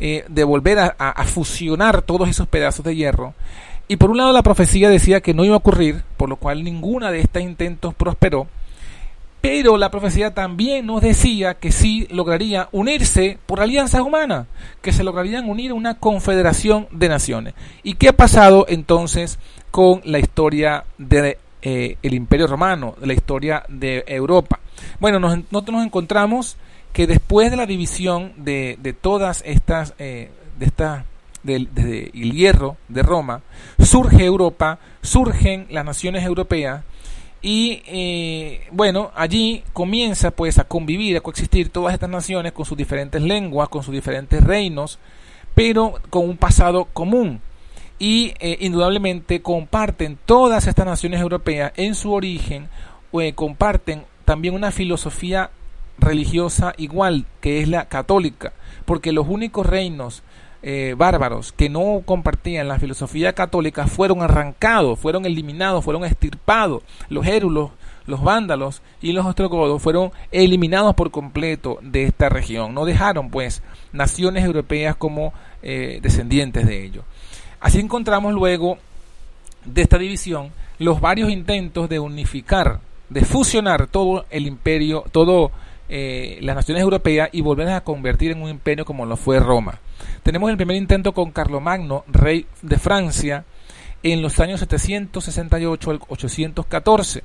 eh, 0.00 0.24
de 0.28 0.42
volver 0.42 0.80
a, 0.80 0.86
a 0.98 1.24
fusionar 1.24 2.02
todos 2.02 2.28
esos 2.28 2.48
pedazos 2.48 2.84
de 2.84 2.96
hierro. 2.96 3.34
Y 3.88 3.96
por 3.96 4.10
un 4.10 4.16
lado 4.18 4.32
la 4.32 4.42
profecía 4.42 4.88
decía 4.88 5.20
que 5.20 5.34
no 5.34 5.44
iba 5.44 5.54
a 5.54 5.58
ocurrir, 5.58 6.02
por 6.16 6.28
lo 6.28 6.36
cual 6.36 6.64
ninguna 6.64 7.10
de 7.10 7.20
estos 7.20 7.42
intentos 7.42 7.94
prosperó. 7.94 8.46
Pero 9.42 9.76
la 9.76 9.90
profecía 9.90 10.32
también 10.32 10.86
nos 10.86 11.02
decía 11.02 11.54
que 11.54 11.72
sí 11.72 12.06
lograría 12.10 12.68
unirse 12.70 13.38
por 13.44 13.60
alianzas 13.60 14.00
humanas, 14.00 14.46
que 14.80 14.92
se 14.92 15.02
lograrían 15.02 15.50
unir 15.50 15.72
una 15.72 15.98
confederación 15.98 16.86
de 16.92 17.08
naciones. 17.08 17.54
¿Y 17.82 17.94
qué 17.94 18.10
ha 18.10 18.16
pasado 18.16 18.66
entonces 18.68 19.40
con 19.72 20.00
la 20.04 20.20
historia 20.20 20.84
del 20.96 21.22
de, 21.22 21.38
eh, 21.62 21.96
Imperio 22.02 22.46
Romano, 22.46 22.94
de 23.00 23.08
la 23.08 23.14
historia 23.14 23.64
de 23.68 24.04
Europa? 24.06 24.60
Bueno, 25.00 25.18
nosotros 25.18 25.74
nos 25.74 25.84
encontramos 25.84 26.56
que 26.92 27.08
después 27.08 27.50
de 27.50 27.56
la 27.56 27.66
división 27.66 28.32
de, 28.36 28.78
de 28.80 28.92
todas 28.92 29.42
estas, 29.44 29.94
eh, 29.98 30.30
de 30.60 30.66
estas 30.66 31.04
del, 31.42 31.68
el 31.76 32.32
hierro 32.32 32.76
de 32.88 33.02
Roma, 33.02 33.42
surge 33.78 34.24
Europa, 34.24 34.78
surgen 35.02 35.66
las 35.70 35.84
naciones 35.84 36.24
europeas 36.24 36.82
y 37.42 37.82
eh, 37.86 38.68
bueno, 38.70 39.10
allí 39.16 39.64
comienza 39.72 40.30
pues 40.30 40.58
a 40.58 40.64
convivir, 40.64 41.16
a 41.16 41.20
coexistir 41.20 41.70
todas 41.70 41.92
estas 41.92 42.08
naciones 42.08 42.52
con 42.52 42.64
sus 42.64 42.78
diferentes 42.78 43.20
lenguas, 43.20 43.68
con 43.68 43.82
sus 43.82 43.92
diferentes 43.92 44.42
reinos, 44.42 45.00
pero 45.56 45.94
con 46.08 46.28
un 46.28 46.36
pasado 46.36 46.84
común. 46.84 47.40
Y 47.98 48.32
eh, 48.38 48.58
indudablemente 48.60 49.42
comparten 49.42 50.18
todas 50.24 50.68
estas 50.68 50.86
naciones 50.86 51.20
europeas 51.20 51.72
en 51.76 51.96
su 51.96 52.12
origen, 52.12 52.68
eh, 53.12 53.32
comparten 53.34 54.04
también 54.24 54.54
una 54.54 54.70
filosofía 54.70 55.50
religiosa 55.98 56.74
igual, 56.78 57.26
que 57.40 57.60
es 57.60 57.68
la 57.68 57.88
católica, 57.88 58.52
porque 58.84 59.12
los 59.12 59.26
únicos 59.28 59.66
reinos 59.66 60.22
eh, 60.62 60.94
bárbaros 60.96 61.52
que 61.52 61.68
no 61.68 62.02
compartían 62.04 62.68
la 62.68 62.78
filosofía 62.78 63.32
católica 63.32 63.86
fueron 63.86 64.22
arrancados, 64.22 64.98
fueron 64.98 65.26
eliminados, 65.26 65.84
fueron 65.84 66.04
extirpados. 66.04 66.82
Los 67.08 67.26
érulos, 67.26 67.70
los 68.06 68.22
vándalos 68.22 68.82
y 69.00 69.12
los 69.12 69.26
ostrogodos 69.26 69.82
fueron 69.82 70.12
eliminados 70.30 70.94
por 70.94 71.10
completo 71.10 71.78
de 71.82 72.04
esta 72.04 72.28
región. 72.28 72.74
No 72.74 72.84
dejaron, 72.84 73.30
pues, 73.30 73.62
naciones 73.92 74.44
europeas 74.44 74.96
como 74.96 75.32
eh, 75.62 75.98
descendientes 76.02 76.66
de 76.66 76.84
ellos. 76.84 77.04
Así 77.60 77.80
encontramos 77.80 78.32
luego 78.32 78.78
de 79.64 79.82
esta 79.82 79.98
división 79.98 80.50
los 80.78 81.00
varios 81.00 81.30
intentos 81.30 81.88
de 81.88 82.00
unificar, 82.00 82.80
de 83.08 83.24
fusionar 83.24 83.86
todo 83.86 84.26
el 84.30 84.46
imperio, 84.46 85.04
todo 85.12 85.52
eh, 85.94 86.38
las 86.40 86.56
naciones 86.56 86.82
europeas 86.82 87.28
y 87.32 87.42
volverlas 87.42 87.76
a 87.76 87.84
convertir 87.84 88.30
en 88.30 88.40
un 88.40 88.48
imperio 88.48 88.86
como 88.86 89.04
lo 89.04 89.18
fue 89.18 89.38
Roma. 89.38 89.78
Tenemos 90.22 90.48
el 90.48 90.56
primer 90.56 90.78
intento 90.78 91.12
con 91.12 91.32
Carlomagno, 91.32 92.04
rey 92.08 92.46
de 92.62 92.78
Francia, 92.78 93.44
en 94.02 94.22
los 94.22 94.40
años 94.40 94.60
768 94.60 95.90
al 95.90 96.00
814. 96.08 97.24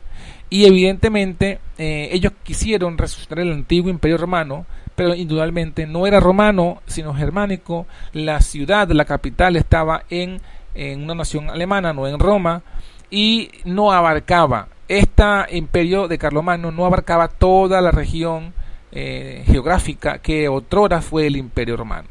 Y 0.50 0.66
evidentemente 0.66 1.60
eh, 1.78 2.10
ellos 2.12 2.34
quisieron 2.44 2.98
resucitar 2.98 3.40
el 3.40 3.54
antiguo 3.54 3.90
imperio 3.90 4.18
romano, 4.18 4.66
pero 4.98 5.16
indudablemente 5.16 5.88
no 5.88 6.06
era 6.06 6.20
romano, 6.20 6.82
sino 6.88 7.14
germánico. 7.14 7.88
La 8.12 8.42
ciudad, 8.42 8.90
la 8.90 9.06
capital 9.06 9.56
estaba 9.56 10.04
en, 10.10 10.42
en 10.76 11.04
una 11.04 11.16
nación 11.16 11.50
alemana, 11.50 11.94
no 11.94 12.06
en 12.06 12.20
Roma, 12.20 12.64
y 13.10 13.50
no 13.64 13.94
abarcaba, 13.94 14.68
este 14.88 15.24
imperio 15.52 16.08
de 16.08 16.18
Carlomagno 16.18 16.72
no 16.72 16.86
abarcaba 16.86 17.28
toda 17.28 17.82
la 17.82 17.92
región 17.92 18.54
eh, 18.92 19.44
geográfica 19.46 20.20
que 20.20 20.48
otrora 20.48 21.02
fue 21.02 21.28
el 21.28 21.36
imperio 21.36 21.78
romano. 21.78 22.08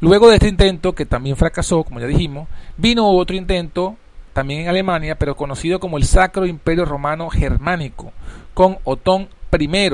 Luego 0.00 0.28
de 0.28 0.36
este 0.36 0.48
intento, 0.48 0.94
que 0.94 1.06
también 1.06 1.36
fracasó, 1.36 1.84
como 1.84 2.00
ya 2.00 2.06
dijimos, 2.06 2.48
vino 2.76 3.08
otro 3.10 3.36
intento, 3.36 3.96
también 4.32 4.62
en 4.62 4.68
Alemania, 4.68 5.16
pero 5.16 5.36
conocido 5.36 5.78
como 5.78 5.98
el 5.98 6.04
Sacro 6.04 6.46
Imperio 6.46 6.84
Romano 6.84 7.28
Germánico, 7.28 8.12
con 8.54 8.78
Otón 8.84 9.28
I, 9.52 9.90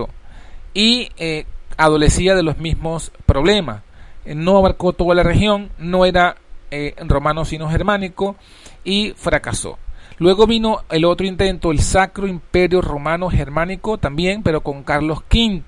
y 0.74 1.08
eh, 1.16 1.44
adolecía 1.76 2.34
de 2.34 2.42
los 2.42 2.58
mismos 2.58 3.10
problemas. 3.26 3.82
No 4.24 4.58
abarcó 4.58 4.92
toda 4.92 5.14
la 5.14 5.22
región, 5.22 5.70
no 5.78 6.04
era 6.04 6.36
eh, 6.70 6.94
romano 6.98 7.44
sino 7.44 7.68
germánico, 7.68 8.36
y 8.84 9.12
fracasó. 9.16 9.78
Luego 10.18 10.46
vino 10.46 10.80
el 10.90 11.04
otro 11.04 11.26
intento, 11.26 11.70
el 11.70 11.80
Sacro 11.80 12.26
Imperio 12.26 12.80
Romano 12.80 13.28
Germánico, 13.28 13.98
también, 13.98 14.42
pero 14.42 14.62
con 14.62 14.82
Carlos 14.82 15.18
V 15.30 15.62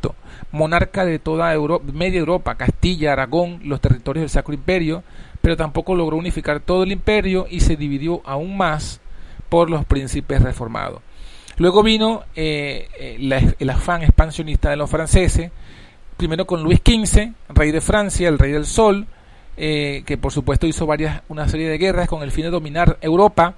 monarca 0.53 1.05
de 1.05 1.19
toda 1.19 1.53
Europa, 1.53 1.85
media 1.93 2.21
Europa, 2.21 2.55
Castilla, 2.55 3.13
Aragón, 3.13 3.61
los 3.65 3.81
territorios 3.81 4.23
del 4.23 4.31
Sacro 4.31 4.55
Imperio, 4.55 5.03
pero 5.43 5.57
tampoco 5.57 5.95
logró 5.95 6.17
unificar 6.17 6.61
todo 6.61 6.83
el 6.83 6.93
imperio 6.93 7.47
y 7.51 7.61
se 7.61 7.77
dividió 7.77 8.23
aún 8.25 8.57
más 8.57 9.01
por 9.49 9.71
los 9.71 9.85
príncipes 9.85 10.43
reformados. 10.43 11.01
Luego 11.59 11.83
vino 11.83 12.23
eh, 12.37 12.89
eh, 12.99 13.55
el 13.59 13.71
afán 13.71 14.03
expansionista 14.03 14.71
de 14.71 14.77
los 14.77 14.89
franceses, 14.89 15.51
primero 16.17 16.47
con 16.47 16.63
Luis 16.63 16.81
XV, 16.85 17.33
rey 17.51 17.73
de 17.73 17.81
Francia, 17.81 18.29
el 18.29 18.39
rey 18.39 18.53
del 18.53 18.65
Sol, 18.65 19.07
eh, 19.57 20.05
que 20.07 20.17
por 20.17 20.33
supuesto 20.33 20.67
hizo 20.67 20.87
varias, 20.87 21.23
una 21.29 21.49
serie 21.49 21.69
de 21.69 21.79
guerras 21.79 22.09
con 22.09 22.23
el 22.23 22.31
fin 22.31 22.45
de 22.45 22.51
dominar 22.51 22.97
Europa. 23.01 23.55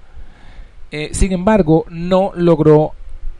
Sin 1.11 1.31
embargo, 1.31 1.85
no 1.89 2.31
logró 2.35 2.93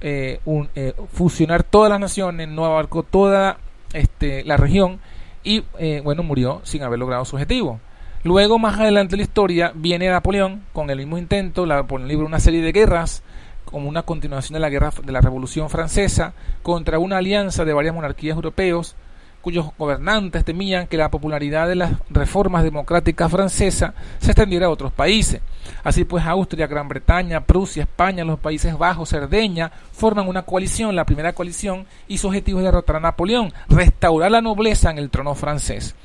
eh, 0.04 0.40
eh, 0.74 0.94
fusionar 1.14 1.62
todas 1.62 1.92
las 1.92 2.00
naciones, 2.00 2.48
no 2.48 2.66
abarcó 2.66 3.04
toda 3.04 3.60
este, 3.94 4.44
la 4.44 4.58
región 4.58 5.00
y 5.44 5.64
eh, 5.78 6.02
bueno, 6.04 6.24
murió 6.24 6.62
sin 6.64 6.82
haber 6.82 6.98
logrado 6.98 7.24
su 7.24 7.36
objetivo. 7.36 7.80
Luego, 8.24 8.58
más 8.58 8.80
adelante 8.80 9.14
en 9.14 9.20
la 9.20 9.24
historia, 9.24 9.72
viene 9.76 10.10
Napoleón 10.10 10.64
con 10.74 10.90
el 10.90 10.98
mismo 10.98 11.20
intento, 11.20 11.68
la, 11.68 11.84
por 11.84 12.02
el 12.02 12.08
libro 12.08 12.26
una 12.26 12.40
serie 12.40 12.62
de 12.62 12.72
guerras, 12.72 13.22
como 13.66 13.88
una 13.88 14.02
continuación 14.02 14.56
de 14.56 14.60
la 14.60 14.70
guerra 14.70 14.92
de 15.04 15.12
la 15.12 15.22
Revolución 15.22 15.70
Francesa, 15.70 16.34
contra 16.64 16.98
una 16.98 17.18
alianza 17.18 17.64
de 17.64 17.74
varias 17.74 17.94
monarquías 17.94 18.36
europeos, 18.36 18.96
cuyos 19.42 19.72
gobernantes 19.78 20.46
temían 20.46 20.88
que 20.88 20.98
la 20.98 21.12
popularidad 21.12 21.68
de 21.68 21.76
las 21.76 21.92
reformas 22.10 22.64
democráticas 22.64 23.32
francesas 23.32 23.94
se 24.20 24.32
extendiera 24.32 24.68
a 24.68 24.70
otros 24.70 24.92
países. 24.92 25.42
Así 25.84 26.06
pues, 26.06 26.26
Austria, 26.26 26.68
Gran 26.68 26.88
Bretaña, 26.88 27.42
Prusia, 27.42 27.84
España, 27.84 28.24
los 28.24 28.40
Países 28.40 28.78
Bajos, 28.78 29.10
Cerdeña 29.10 29.72
forman 29.92 30.28
una 30.28 30.44
coalición, 30.44 30.96
la 30.96 31.06
primera 31.06 31.34
coalición, 31.34 31.86
y 32.08 32.18
su 32.18 32.28
objetivo 32.28 32.60
es 32.60 32.66
derrotar 32.66 32.98
a 32.98 33.00
Napoleón, 33.00 33.52
restaurar 33.68 34.32
la 34.32 34.42
nobleza 34.42 34.92
en 34.92 35.00
el 35.00 35.10
trono 35.10 35.36
francés. 35.36 35.96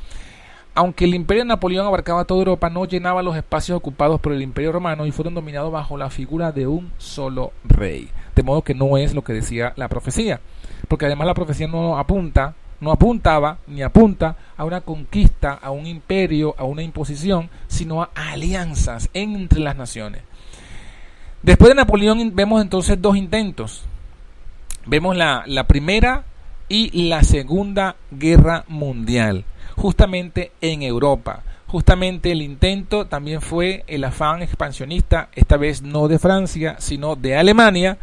Aunque 0.75 1.07
el 1.07 1.14
imperio 1.14 1.42
de 1.42 1.49
Napoleón 1.49 1.87
abarcaba 1.87 2.27
toda 2.27 2.40
Europa, 2.40 2.68
no 2.68 2.85
llenaba 2.85 3.22
los 3.22 3.35
espacios 3.35 3.79
ocupados 3.79 4.20
por 4.20 4.33
el 4.33 4.42
imperio 4.42 4.72
romano 4.72 5.07
y 5.07 5.11
fueron 5.11 5.35
dominados 5.35 5.72
bajo 5.72 5.96
la 5.96 6.11
figura 6.11 6.53
de 6.53 6.66
un 6.66 6.92
solo 6.99 7.53
rey. 7.64 8.11
de 8.35 8.42
modo 8.42 8.61
que 8.61 8.75
no 8.75 8.99
es 8.99 9.14
lo 9.14 9.25
que 9.25 9.33
decía 9.33 9.72
la 9.77 9.88
profecía, 9.88 10.40
porque 10.88 11.07
además 11.07 11.27
la 11.27 11.33
profecía 11.33 11.66
no 11.66 11.99
apunta, 11.99 12.55
no 12.80 12.92
apuntaba 12.92 13.58
ni 13.66 13.82
apunta 13.82 14.36
a 14.56 14.64
una 14.64 14.80
conquista, 14.80 15.52
a 15.52 15.70
un 15.70 15.86
imperio, 15.86 16.54
a 16.58 16.64
una 16.64 16.82
imposición, 16.82 17.50
sino 17.68 18.02
a 18.02 18.10
alianzas 18.14 19.08
entre 19.14 19.60
las 19.60 19.76
naciones. 19.76 20.22
Después 21.42 21.70
de 21.70 21.76
Napoleón 21.76 22.34
vemos 22.34 22.60
entonces 22.60 23.00
dos 23.00 23.16
intentos. 23.16 23.84
Vemos 24.86 25.16
la, 25.16 25.44
la 25.46 25.66
primera 25.66 26.24
y 26.68 27.08
la 27.08 27.22
Segunda 27.22 27.96
Guerra 28.10 28.64
Mundial, 28.68 29.44
justamente 29.76 30.52
en 30.60 30.82
Europa. 30.82 31.42
Justamente 31.66 32.30
el 32.30 32.42
intento 32.42 33.06
también 33.06 33.40
fue 33.40 33.84
el 33.88 34.04
afán 34.04 34.42
expansionista, 34.42 35.28
esta 35.34 35.56
vez 35.56 35.82
no 35.82 36.08
de 36.08 36.18
Francia, 36.18 36.76
sino 36.78 37.16
de 37.16 37.36
Alemania. 37.36 37.98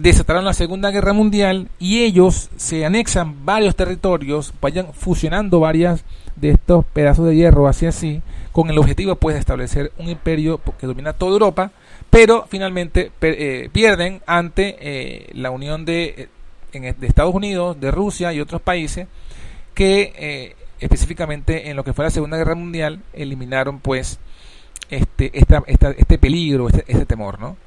Desataron 0.00 0.46
la 0.46 0.54
Segunda 0.54 0.90
Guerra 0.90 1.12
Mundial 1.12 1.68
y 1.78 2.04
ellos 2.04 2.48
se 2.56 2.86
anexan 2.86 3.44
varios 3.44 3.76
territorios, 3.76 4.54
vayan 4.58 4.94
fusionando 4.94 5.60
varias 5.60 6.06
de 6.36 6.52
estos 6.52 6.86
pedazos 6.86 7.26
de 7.26 7.36
hierro 7.36 7.68
así 7.68 7.84
así, 7.84 8.22
con 8.50 8.70
el 8.70 8.78
objetivo 8.78 9.16
pues 9.16 9.34
de 9.34 9.40
establecer 9.40 9.92
un 9.98 10.08
imperio 10.08 10.58
que 10.78 10.86
domina 10.86 11.12
toda 11.12 11.32
Europa, 11.32 11.72
pero 12.08 12.46
finalmente 12.48 13.12
eh, 13.20 13.68
pierden 13.74 14.22
ante 14.24 14.76
eh, 14.80 15.30
la 15.34 15.50
unión 15.50 15.84
de, 15.84 16.30
eh, 16.72 16.94
de, 16.98 17.06
Estados 17.06 17.34
Unidos, 17.34 17.78
de 17.78 17.90
Rusia 17.90 18.32
y 18.32 18.40
otros 18.40 18.62
países 18.62 19.06
que 19.74 20.56
específicamente 20.78 21.68
en 21.68 21.76
lo 21.76 21.84
que 21.84 21.92
fue 21.92 22.06
la 22.06 22.10
Segunda 22.10 22.38
Guerra 22.38 22.54
Mundial, 22.54 23.02
eliminaron 23.12 23.80
pues 23.80 24.18
este, 24.88 25.30
esta, 25.38 25.62
este 25.66 26.16
peligro, 26.16 26.68
este, 26.68 26.84
este, 26.88 27.04
temor, 27.04 27.38
¿no? 27.38 27.58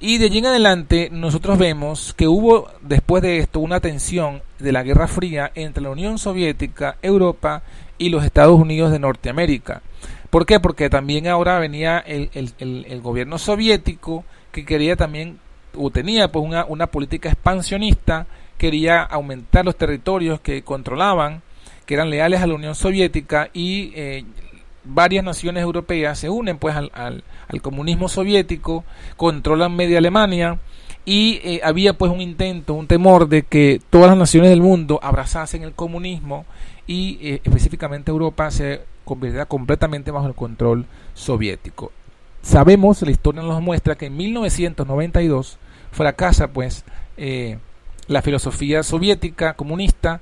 Y 0.00 0.16
de 0.16 0.26
allí 0.26 0.38
en 0.38 0.46
adelante 0.46 1.10
nosotros 1.12 1.58
vemos 1.58 2.14
que 2.14 2.26
hubo 2.26 2.68
después 2.80 3.22
de 3.22 3.38
esto 3.38 3.60
una 3.60 3.80
tensión 3.80 4.42
de 4.58 4.72
la 4.72 4.82
Guerra 4.82 5.06
Fría 5.06 5.52
entre 5.54 5.82
la 5.82 5.90
Unión 5.90 6.18
Soviética, 6.18 6.96
Europa 7.02 7.62
y 7.98 8.08
los 8.08 8.24
Estados 8.24 8.58
Unidos 8.58 8.92
de 8.92 8.98
Norteamérica. 8.98 9.82
¿Por 10.30 10.46
qué? 10.46 10.58
Porque 10.58 10.88
también 10.88 11.28
ahora 11.28 11.58
venía 11.58 11.98
el, 11.98 12.30
el, 12.32 12.54
el, 12.88 13.00
gobierno 13.02 13.36
soviético 13.36 14.24
que 14.52 14.64
quería 14.64 14.96
también, 14.96 15.38
o 15.76 15.90
tenía 15.90 16.32
pues 16.32 16.46
una, 16.46 16.64
una 16.64 16.86
política 16.86 17.28
expansionista, 17.28 18.26
quería 18.56 19.02
aumentar 19.02 19.66
los 19.66 19.76
territorios 19.76 20.40
que 20.40 20.62
controlaban 20.62 21.42
que 21.84 21.94
eran 21.94 22.08
leales 22.08 22.40
a 22.40 22.46
la 22.46 22.54
Unión 22.54 22.76
Soviética 22.76 23.50
y 23.52 23.92
eh, 23.96 24.24
varias 24.84 25.24
naciones 25.24 25.62
europeas 25.62 26.18
se 26.20 26.30
unen 26.30 26.56
pues 26.56 26.76
al, 26.76 26.90
al, 26.94 27.24
comunismo 27.58 28.08
soviético, 28.08 28.84
controlan 29.16 29.74
media 29.74 29.98
Alemania 29.98 30.58
y 31.04 31.40
eh, 31.42 31.60
había 31.64 31.94
pues 31.98 32.12
un 32.12 32.20
intento, 32.20 32.74
un 32.74 32.86
temor 32.86 33.28
de 33.28 33.42
que 33.42 33.80
todas 33.90 34.08
las 34.08 34.18
naciones 34.18 34.50
del 34.50 34.62
mundo 34.62 35.00
abrazasen 35.02 35.62
el 35.62 35.72
comunismo 35.72 36.44
y 36.86 37.18
eh, 37.22 37.40
específicamente 37.42 38.10
Europa 38.10 38.50
se 38.50 38.82
convirtiera 39.04 39.46
completamente 39.46 40.10
bajo 40.10 40.26
el 40.26 40.34
control 40.34 40.86
soviético. 41.14 41.92
Sabemos, 42.42 43.02
la 43.02 43.10
historia 43.10 43.42
nos 43.42 43.60
muestra 43.60 43.96
que 43.96 44.06
en 44.06 44.16
1992 44.16 45.58
fracasa 45.90 46.52
pues 46.52 46.84
la 48.06 48.22
filosofía 48.22 48.82
soviética 48.82 49.54
comunista 49.54 50.20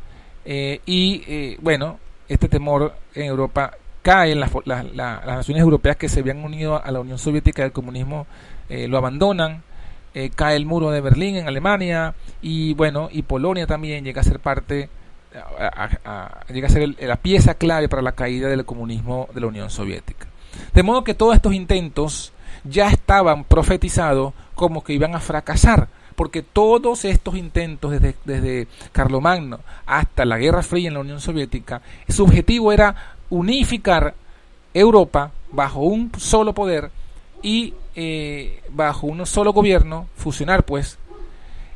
eh, 0.50 0.80
y 0.86 1.22
eh, 1.26 1.58
bueno, 1.60 1.98
este 2.26 2.48
temor 2.48 2.94
en 3.14 3.26
Europa 3.26 3.72
cae 4.02 4.32
en 4.32 4.40
las, 4.40 4.50
naciones 4.94 5.62
europeas 5.62 5.96
que 5.96 6.08
se 6.08 6.20
habían 6.20 6.44
unido 6.44 6.82
a 6.82 6.90
la 6.90 7.00
Unión 7.00 7.18
Soviética 7.18 7.62
del 7.62 7.72
comunismo, 7.72 8.26
eh, 8.68 8.88
lo 8.88 8.98
abandonan, 8.98 9.62
cae 10.34 10.56
el 10.56 10.66
muro 10.66 10.90
de 10.90 11.00
Berlín 11.00 11.36
en 11.36 11.46
Alemania 11.46 12.12
y 12.42 12.74
bueno, 12.74 13.08
y 13.12 13.22
Polonia 13.22 13.68
también 13.68 14.04
llega 14.04 14.20
a 14.20 14.24
ser 14.24 14.40
parte, 14.40 14.88
llega 16.48 16.66
a 16.66 16.70
ser 16.70 16.96
la 17.00 17.16
pieza 17.16 17.54
clave 17.54 17.88
para 17.88 18.02
la 18.02 18.12
caída 18.12 18.48
del 18.48 18.64
comunismo 18.64 19.28
de 19.32 19.40
la 19.40 19.46
Unión 19.46 19.70
Soviética. 19.70 20.26
De 20.74 20.82
modo 20.82 21.04
que 21.04 21.14
todos 21.14 21.36
estos 21.36 21.54
intentos 21.54 22.32
ya 22.64 22.88
estaban 22.88 23.44
profetizados 23.44 24.34
como 24.56 24.82
que 24.82 24.92
iban 24.92 25.14
a 25.14 25.20
fracasar 25.20 25.86
porque 26.18 26.42
todos 26.42 27.04
estos 27.04 27.36
intentos 27.36 27.92
desde, 27.92 28.16
desde 28.24 28.66
Carlomagno 28.90 29.60
hasta 29.86 30.24
la 30.24 30.36
Guerra 30.36 30.64
Fría 30.64 30.88
en 30.88 30.94
la 30.94 31.00
Unión 31.00 31.20
Soviética, 31.20 31.80
su 32.08 32.24
objetivo 32.24 32.72
era 32.72 33.14
unificar 33.30 34.14
Europa 34.74 35.32
bajo 35.52 35.80
un 35.80 36.12
solo 36.18 36.52
poder 36.52 36.90
y 37.42 37.74
eh, 37.94 38.60
bajo 38.70 39.06
un 39.06 39.24
solo 39.26 39.52
gobierno, 39.52 40.06
fusionar 40.16 40.64
pues, 40.64 40.98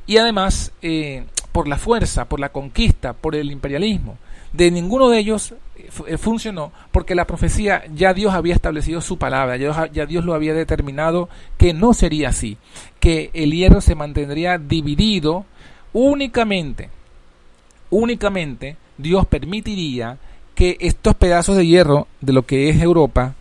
y 0.06 0.18
además 0.18 0.72
eh, 0.82 1.24
por 1.52 1.68
la 1.68 1.78
fuerza, 1.78 2.26
por 2.26 2.40
la 2.40 2.50
conquista, 2.50 3.12
por 3.12 3.34
el 3.34 3.50
imperialismo. 3.50 4.18
De 4.52 4.70
ninguno 4.70 5.08
de 5.08 5.18
ellos 5.18 5.54
eh, 6.06 6.18
funcionó 6.18 6.72
porque 6.90 7.14
la 7.14 7.26
profecía 7.26 7.84
ya 7.94 8.12
Dios 8.12 8.34
había 8.34 8.54
establecido 8.54 9.00
su 9.00 9.16
palabra, 9.18 9.56
ya 9.56 10.06
Dios 10.06 10.24
lo 10.24 10.34
había 10.34 10.54
determinado 10.54 11.28
que 11.56 11.72
no 11.72 11.94
sería 11.94 12.28
así, 12.28 12.58
que 13.00 13.30
el 13.32 13.52
hierro 13.52 13.80
se 13.80 13.94
mantendría 13.94 14.58
dividido 14.58 15.46
únicamente, 15.92 16.90
únicamente 17.90 18.76
Dios 18.98 19.26
permitiría 19.26 20.18
que 20.54 20.76
estos 20.80 21.14
pedazos 21.14 21.56
de 21.56 21.66
hierro 21.66 22.08
de 22.20 22.32
lo 22.32 22.46
que 22.46 22.68
es 22.68 22.80
Europa 22.80 23.34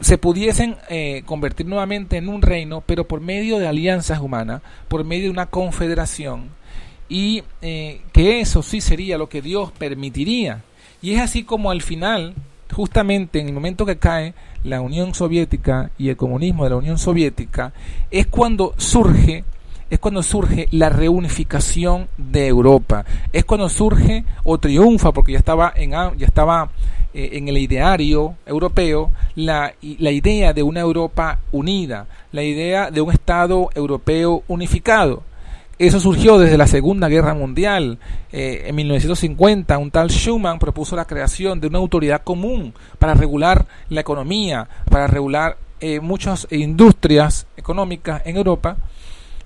se 0.00 0.18
pudiesen 0.18 0.76
eh, 0.88 1.22
convertir 1.26 1.66
nuevamente 1.66 2.16
en 2.16 2.28
un 2.28 2.42
reino, 2.42 2.82
pero 2.84 3.06
por 3.06 3.20
medio 3.20 3.58
de 3.58 3.68
alianzas 3.68 4.20
humanas, 4.20 4.62
por 4.88 5.04
medio 5.04 5.24
de 5.24 5.30
una 5.30 5.46
confederación, 5.46 6.50
y 7.08 7.42
eh, 7.60 8.00
que 8.12 8.40
eso 8.40 8.62
sí 8.62 8.80
sería 8.80 9.18
lo 9.18 9.28
que 9.28 9.42
Dios 9.42 9.70
permitiría. 9.72 10.62
Y 11.02 11.14
es 11.14 11.20
así 11.20 11.44
como 11.44 11.70
al 11.70 11.82
final, 11.82 12.34
justamente 12.72 13.38
en 13.38 13.48
el 13.48 13.54
momento 13.54 13.84
que 13.84 13.98
cae 13.98 14.34
la 14.64 14.80
Unión 14.80 15.14
Soviética 15.14 15.90
y 15.98 16.08
el 16.08 16.16
comunismo 16.16 16.64
de 16.64 16.70
la 16.70 16.76
Unión 16.76 16.98
Soviética, 16.98 17.72
es 18.10 18.26
cuando 18.26 18.74
surge 18.78 19.44
es 19.92 19.98
cuando 19.98 20.22
surge 20.22 20.68
la 20.70 20.88
reunificación 20.88 22.08
de 22.16 22.46
Europa, 22.46 23.04
es 23.30 23.44
cuando 23.44 23.68
surge 23.68 24.24
o 24.42 24.56
triunfa, 24.56 25.12
porque 25.12 25.32
ya 25.32 25.38
estaba 25.38 25.70
en, 25.76 25.90
ya 25.90 26.26
estaba 26.26 26.70
eh, 27.12 27.28
en 27.34 27.48
el 27.48 27.58
ideario 27.58 28.36
europeo, 28.46 29.10
la, 29.34 29.74
la 29.82 30.10
idea 30.10 30.54
de 30.54 30.62
una 30.62 30.80
Europa 30.80 31.40
unida, 31.52 32.06
la 32.32 32.42
idea 32.42 32.90
de 32.90 33.02
un 33.02 33.12
Estado 33.12 33.68
europeo 33.74 34.42
unificado. 34.48 35.24
Eso 35.78 36.00
surgió 36.00 36.38
desde 36.38 36.56
la 36.56 36.66
Segunda 36.66 37.10
Guerra 37.10 37.34
Mundial. 37.34 37.98
Eh, 38.32 38.62
en 38.68 38.74
1950, 38.74 39.76
un 39.76 39.90
tal 39.90 40.08
Schuman 40.10 40.58
propuso 40.58 40.96
la 40.96 41.04
creación 41.04 41.60
de 41.60 41.66
una 41.66 41.76
autoridad 41.76 42.22
común 42.22 42.72
para 42.98 43.12
regular 43.12 43.66
la 43.90 44.00
economía, 44.00 44.66
para 44.88 45.06
regular 45.06 45.58
eh, 45.80 46.00
muchas 46.00 46.46
industrias 46.50 47.46
económicas 47.58 48.22
en 48.24 48.38
Europa. 48.38 48.78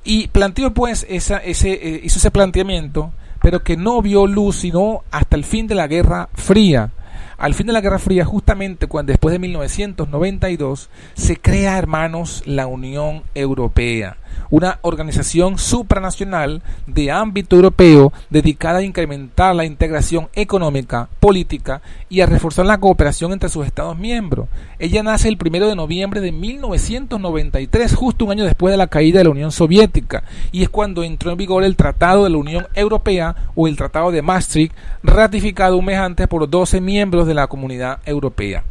Y 0.06 0.28
planteó 0.28 0.72
pues 0.72 1.04
esa, 1.08 1.38
ese, 1.38 1.72
eh, 1.72 2.00
hizo 2.04 2.18
ese 2.18 2.30
planteamiento, 2.30 3.12
pero 3.42 3.64
que 3.64 3.76
no 3.76 4.00
vio 4.00 4.28
luz 4.28 4.54
sino 4.54 5.02
hasta 5.10 5.34
el 5.34 5.44
fin 5.44 5.66
de 5.66 5.74
la 5.74 5.88
Guerra 5.88 6.28
Fría. 6.32 6.92
Al 7.38 7.54
fin 7.54 7.66
de 7.66 7.72
la 7.72 7.80
Guerra 7.80 7.98
Fría, 7.98 8.24
justamente 8.24 8.86
cuando 8.86 9.12
después 9.12 9.32
de 9.32 9.38
1992, 9.38 10.88
se 11.14 11.36
crea, 11.36 11.78
hermanos, 11.78 12.42
la 12.46 12.66
Unión 12.66 13.22
Europea 13.34 14.16
una 14.50 14.78
organización 14.82 15.58
supranacional 15.58 16.62
de 16.86 17.10
ámbito 17.10 17.56
europeo 17.56 18.12
dedicada 18.30 18.78
a 18.78 18.82
incrementar 18.82 19.54
la 19.54 19.64
integración 19.64 20.28
económica, 20.34 21.08
política 21.20 21.82
y 22.08 22.20
a 22.20 22.26
reforzar 22.26 22.66
la 22.66 22.78
cooperación 22.78 23.32
entre 23.32 23.48
sus 23.48 23.66
Estados 23.66 23.98
miembros. 23.98 24.48
Ella 24.78 25.02
nace 25.02 25.28
el 25.28 25.38
primero 25.38 25.68
de 25.68 25.76
noviembre 25.76 26.20
de 26.20 26.32
1993, 26.32 27.94
justo 27.94 28.24
un 28.24 28.32
año 28.32 28.44
después 28.44 28.72
de 28.72 28.78
la 28.78 28.86
caída 28.86 29.18
de 29.18 29.24
la 29.24 29.30
Unión 29.30 29.52
Soviética, 29.52 30.24
y 30.52 30.62
es 30.62 30.68
cuando 30.68 31.02
entró 31.02 31.30
en 31.30 31.38
vigor 31.38 31.64
el 31.64 31.76
Tratado 31.76 32.24
de 32.24 32.30
la 32.30 32.38
Unión 32.38 32.66
Europea 32.74 33.34
o 33.54 33.66
el 33.66 33.76
Tratado 33.76 34.10
de 34.10 34.22
Maastricht, 34.22 34.74
ratificado 35.02 35.76
un 35.76 35.86
mes 35.86 35.98
antes 35.98 36.28
por 36.28 36.48
12 36.48 36.80
miembros 36.80 37.25
de 37.26 37.34
la 37.34 37.46
Comunidad 37.46 38.00
Europea. 38.06 38.64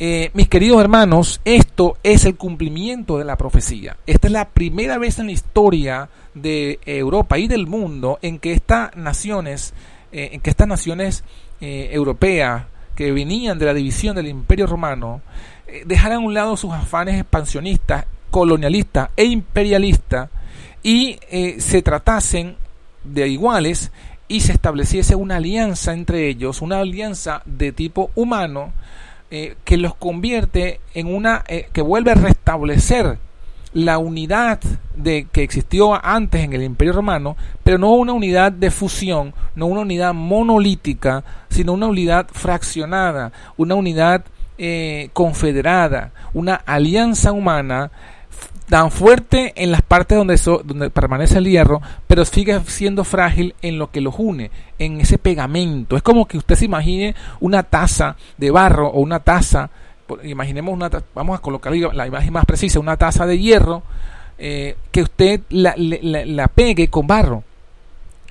Eh, 0.00 0.30
mis 0.32 0.48
queridos 0.48 0.80
hermanos, 0.80 1.40
esto 1.44 1.96
es 2.04 2.24
el 2.24 2.36
cumplimiento 2.36 3.18
de 3.18 3.24
la 3.24 3.36
profecía. 3.36 3.96
Esta 4.06 4.28
es 4.28 4.32
la 4.32 4.48
primera 4.48 4.96
vez 4.96 5.18
en 5.18 5.26
la 5.26 5.32
historia 5.32 6.08
de 6.34 6.78
Europa 6.86 7.36
y 7.36 7.48
del 7.48 7.66
mundo 7.66 8.20
en 8.22 8.38
que 8.38 8.52
estas 8.52 8.94
naciones, 8.96 9.74
eh, 10.12 10.30
en 10.32 10.40
que 10.40 10.50
estas 10.50 10.68
naciones 10.68 11.24
eh, 11.60 11.88
europeas 11.90 12.66
que 12.94 13.10
venían 13.10 13.58
de 13.58 13.66
la 13.66 13.74
división 13.74 14.14
del 14.14 14.28
Imperio 14.28 14.66
Romano, 14.66 15.20
dejaran 15.84 16.18
a 16.18 16.24
un 16.24 16.32
lado 16.32 16.56
sus 16.56 16.72
afanes 16.72 17.20
expansionistas, 17.20 18.06
colonialistas 18.30 19.10
e 19.16 19.24
imperialistas 19.24 20.30
y 20.82 21.18
se 21.58 21.82
tratasen 21.82 22.56
de 23.04 23.28
iguales 23.28 23.92
y 24.28 24.40
se 24.40 24.52
estableciese 24.52 25.14
una 25.14 25.36
alianza 25.36 25.92
entre 25.94 26.28
ellos, 26.28 26.60
una 26.62 26.80
alianza 26.80 27.42
de 27.46 27.72
tipo 27.72 28.10
humano, 28.14 28.72
eh, 29.30 29.56
que 29.64 29.76
los 29.78 29.94
convierte 29.94 30.80
en 30.94 31.14
una, 31.14 31.44
eh, 31.48 31.68
que 31.72 31.82
vuelve 31.82 32.12
a 32.12 32.14
restablecer 32.14 33.18
la 33.72 33.98
unidad 33.98 34.60
de 34.96 35.26
que 35.30 35.42
existió 35.42 36.02
antes 36.04 36.42
en 36.42 36.52
el 36.52 36.62
Imperio 36.62 36.92
Romano, 36.92 37.36
pero 37.62 37.78
no 37.78 37.92
una 37.92 38.12
unidad 38.12 38.52
de 38.52 38.70
fusión, 38.70 39.34
no 39.54 39.66
una 39.66 39.82
unidad 39.82 40.14
monolítica, 40.14 41.24
sino 41.50 41.72
una 41.72 41.86
unidad 41.86 42.26
fraccionada, 42.32 43.32
una 43.56 43.74
unidad 43.74 44.24
eh, 44.56 45.10
confederada, 45.12 46.12
una 46.32 46.54
alianza 46.54 47.32
humana 47.32 47.90
tan 48.68 48.90
fuerte 48.90 49.52
en 49.56 49.70
las 49.70 49.82
partes 49.82 50.18
donde, 50.18 50.90
permanece 50.90 51.38
el 51.38 51.48
hierro, 51.48 51.80
pero 52.06 52.24
sigue 52.24 52.60
siendo 52.66 53.04
frágil 53.04 53.54
en 53.62 53.78
lo 53.78 53.90
que 53.90 54.00
los 54.00 54.14
une, 54.18 54.50
en 54.78 55.00
ese 55.00 55.18
pegamento. 55.18 55.96
Es 55.96 56.02
como 56.02 56.26
que 56.26 56.38
usted 56.38 56.54
se 56.54 56.66
imagine 56.66 57.14
una 57.40 57.62
taza 57.62 58.16
de 58.36 58.50
barro 58.50 58.88
o 58.88 59.00
una 59.00 59.20
taza, 59.20 59.70
imaginemos 60.22 60.74
una, 60.74 60.90
vamos 61.14 61.38
a 61.38 61.42
colocar 61.42 61.72
la 61.74 62.06
imagen 62.06 62.32
más 62.32 62.44
precisa, 62.44 62.78
una 62.78 62.96
taza 62.96 63.26
de 63.26 63.38
hierro 63.38 63.82
eh, 64.38 64.76
que 64.92 65.02
usted 65.02 65.40
la, 65.48 65.74
la, 65.76 66.48
pegue 66.48 66.88
con 66.88 67.06
barro. 67.06 67.42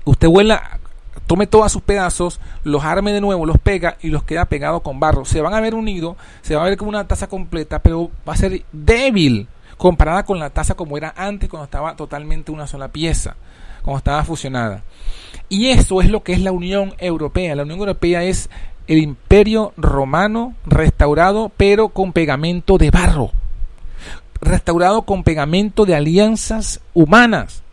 Usted 0.05 0.27
vuela, 0.27 0.79
tome 1.25 1.47
todos 1.47 1.71
sus 1.71 1.81
pedazos, 1.81 2.39
los 2.63 2.83
arme 2.83 3.11
de 3.11 3.21
nuevo, 3.21 3.45
los 3.45 3.57
pega 3.57 3.97
y 4.01 4.09
los 4.09 4.23
queda 4.23 4.45
pegados 4.45 4.83
con 4.83 4.99
barro. 4.99 5.25
Se 5.25 5.41
van 5.41 5.53
a 5.53 5.59
ver 5.59 5.73
unidos, 5.73 6.15
se 6.43 6.55
va 6.55 6.61
a 6.61 6.69
ver 6.69 6.77
como 6.77 6.89
una 6.89 7.07
taza 7.07 7.27
completa, 7.27 7.79
pero 7.79 8.11
va 8.27 8.33
a 8.33 8.38
ser 8.38 8.63
débil 8.71 9.47
comparada 9.78 10.25
con 10.25 10.39
la 10.39 10.49
taza 10.49 10.73
como 10.73 10.97
era 10.97 11.13
antes 11.15 11.49
cuando 11.49 11.65
estaba 11.65 11.95
totalmente 11.95 12.51
una 12.51 12.67
sola 12.67 12.89
pieza, 12.89 13.36
cuando 13.84 13.99
estaba 13.99 14.23
fusionada. 14.23 14.84
Y 15.49 15.67
eso 15.67 16.01
es 16.01 16.09
lo 16.09 16.23
que 16.23 16.34
es 16.34 16.41
la 16.41 16.51
Unión 16.51 16.95
Europea. 16.97 17.55
La 17.55 17.63
Unión 17.63 17.80
Europea 17.80 18.23
es 18.23 18.49
el 18.88 18.97
imperio 18.97 19.71
romano 19.78 20.55
restaurado 20.65 21.51
pero 21.55 21.88
con 21.89 22.11
pegamento 22.13 22.78
de 22.78 22.91
barro. 22.91 23.32
Restaurado 24.41 25.03
con 25.03 25.23
pegamento 25.23 25.86
de 25.86 25.95
alianzas 25.95 26.82
humanas. 26.93 27.63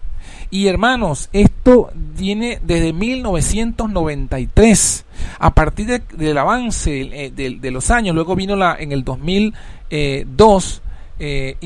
Y 0.50 0.68
hermanos, 0.68 1.28
esto 1.32 1.90
viene 1.94 2.60
desde 2.62 2.92
1993. 2.92 5.04
A 5.40 5.52
partir 5.52 6.00
del 6.00 6.38
avance 6.38 7.00
eh, 7.00 7.32
de, 7.32 7.70
los 7.72 7.90
años, 7.90 8.14
luego 8.14 8.36
vino 8.36 8.54
la, 8.54 8.76
en 8.78 8.92
el 8.92 9.02
2002 9.02 10.82
eh, 11.18 11.56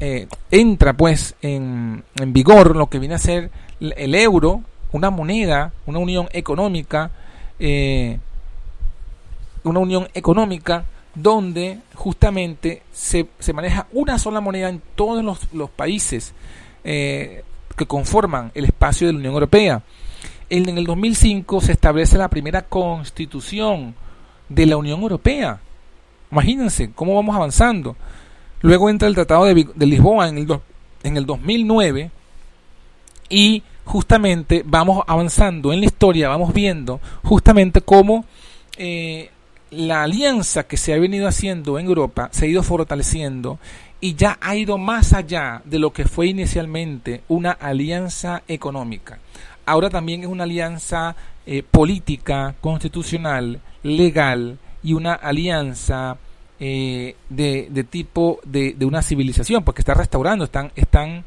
eh, 0.00 0.28
entra 0.50 0.92
pues 0.92 1.34
en, 1.40 2.04
vigor 2.26 2.76
lo 2.76 2.88
que 2.88 2.98
viene 2.98 3.14
a 3.14 3.18
ser 3.18 3.50
el 3.80 4.14
euro, 4.14 4.62
una 4.92 5.10
moneda, 5.10 5.72
una 5.86 5.98
unión 5.98 6.28
económica, 6.32 7.10
eh, 7.58 8.18
una 9.62 9.80
unión 9.80 10.08
económica 10.14 10.84
donde 11.14 11.78
justamente 11.94 12.82
se, 12.92 13.26
maneja 13.54 13.86
una 13.92 14.18
sola 14.18 14.40
moneda 14.40 14.68
en 14.68 14.82
todos 14.94 15.24
los, 15.52 15.70
países 15.70 16.34
que 16.82 17.86
conforman 17.86 18.52
el 18.54 18.66
espacio 18.66 19.06
de 19.06 19.14
la 19.14 19.18
Unión 19.20 19.34
Europea. 19.34 19.82
En, 20.50 20.68
en 20.68 20.76
el 20.76 20.84
2005 20.84 21.60
se 21.62 21.72
establece 21.72 22.18
la 22.18 22.28
primera 22.28 22.62
constitución 22.62 23.94
de 24.48 24.66
la 24.66 24.76
Unión 24.76 25.00
Europea. 25.00 25.60
Imagínense 26.30 26.90
cómo 26.92 27.14
vamos 27.14 27.34
avanzando. 27.34 27.96
Luego 28.64 28.88
entra 28.88 29.08
el 29.08 29.14
Tratado 29.14 29.44
de, 29.44 29.86
Lisboa 29.86 30.26
en 30.26 30.38
el, 30.38 31.16
el 31.18 31.26
2009 31.26 32.10
y 33.28 33.62
justamente 33.84 34.62
vamos 34.64 35.04
avanzando 35.06 35.70
en 35.70 35.80
la 35.80 35.86
historia, 35.86 36.30
vamos 36.30 36.54
viendo 36.54 36.98
justamente 37.22 37.82
cómo 37.82 38.24
eh, 38.78 39.28
la 39.70 40.04
alianza 40.04 40.62
que 40.62 40.78
se 40.78 40.94
ha 40.94 40.98
venido 40.98 41.28
haciendo 41.28 41.78
en 41.78 41.84
Europa 41.84 42.30
se 42.32 42.46
ha 42.46 42.48
ido 42.48 42.62
fortaleciendo 42.62 43.58
y 44.00 44.14
ya 44.14 44.38
ha 44.40 44.56
ido 44.56 44.78
más 44.78 45.12
allá 45.12 45.60
de 45.66 45.78
lo 45.78 45.92
que 45.92 46.06
fue 46.06 46.28
inicialmente 46.28 47.20
una 47.28 47.50
alianza 47.50 48.44
económica. 48.48 49.18
Ahora 49.66 49.90
también 49.90 50.22
es 50.22 50.26
una 50.26 50.44
alianza 50.44 51.14
eh, 51.44 51.62
política, 51.70 52.54
constitucional, 52.62 53.60
legal 53.82 54.56
y 54.82 54.94
una 54.94 55.12
alianza 55.12 56.16
eh, 56.66 57.14
de, 57.28 57.84
tipo 57.84 58.40
de, 58.42 58.72
de, 58.72 58.86
una 58.86 59.02
civilización, 59.02 59.64
porque 59.64 59.82
está 59.82 59.92
restaurando, 59.92 60.46
están, 60.46 60.72
están 60.76 61.26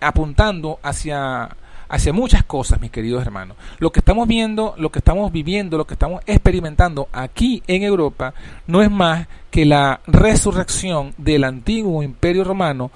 apuntando 0.00 0.80
hacia, 0.82 1.56
hacia 1.88 2.12
muchas 2.12 2.42
cosas, 2.42 2.80
mis 2.80 2.90
queridos 2.90 3.22
hermanos. 3.22 3.56
Lo 3.78 3.92
que 3.92 4.00
estamos 4.00 4.26
viendo, 4.26 4.74
lo 4.76 4.90
que 4.90 4.98
estamos 4.98 5.30
viviendo, 5.30 5.78
lo 5.78 5.86
que 5.86 5.94
estamos 5.94 6.20
experimentando 6.26 7.06
aquí 7.12 7.62
en 7.68 7.84
Europa, 7.84 8.34
no 8.66 8.82
es 8.82 8.90
más 8.90 9.28
que 9.52 9.66
la 9.66 10.00
resurrección 10.08 11.14
del 11.16 11.44
antiguo 11.44 12.02
imperio 12.02 12.42
romano, 12.42 12.90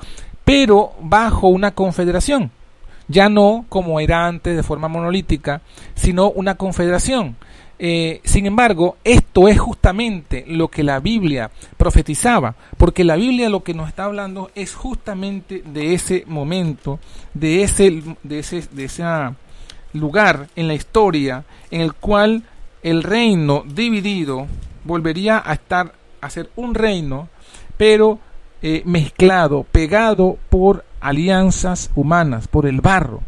pero 0.44 0.92
bajo 1.00 1.46
una 1.46 1.70
confederación. 1.70 2.50
Ya 3.06 3.28
no 3.28 3.64
como 3.68 4.00
era 4.00 4.26
antes 4.26 4.56
de 4.56 4.64
forma 4.64 4.88
monolítica, 4.88 5.60
sino 5.94 6.30
una 6.30 6.56
confederación 6.56 7.36
eh, 7.78 8.20
sin 8.24 8.46
embargo, 8.46 8.96
esto 9.04 9.48
es 9.48 9.58
justamente 9.58 10.44
lo 10.48 10.68
que 10.68 10.82
la 10.82 10.98
Biblia 11.00 11.50
profetizaba, 11.76 12.54
porque 12.78 13.04
la 13.04 13.16
Biblia 13.16 13.50
lo 13.50 13.62
que 13.62 13.74
nos 13.74 13.88
está 13.88 14.04
hablando 14.04 14.50
es 14.54 14.74
justamente 14.74 15.62
de 15.64 15.94
ese 15.94 16.24
momento, 16.26 16.98
de 17.34 17.62
ese, 17.62 18.02
de 18.22 18.38
ese, 18.38 18.62
de 18.72 19.34
lugar 19.92 20.48
en 20.56 20.68
la 20.68 20.74
historia 20.74 21.44
en 21.70 21.80
el 21.82 21.94
cual 21.94 22.44
el 22.82 23.02
reino 23.02 23.64
dividido 23.66 24.46
volvería 24.84 25.42
a 25.44 25.54
estar 25.54 25.92
a 26.20 26.30
ser 26.30 26.50
un 26.56 26.74
reino, 26.74 27.28
pero 27.76 28.18
eh, 28.62 28.82
mezclado, 28.86 29.64
pegado 29.64 30.38
por 30.48 30.84
alianzas 31.00 31.90
humanas, 31.94 32.48
por 32.48 32.66
el 32.66 32.80
barro. 32.80 33.20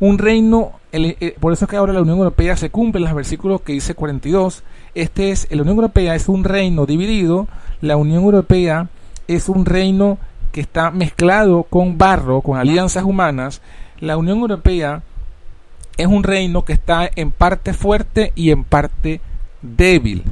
Un 0.00 0.18
reino 0.18 0.80
eh, 0.94 1.36
por 1.40 1.52
eso 1.52 1.64
es 1.64 1.70
que 1.70 1.76
ahora 1.76 1.92
la 1.92 2.02
Unión 2.02 2.18
Europea 2.18 2.56
se 2.56 2.70
cumple 2.70 3.00
en 3.00 3.06
los 3.06 3.14
versículos 3.14 3.62
que 3.62 3.72
dice 3.72 3.94
42. 3.94 4.62
Este 4.94 5.30
es, 5.30 5.48
la 5.50 5.62
Unión 5.62 5.76
Europea 5.76 6.14
es 6.14 6.28
un 6.28 6.44
reino 6.44 6.86
dividido, 6.86 7.48
la 7.80 7.96
Unión 7.96 8.22
Europea 8.22 8.88
es 9.26 9.48
un 9.48 9.66
reino 9.66 10.18
que 10.52 10.60
está 10.60 10.92
mezclado 10.92 11.64
con 11.64 11.98
barro, 11.98 12.40
con 12.40 12.58
alianzas 12.58 13.02
humanas. 13.02 13.60
La 13.98 14.16
Unión 14.16 14.38
Europea 14.38 15.02
es 15.96 16.06
un 16.06 16.22
reino 16.22 16.64
que 16.64 16.74
está 16.74 17.10
en 17.14 17.32
parte 17.32 17.72
fuerte 17.72 18.32
y 18.36 18.50
en 18.50 18.62
parte 18.62 19.20
débil. 19.62 20.22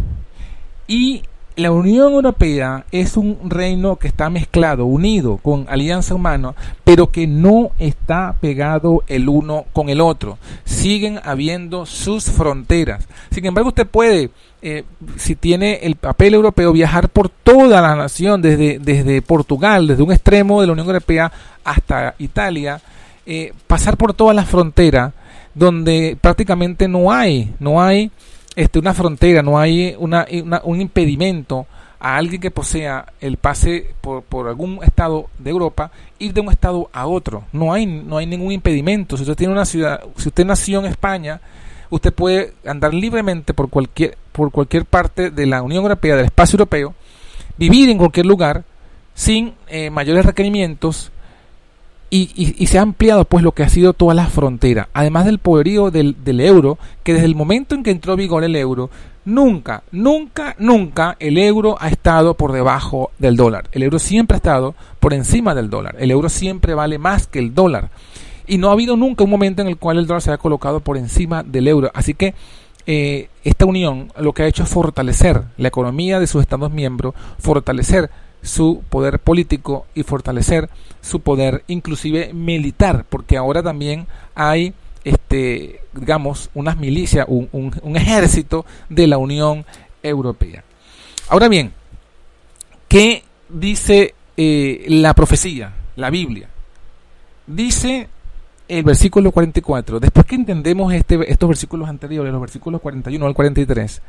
Y 0.87 1.23
la 1.57 1.71
Unión 1.71 2.13
Europea 2.13 2.85
es 2.93 3.17
un 3.17 3.39
reino 3.51 3.97
que 3.97 4.09
está 4.09 4.31
mezclado, 4.31 4.87
unido 4.87 5.39
con 5.39 5.67
alianza 5.69 6.15
humana, 6.15 6.55
pero 6.85 7.11
que 7.11 7.27
no 7.27 7.73
está 7.79 8.37
pegado 8.41 9.05
el 9.07 9.29
uno 9.29 9.67
con 9.73 9.89
el 9.89 10.01
otro. 10.01 10.39
Siguen 10.65 11.21
habiendo 11.25 11.85
sus 11.87 12.25
fronteras. 12.25 13.07
Sin 13.31 13.45
embargo, 13.45 13.69
usted 13.69 13.87
puede, 13.87 14.31
eh, 14.63 14.85
si 15.17 15.37
tiene 15.37 15.81
el 15.83 15.97
papel 15.97 16.35
europeo, 16.35 16.73
viajar 16.73 17.09
por 17.09 17.29
toda 17.29 17.83
la 17.83 17.97
nación, 17.97 18.41
desde, 18.41 18.79
desde 18.79 19.23
Portugal, 19.23 19.87
desde 19.87 20.03
un 20.03 20.13
extremo 20.13 20.61
de 20.61 20.67
la 20.67 20.73
Unión 20.73 20.87
Europea 20.87 21.33
hasta 21.65 22.15
Italia, 22.19 22.81
eh, 23.27 23.53
pasar 23.67 23.97
por 23.97 24.15
todas 24.15 24.35
las 24.35 24.49
fronteras 24.49 25.13
donde 25.55 26.17
prácticamente 26.21 26.89
no 26.89 27.13
hay, 27.13 27.55
no 27.61 27.83
hay 27.83 28.11
este, 28.57 28.79
una 28.79 28.95
frontera, 28.95 29.43
no 29.43 29.59
hay 29.59 29.95
una, 29.99 30.27
un 30.65 30.81
impedimento 30.81 31.67
a 31.99 32.17
alguien 32.17 32.41
que 32.41 32.51
posea 32.51 33.07
el 33.21 33.37
pase 33.37 33.95
por, 34.01 34.23
por, 34.25 34.49
algún 34.49 34.81
estado 34.83 35.31
de 35.39 35.51
Europa 35.51 35.93
ir 36.19 36.33
de 36.33 36.41
un 36.41 36.51
estado 36.51 36.91
a 36.93 37.07
otro. 37.07 37.45
No 37.53 37.73
hay, 37.73 37.87
no 37.87 38.19
hay 38.19 38.27
ningún 38.27 38.53
impedimento. 38.53 39.17
Si 39.17 39.23
usted 39.23 39.37
tiene 39.37 39.53
una 39.53 39.65
ciudad, 39.65 40.03
si 40.17 40.29
usted 40.29 40.45
nació 40.45 40.81
en 40.81 40.87
España, 40.87 41.41
usted 41.91 42.13
puede 42.13 42.55
andar 42.67 42.93
libremente 42.93 43.55
por 43.55 43.69
cualquier, 43.71 44.19
por 44.33 44.51
cualquier 44.51 44.85
parte 44.85 45.31
de 45.31 45.47
la 45.47 45.63
Unión 45.63 45.83
Europea, 45.83 46.17
del 46.17 46.25
espacio 46.25 46.57
europeo, 46.57 46.95
vivir 47.57 47.89
en 47.89 47.99
cualquier 47.99 48.27
lugar 48.27 48.65
sin 49.15 49.55
eh, 49.69 49.91
mayores 49.91 50.27
requerimientos 50.27 51.13
y, 52.15 52.67
se 52.67 52.79
ha 52.79 52.83
ampliado 52.83 53.25
pues 53.25 53.43
lo 53.43 53.53
que 53.53 53.63
ha 53.63 53.71
sido 53.71 53.95
toda 53.95 54.13
la 54.13 54.27
frontera, 54.27 54.91
además 54.93 55.25
del 55.25 55.39
poderío 55.39 55.91
del, 55.91 56.41
euro, 56.41 56.77
que 57.03 57.15
desde 57.15 57.25
el 57.25 57.35
momento 57.35 57.75
en 57.75 57.83
que 57.83 57.91
entró 57.91 58.13
en 58.13 58.19
vigor 58.19 58.45
el 58.45 58.55
euro, 58.55 58.91
nunca, 59.25 59.83
nunca, 59.93 60.55
nunca 60.59 61.17
el 61.21 61.39
euro 61.39 61.77
ha 61.81 61.89
estado 61.89 62.35
por 62.35 62.53
debajo 62.53 63.13
del 63.19 63.37
dólar. 63.37 63.65
El 63.73 63.83
euro 63.83 63.99
siempre 63.99 64.35
ha 64.35 64.37
estado 64.37 64.75
por 65.01 65.15
encima 65.15 65.55
del 65.55 65.71
dólar. 65.71 65.97
El 65.99 66.11
euro 66.11 66.29
siempre 66.29 66.75
vale 66.75 66.99
más 66.99 67.27
que 67.27 67.39
el 67.39 67.55
dólar. 67.55 67.89
Y 68.47 68.59
no 68.59 68.69
ha 68.69 68.73
habido 68.73 68.95
nunca 68.95 69.25
un 69.25 69.31
momento 69.31 69.63
en 69.63 69.69
el 69.69 69.79
cual 69.79 69.97
el 69.97 70.07
dólar 70.07 70.21
se 70.21 70.31
haya 70.33 70.39
colocado 70.39 70.81
por 70.81 70.99
encima 70.99 71.43
del 71.43 71.67
euro. 71.67 71.91
Así 71.95 72.13
que 72.13 72.35
eh, 72.85 73.31
esta 73.43 73.65
unión 73.65 74.13
lo 74.19 74.35
que 74.35 74.43
ha 74.43 74.49
hecho 74.49 74.65
es 74.65 74.69
fortalecer 74.69 75.45
la 75.57 75.69
economía 75.69 76.21
de 76.21 76.27
sus 76.27 76.43
Estados 76.43 76.73
miembros, 76.73 77.15
fortalecer 77.39 78.11
su 78.43 78.83
poder 78.89 79.19
político 79.19 79.87
y 79.95 80.03
fortalecer 80.03 80.69
su 81.01 81.21
poder 81.21 81.65
inclusive 81.69 82.33
militar, 82.33 83.05
porque 83.09 83.37
ahora 83.37 83.63
también 83.63 84.07
hay 84.35 84.75
este 85.05 85.81
digamos 85.93 86.51
unas 86.55 86.77
milicias, 86.77 87.27
un, 87.29 87.49
un, 87.53 87.97
ejército 87.97 88.65
de 88.89 89.07
la 89.07 89.19
Unión 89.19 89.65
Europea. 90.03 90.65
Ahora 91.29 91.49
bien, 91.49 91.73
¿qué 92.89 93.25
dice 93.49 94.15
eh, 94.37 94.85
la 94.89 95.15
profecía? 95.15 95.73
la 95.97 96.11
Biblia. 96.11 96.49
Dice 97.47 98.09
el 98.79 98.85
versículo 98.85 99.33
44, 99.33 100.01
después 100.01 100.25
que 100.25 100.35
entendemos 100.35 100.95
este, 100.95 101.31
estos 101.31 101.47
versículos 101.47 101.91
anteriores, 101.91 102.33
los 102.33 102.41
versículos 102.41 102.81
41 102.81 103.27
al 103.27 103.35
43, 103.35 104.01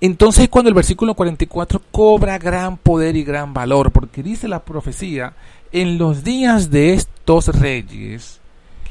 entonces 0.00 0.48
cuando 0.48 0.68
el 0.68 0.74
versículo 0.74 1.14
44 1.14 1.82
cobra 1.92 2.36
gran 2.36 2.78
poder 2.78 3.14
y 3.14 3.22
gran 3.22 3.54
valor, 3.54 3.92
porque 3.92 4.24
dice 4.24 4.48
la 4.48 4.64
profecía, 4.64 5.34
en 5.70 5.98
los 5.98 6.24
días 6.24 6.70
de 6.70 6.94
estos 6.94 7.46
reyes 7.46 8.40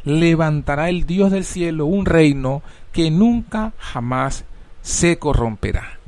levantará 0.05 0.87
el 0.87 1.05
Dios 1.05 1.31
del 1.31 1.43
cielo 1.43 1.85
un 1.87 2.05
reino 2.05 2.61
que 2.93 3.11
nunca 3.11 3.73
jamás 3.77 4.45
se 4.81 5.19
corromperá. 5.19 5.99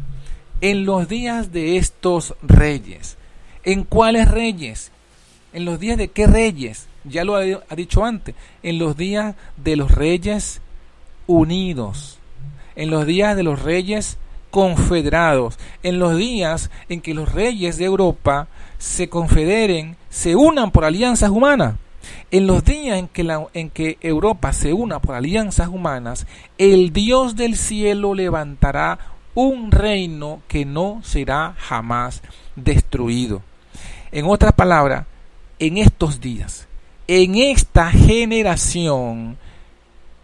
En 0.61 0.85
los 0.85 1.09
días 1.09 1.51
de 1.51 1.77
estos 1.77 2.35
reyes, 2.41 3.17
¿en 3.65 3.83
cuáles 3.83 4.29
reyes? 4.29 4.91
¿En 5.51 5.65
los 5.65 5.79
días 5.79 5.97
de 5.97 6.07
qué 6.07 6.25
reyes? 6.27 6.88
Ya 7.03 7.23
lo 7.23 7.35
ha, 7.35 7.75
dicho 7.75 8.03
antes, 8.03 8.35
en 8.63 8.79
los 8.79 8.97
días 8.97 9.35
de 9.57 9.75
los 9.75 9.91
reyes 9.91 10.61
unidos, 11.27 12.19
en 12.75 12.89
los 12.89 13.05
días 13.05 13.35
de 13.35 13.43
los 13.43 13.61
reyes 13.61 14.17
confederados, 14.51 15.57
en 15.83 15.99
los 15.99 16.17
días 16.17 16.69
en 16.89 17.01
que 17.01 17.13
los 17.13 17.31
reyes 17.31 17.77
de 17.77 17.85
Europa 17.85 18.47
se 18.77 19.09
confederen, 19.09 19.95
se 20.09 20.35
unan 20.35 20.71
por 20.71 20.85
alianzas 20.85 21.29
humanas. 21.29 21.75
En 22.31 22.47
los 22.47 22.63
días 22.63 22.97
en 22.97 23.07
que, 23.07 23.27
en 23.53 23.69
que 23.69 23.97
Europa 24.01 24.53
se 24.53 24.73
una 24.73 24.99
por 24.99 25.15
alianzas 25.15 25.67
humanas, 25.67 26.27
el 26.57 26.91
Dios 26.91 27.35
del 27.35 27.55
cielo 27.55 28.13
levantará 28.13 28.99
un 29.35 29.71
reino 29.71 30.41
que 30.47 30.65
no 30.65 31.01
será 31.03 31.55
jamás 31.57 32.21
destruido. 32.55 33.41
En 34.11 34.25
otras 34.25 34.53
palabras, 34.53 35.05
en 35.59 35.77
estos 35.77 36.19
días, 36.19 36.67
en 37.11 37.33
esta 37.37 37.89
generación, 37.89 39.39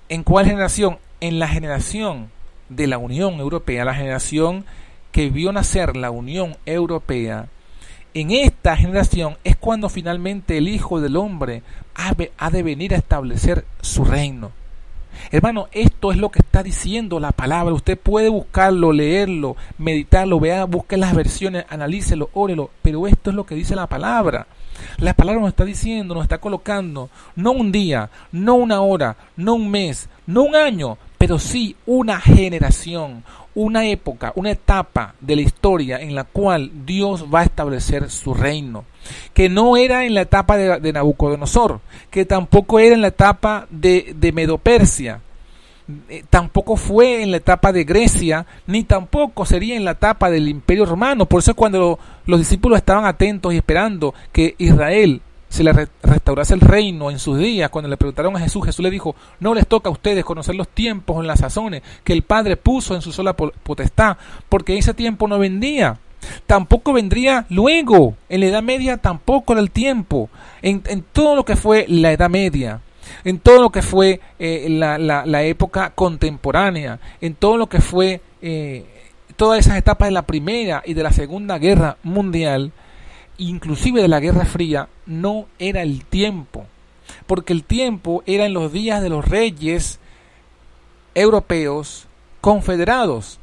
¿en 0.08 0.22
cuál 0.22 0.46
generación? 0.46 1.00
En 1.20 1.40
la 1.40 1.48
generación 1.48 2.30
de 2.70 2.86
la 2.86 3.00
Unión 3.00 3.40
Europea, 3.40 3.86
la 3.86 3.96
generación 3.96 4.66
que 5.12 5.32
vio 5.32 5.52
nacer 5.52 5.98
la 5.98 6.12
Unión 6.12 6.58
Europea, 6.68 7.48
en 8.14 8.30
esta 8.30 8.78
generación 8.78 9.36
es 9.44 9.56
cuando 9.56 9.90
finalmente 9.90 10.60
el 10.60 10.68
Hijo 10.68 11.02
del 11.02 11.16
Hombre 11.16 11.64
ha 11.96 12.52
de 12.52 12.62
venir 12.62 12.94
a 12.94 12.98
establecer 12.98 13.66
su 13.82 14.06
reino. 14.06 14.52
Hermano, 15.32 15.70
esto 15.72 16.12
es 16.12 16.20
lo 16.20 16.30
que 16.30 16.40
está 16.40 16.62
diciendo 16.62 17.20
la 17.20 17.32
palabra. 17.32 17.74
Usted 17.74 17.98
puede 17.98 18.30
buscarlo, 18.30 18.94
leerlo, 18.94 19.56
meditarlo, 19.80 20.40
vea, 20.40 20.66
busque 20.66 20.98
las 20.98 21.16
versiones, 21.16 21.66
analícelo, 21.68 22.30
órelo, 22.34 22.70
pero 22.84 23.08
esto 23.08 23.32
es 23.32 23.36
lo 23.36 23.48
que 23.48 23.56
dice 23.56 23.76
la 23.76 23.88
palabra. 23.88 24.46
La 24.98 25.14
palabra 25.14 25.42
nos 25.42 25.50
está 25.50 25.66
diciendo, 25.66 26.14
nos 26.14 26.24
está 26.24 26.38
colocando, 26.38 27.10
no 27.36 27.52
un 27.52 27.72
día, 27.72 28.10
no 28.32 28.56
una 28.56 28.82
hora, 28.82 29.16
no 29.36 29.56
un 29.56 29.70
mes, 29.70 30.10
no 30.28 30.44
un 30.44 30.56
año, 30.56 30.98
pero 31.18 31.40
sí 31.40 31.76
una 31.86 32.20
generación, 32.20 33.24
una 33.56 33.88
época, 33.88 34.34
una 34.36 34.52
etapa 34.52 35.16
de 35.22 35.38
la 35.38 35.42
historia 35.42 36.00
en 36.00 36.14
la 36.14 36.26
cual 36.26 36.72
Dios 36.86 37.26
va 37.34 37.40
a 37.42 37.46
establecer 37.46 38.10
su 38.10 38.34
reino, 38.34 38.86
que 39.34 39.50
no 39.50 39.78
era 39.78 40.06
en 40.06 40.14
la 40.14 40.22
etapa 40.22 40.58
de, 40.58 40.94
Nabucodonosor, 40.94 41.80
que 42.12 42.26
tampoco 42.26 42.80
era 42.80 42.96
en 42.96 43.02
la 43.02 43.08
etapa 43.08 43.66
de, 43.70 44.14
de 44.18 44.32
Medopersia, 44.32 45.22
eh, 46.10 46.24
tampoco 46.30 46.78
fue 46.78 47.22
en 47.22 47.32
la 47.32 47.38
etapa 47.38 47.72
de 47.72 47.84
Grecia, 47.84 48.46
ni 48.68 48.84
tampoco 48.84 49.46
sería 49.46 49.76
en 49.76 49.86
la 49.86 49.92
etapa 49.92 50.30
del 50.30 50.48
Imperio 50.48 50.86
Romano. 50.86 51.26
Por 51.26 51.40
eso 51.40 51.54
cuando 51.56 52.00
los 52.26 52.40
discípulos 52.40 52.78
estaban 52.78 53.06
atentos 53.06 53.54
y 53.54 53.58
esperando 53.58 54.14
que 54.32 54.56
Israel 54.58 55.22
se 55.56 55.64
le 55.64 55.72
restaurase 56.04 56.54
el 56.54 56.60
reino 56.60 57.10
en 57.10 57.20
sus 57.20 57.38
días, 57.38 57.70
cuando 57.70 57.88
le 57.88 57.98
preguntaron 57.98 58.36
a 58.36 58.40
Jesús, 58.40 58.66
Jesús 58.66 58.84
le 58.84 58.92
dijo, 58.92 59.16
no 59.40 59.54
les 59.54 59.66
toca 59.68 59.90
a 59.90 59.94
ustedes 59.94 60.26
conocer 60.26 60.56
los 60.56 60.68
tiempos 60.68 61.22
en 61.22 61.28
las 61.28 61.40
sazones 61.40 61.82
que 62.04 62.14
el 62.14 62.24
Padre 62.24 62.58
puso 62.58 62.94
en 62.94 63.02
su 63.02 63.14
sola 63.14 63.34
potestad, 63.34 64.18
porque 64.50 64.78
ese 64.78 64.94
tiempo 64.94 65.28
no 65.28 65.40
vendía. 65.40 66.00
Tampoco 66.46 66.92
vendría 66.92 67.46
luego, 67.50 68.16
en 68.28 68.42
la 68.42 68.48
Edad 68.48 68.64
Media 68.64 68.98
tampoco 68.98 69.54
era 69.54 69.62
el 69.62 69.72
tiempo, 69.72 70.30
en, 70.62 70.82
todo 71.14 71.36
lo 71.36 71.46
que 71.46 71.56
fue 71.56 71.86
la 71.88 72.12
Edad 72.12 72.30
Media, 72.30 72.82
en 73.24 73.39
todo 73.39 73.62
lo 73.62 73.70
que 73.70 73.82
fue 73.82 74.20
eh, 74.39 74.68
la, 74.70 75.43
época 75.43 75.91
contemporánea, 75.91 76.99
en 77.22 77.36
todo 77.36 77.58
lo 77.58 77.68
que 77.68 77.82
fue 77.82 78.22
eh, 78.41 78.86
todas 79.36 79.60
esas 79.60 79.78
etapas 79.78 80.08
de 80.08 80.14
la 80.14 80.24
Primera 80.24 80.84
y 80.86 80.93
de 80.93 81.03
la 81.03 81.12
Segunda 81.12 81.58
Guerra 81.58 81.97
Mundial, 82.03 82.72
inclusive 83.38 84.01
de 84.01 84.08
la 84.08 84.20
Guerra 84.20 84.45
Fría, 84.45 84.88
no 85.06 85.47
era 85.60 85.82
el 85.82 86.06
tiempo, 86.06 86.66
porque 87.28 87.53
el 87.53 87.64
tiempo 87.64 88.24
era 88.26 88.45
en 88.45 88.53
los 88.53 88.72
días 88.72 89.01
de 89.01 89.10
los 89.10 89.28
reyes 89.28 89.99
europeos 91.14 92.08
confederados. 92.41 93.39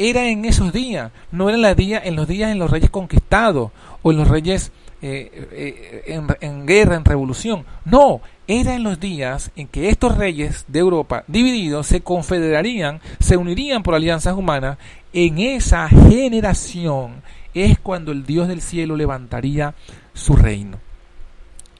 Era 0.00 0.28
en 0.28 0.44
esos 0.44 0.72
días, 0.72 1.10
no 1.32 1.48
era 1.48 1.56
en, 1.56 1.62
la 1.62 1.74
día, 1.74 2.00
en 2.04 2.14
los 2.14 2.28
días 2.28 2.52
en 2.52 2.60
los 2.60 2.70
reyes 2.70 2.88
conquistados 2.88 3.72
o 4.02 4.12
en 4.12 4.16
los 4.16 4.28
reyes 4.28 4.70
eh, 5.00 5.48
eh, 5.52 6.20
en, 6.40 6.66
guerra, 6.66 6.96
en 6.96 7.04
revolución. 7.04 7.64
No, 7.84 8.20
era 8.46 8.74
en 8.74 8.82
los 8.82 8.98
días 8.98 9.50
en 9.56 9.68
que 9.68 9.90
estos 9.90 10.16
reyes 10.18 10.64
de 10.68 10.80
Europa 10.80 11.24
divididos 11.28 11.86
se 11.86 12.00
confederarían, 12.00 13.00
se 13.20 13.36
unirían 13.36 13.82
por 13.82 13.94
alianzas 13.94 14.34
humanas. 14.34 14.78
En 15.12 15.38
esa 15.38 15.88
generación 15.88 17.22
es 17.54 17.78
cuando 17.78 18.12
el 18.12 18.26
Dios 18.26 18.48
del 18.48 18.60
cielo 18.60 18.96
levantaría 18.96 19.74
su 20.14 20.34
reino. 20.34 20.78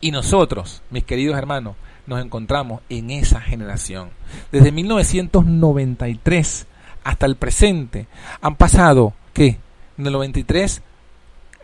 Y 0.00 0.10
nosotros, 0.12 0.82
mis 0.90 1.04
queridos 1.04 1.36
hermanos, 1.36 1.74
nos 2.06 2.24
encontramos 2.24 2.82
en 2.88 3.10
esa 3.10 3.40
generación. 3.40 4.10
Desde 4.52 4.72
1993 4.72 6.66
hasta 7.04 7.26
el 7.26 7.36
presente 7.36 8.06
han 8.40 8.56
pasado, 8.56 9.12
¿qué? 9.32 9.58
En 9.98 10.06
el 10.06 10.12
93 10.12 10.82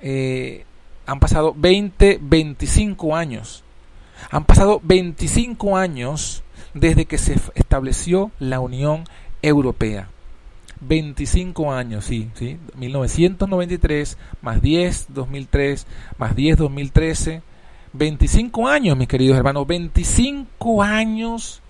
eh, 0.03 0.65
han 1.07 1.21
pasado 1.21 1.55
20, 1.57 2.19
25 2.21 3.17
años. 3.17 3.63
Han 4.31 4.45
pasado 4.45 4.81
25 4.83 5.77
años 5.77 6.43
desde 6.73 7.05
que 7.05 7.19
se 7.19 7.37
estableció 7.55 8.31
la 8.39 8.61
Unión 8.61 9.05
Europea. 9.43 10.09
25 10.81 11.73
años, 11.73 12.05
sí, 12.05 12.31
sí, 12.35 12.59
1993 12.77 14.19
más 14.43 14.61
10, 14.61 15.07
2003 15.11 15.87
más 16.19 16.37
10, 16.37 16.59
2013, 16.59 17.43
25 17.93 18.69
años, 18.69 18.97
mis 18.97 19.09
queridos 19.09 19.37
hermanos, 19.37 19.67
25 19.67 20.83
años 20.83 21.63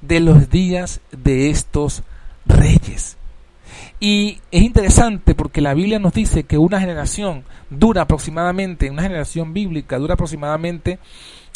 de 0.00 0.20
los 0.20 0.50
días 0.50 1.00
de 1.10 1.50
estos 1.50 2.02
reyes. 2.44 3.16
Y 3.98 4.40
es 4.50 4.62
interesante 4.62 5.34
porque 5.34 5.60
la 5.60 5.74
Biblia 5.74 5.98
nos 5.98 6.12
dice 6.12 6.44
que 6.44 6.58
una 6.58 6.80
generación 6.80 7.44
dura 7.70 8.02
aproximadamente, 8.02 8.90
una 8.90 9.02
generación 9.02 9.54
bíblica 9.54 9.98
dura 9.98 10.14
aproximadamente 10.14 10.98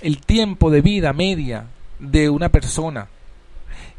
el 0.01 0.20
tiempo 0.20 0.70
de 0.70 0.80
vida 0.80 1.12
media 1.12 1.66
de 1.99 2.30
una 2.30 2.49
persona. 2.49 3.09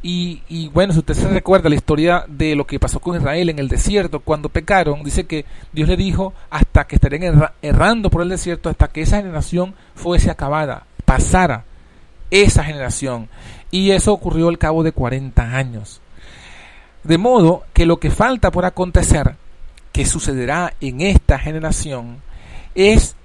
Y, 0.03 0.67
bueno, 0.73 0.93
si 0.93 0.99
usted 0.99 1.13
se 1.13 1.27
recuerda 1.27 1.69
la 1.69 1.75
historia 1.75 2.25
de 2.27 2.55
lo 2.55 2.65
que 2.65 2.79
pasó 2.79 2.99
con 2.99 3.15
Israel 3.15 3.49
en 3.51 3.59
el 3.59 3.67
desierto, 3.67 4.19
cuando 4.19 4.49
pecaron, 4.49 5.03
dice 5.03 5.25
que 5.25 5.45
Dios 5.71 5.87
le 5.87 5.95
dijo 5.95 6.33
hasta 6.49 6.87
que 6.87 6.95
estarían 6.95 7.49
errando 7.61 8.09
por 8.09 8.23
el 8.23 8.29
desierto, 8.29 8.69
hasta 8.69 8.87
que 8.87 9.01
esa 9.01 9.17
generación 9.17 9.75
fuese 9.93 10.31
acabada, 10.31 10.87
pasara 11.05 11.65
esa 12.31 12.63
generación. 12.63 13.29
Y 13.69 13.91
eso 13.91 14.11
ocurrió 14.11 14.49
al 14.49 14.57
cabo 14.57 14.81
de 14.81 14.91
40 14.91 15.55
años. 15.55 16.01
De 17.03 17.17
modo 17.17 17.63
que 17.73 17.85
lo 17.85 17.97
que 17.97 18.11
falta 18.11 18.51
por 18.51 18.65
acontecer, 18.65 19.35
que 19.91 20.05
sucederá 20.05 20.73
en 20.81 21.01
esta 21.01 21.39
generación, 21.39 22.21
es, 22.75 23.15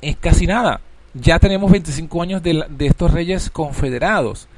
es 0.00 0.16
casi 0.16 0.46
nada. 0.46 0.80
Ya 1.14 1.38
tenemos 1.38 1.70
25 1.70 2.22
años 2.22 2.42
de, 2.42 2.64
de 2.68 2.86
estos 2.86 3.10
reyes 3.10 3.50
confederados 3.50 4.48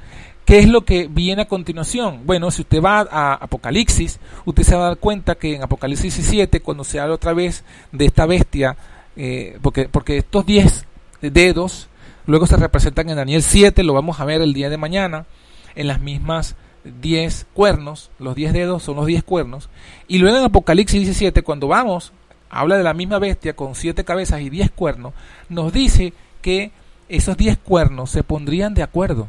¿Qué 0.45 0.59
es 0.59 0.69
lo 0.69 0.85
que 0.85 1.07
viene 1.07 1.41
a 1.41 1.47
continuación? 1.47 2.21
Bueno, 2.23 2.51
si 2.51 2.61
usted 2.61 2.79
va 2.79 2.99
a 3.09 3.33
Apocalipsis, 3.33 4.19
usted 4.45 4.61
se 4.61 4.75
va 4.75 4.83
a 4.83 4.87
dar 4.89 4.97
cuenta 4.97 5.33
que 5.33 5.55
en 5.55 5.63
Apocalipsis 5.63 6.15
17, 6.17 6.59
cuando 6.59 6.83
se 6.83 6.99
habla 6.99 7.15
otra 7.15 7.33
vez 7.33 7.63
de 7.91 8.05
esta 8.05 8.27
bestia, 8.27 8.77
eh, 9.15 9.57
porque, 9.63 9.89
porque 9.89 10.17
estos 10.17 10.45
10 10.45 10.85
dedos 11.21 11.89
luego 12.27 12.45
se 12.45 12.57
representan 12.57 13.09
en 13.09 13.15
Daniel 13.15 13.41
7, 13.41 13.81
lo 13.83 13.93
vamos 13.93 14.19
a 14.19 14.25
ver 14.25 14.43
el 14.43 14.53
día 14.53 14.69
de 14.69 14.77
mañana, 14.77 15.25
en 15.73 15.87
las 15.87 15.99
mismas 15.99 16.55
10 17.01 17.47
cuernos, 17.53 18.11
los 18.19 18.35
10 18.35 18.53
dedos 18.53 18.83
son 18.83 18.95
los 18.95 19.05
10 19.05 19.23
cuernos, 19.23 19.69
y 20.07 20.19
luego 20.19 20.37
en 20.37 20.43
Apocalipsis 20.45 21.01
17, 21.01 21.41
cuando 21.43 21.67
vamos, 21.67 22.13
habla 22.49 22.77
de 22.77 22.83
la 22.83 22.93
misma 22.93 23.19
bestia 23.19 23.55
con 23.55 23.75
7 23.75 24.03
cabezas 24.03 24.41
y 24.41 24.49
10 24.49 24.71
cuernos, 24.71 25.13
nos 25.49 25.73
dice 25.73 26.13
que 26.41 26.71
esos 27.09 27.37
10 27.37 27.57
cuernos 27.57 28.09
se 28.11 28.23
pondrían 28.23 28.73
de 28.73 28.83
acuerdo 28.83 29.27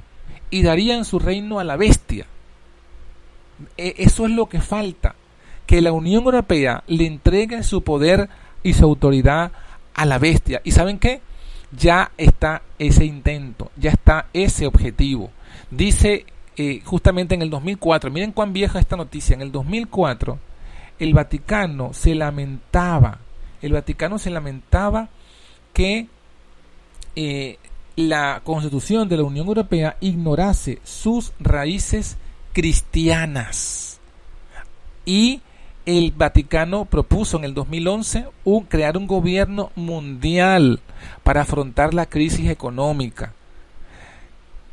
y 0.50 0.62
darían 0.62 1.04
su 1.04 1.18
reino 1.18 1.58
a 1.58 1.64
la 1.64 1.76
bestia. 1.76 2.26
E, 3.76 3.94
eso 3.98 4.26
es 4.26 4.32
lo 4.32 4.48
que 4.48 4.60
falta, 4.60 5.14
que 5.66 5.80
la 5.80 5.92
Unión 5.92 6.24
Europea 6.24 6.84
le 6.86 7.06
entregue 7.06 7.62
su 7.62 7.82
poder 7.82 8.28
y 8.62 8.74
su 8.74 8.84
autoridad 8.84 9.52
a 9.94 10.04
la 10.04 10.18
bestia. 10.18 10.60
¿Y 10.62 10.72
saben 10.72 10.98
qué? 10.98 11.20
ya 11.72 12.12
está 12.16 12.62
ese 12.78 13.04
intento, 13.04 13.70
ya 13.76 13.90
está 13.90 14.26
ese 14.32 14.66
objetivo. 14.66 15.30
Dice 15.70 16.26
justamente 16.84 17.34
en 17.34 17.42
el 17.42 17.50
2004, 17.50 18.10
miren 18.10 18.32
cuán 18.32 18.52
vieja 18.52 18.78
esta 18.78 18.96
noticia, 18.96 19.34
en 19.34 19.42
el 19.42 19.52
2004 19.52 20.38
el 20.98 21.12
Vaticano 21.12 21.92
se 21.92 22.14
lamentaba, 22.14 23.18
el 23.62 23.72
Vaticano 23.72 24.18
se 24.18 24.30
lamentaba 24.30 25.08
que 25.72 26.06
eh, 27.14 27.58
la 27.96 28.40
constitución 28.44 29.08
de 29.08 29.16
la 29.16 29.24
Unión 29.24 29.46
Europea 29.46 29.96
ignorase 30.00 30.78
sus 30.84 31.32
raíces 31.38 32.16
cristianas. 32.52 34.00
Y 35.04 35.40
el 35.84 36.12
Vaticano 36.12 36.84
propuso 36.84 37.36
en 37.36 37.44
el 37.44 37.54
2011 37.54 38.26
un, 38.44 38.64
crear 38.64 38.96
un 38.96 39.06
gobierno 39.06 39.70
mundial 39.76 40.80
para 41.22 41.42
afrontar 41.42 41.94
la 41.94 42.06
crisis 42.06 42.48
económica. 42.48 43.34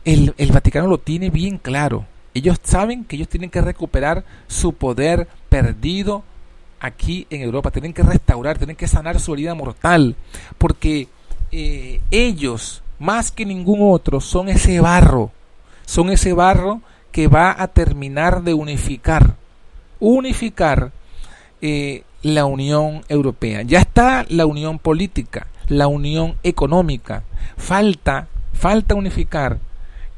El, 0.06 0.34
Vaticano 0.52 0.88
lo 0.88 0.98
tiene 0.98 1.30
bien 1.30 1.58
claro. 1.58 2.06
Ellos 2.34 2.58
saben 2.64 3.06
que 3.06 3.16
ellos 3.16 3.30
tienen 3.30 3.50
que 3.50 3.62
recuperar 3.62 4.26
su 4.48 4.74
poder 4.74 5.28
perdido 5.50 6.24
aquí 6.80 7.28
en 7.30 7.42
Europa, 7.42 7.72
tienen 7.72 7.94
que 7.94 8.04
restaurar, 8.04 8.58
tienen 8.58 8.76
que 8.76 8.88
sanar 8.88 9.20
su 9.20 9.34
herida 9.34 9.56
mortal, 9.56 10.16
porque 10.58 11.08
eh, 11.52 12.02
ellos 12.12 12.84
más 13.00 13.32
que 13.32 13.46
ningún 13.46 13.80
otro, 13.82 14.20
son 14.20 14.50
ese 14.50 14.80
barro, 14.80 15.32
son 15.86 16.10
ese 16.10 16.34
barro 16.34 16.82
que 17.12 17.28
va 17.28 17.56
a 17.58 17.68
terminar 17.68 18.44
de 18.44 18.54
unificar, 18.54 19.36
unificar 20.00 20.92
eh, 21.62 22.04
la 22.22 22.46
Unión 22.46 23.04
Europea. 23.08 23.62
Ya 23.62 23.80
está 23.80 24.26
la 24.30 24.46
unión 24.46 24.80
política, 24.80 25.48
la 25.68 25.88
unión 25.88 26.36
económica, 26.44 27.24
falta, 27.58 28.28
falta 28.54 28.96
unificar 28.96 29.60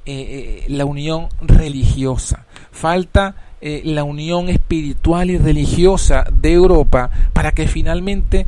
eh, 0.05 0.63
eh, 0.65 0.65
la 0.67 0.85
unión 0.85 1.27
religiosa, 1.41 2.45
falta 2.71 3.35
la 3.61 4.03
unión 4.03 4.49
espiritual 4.49 5.31
y 5.31 5.39
religiosa 5.39 6.23
de 6.31 6.53
Europa 6.53 7.09
para 7.33 7.51
que 7.51 7.67
finalmente 7.67 8.45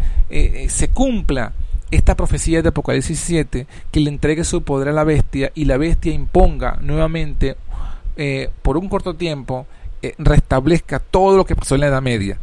se 0.68 0.90
cumpla 0.90 1.54
esta 1.92 2.16
profecía 2.16 2.62
de 2.62 2.70
Apocalipsis 2.70 3.20
7, 3.20 3.68
que 3.92 4.00
le 4.00 4.10
entregue 4.10 4.44
su 4.44 4.64
poder 4.64 4.90
a 4.90 4.94
la 4.94 5.04
bestia 5.04 5.52
y 5.56 5.66
la 5.66 5.78
bestia 5.78 6.14
imponga 6.14 6.78
nuevamente, 6.82 7.56
eh, 8.18 8.50
por 8.62 8.78
un 8.78 8.90
corto 8.90 9.16
tiempo, 9.16 9.68
eh, 10.02 10.14
restablezca 10.18 11.00
todo 11.00 11.38
lo 11.38 11.46
que 11.46 11.56
pasó 11.56 11.76
en 11.76 11.82
la 11.82 11.88
Edad 11.88 12.02
Media. 12.02 12.40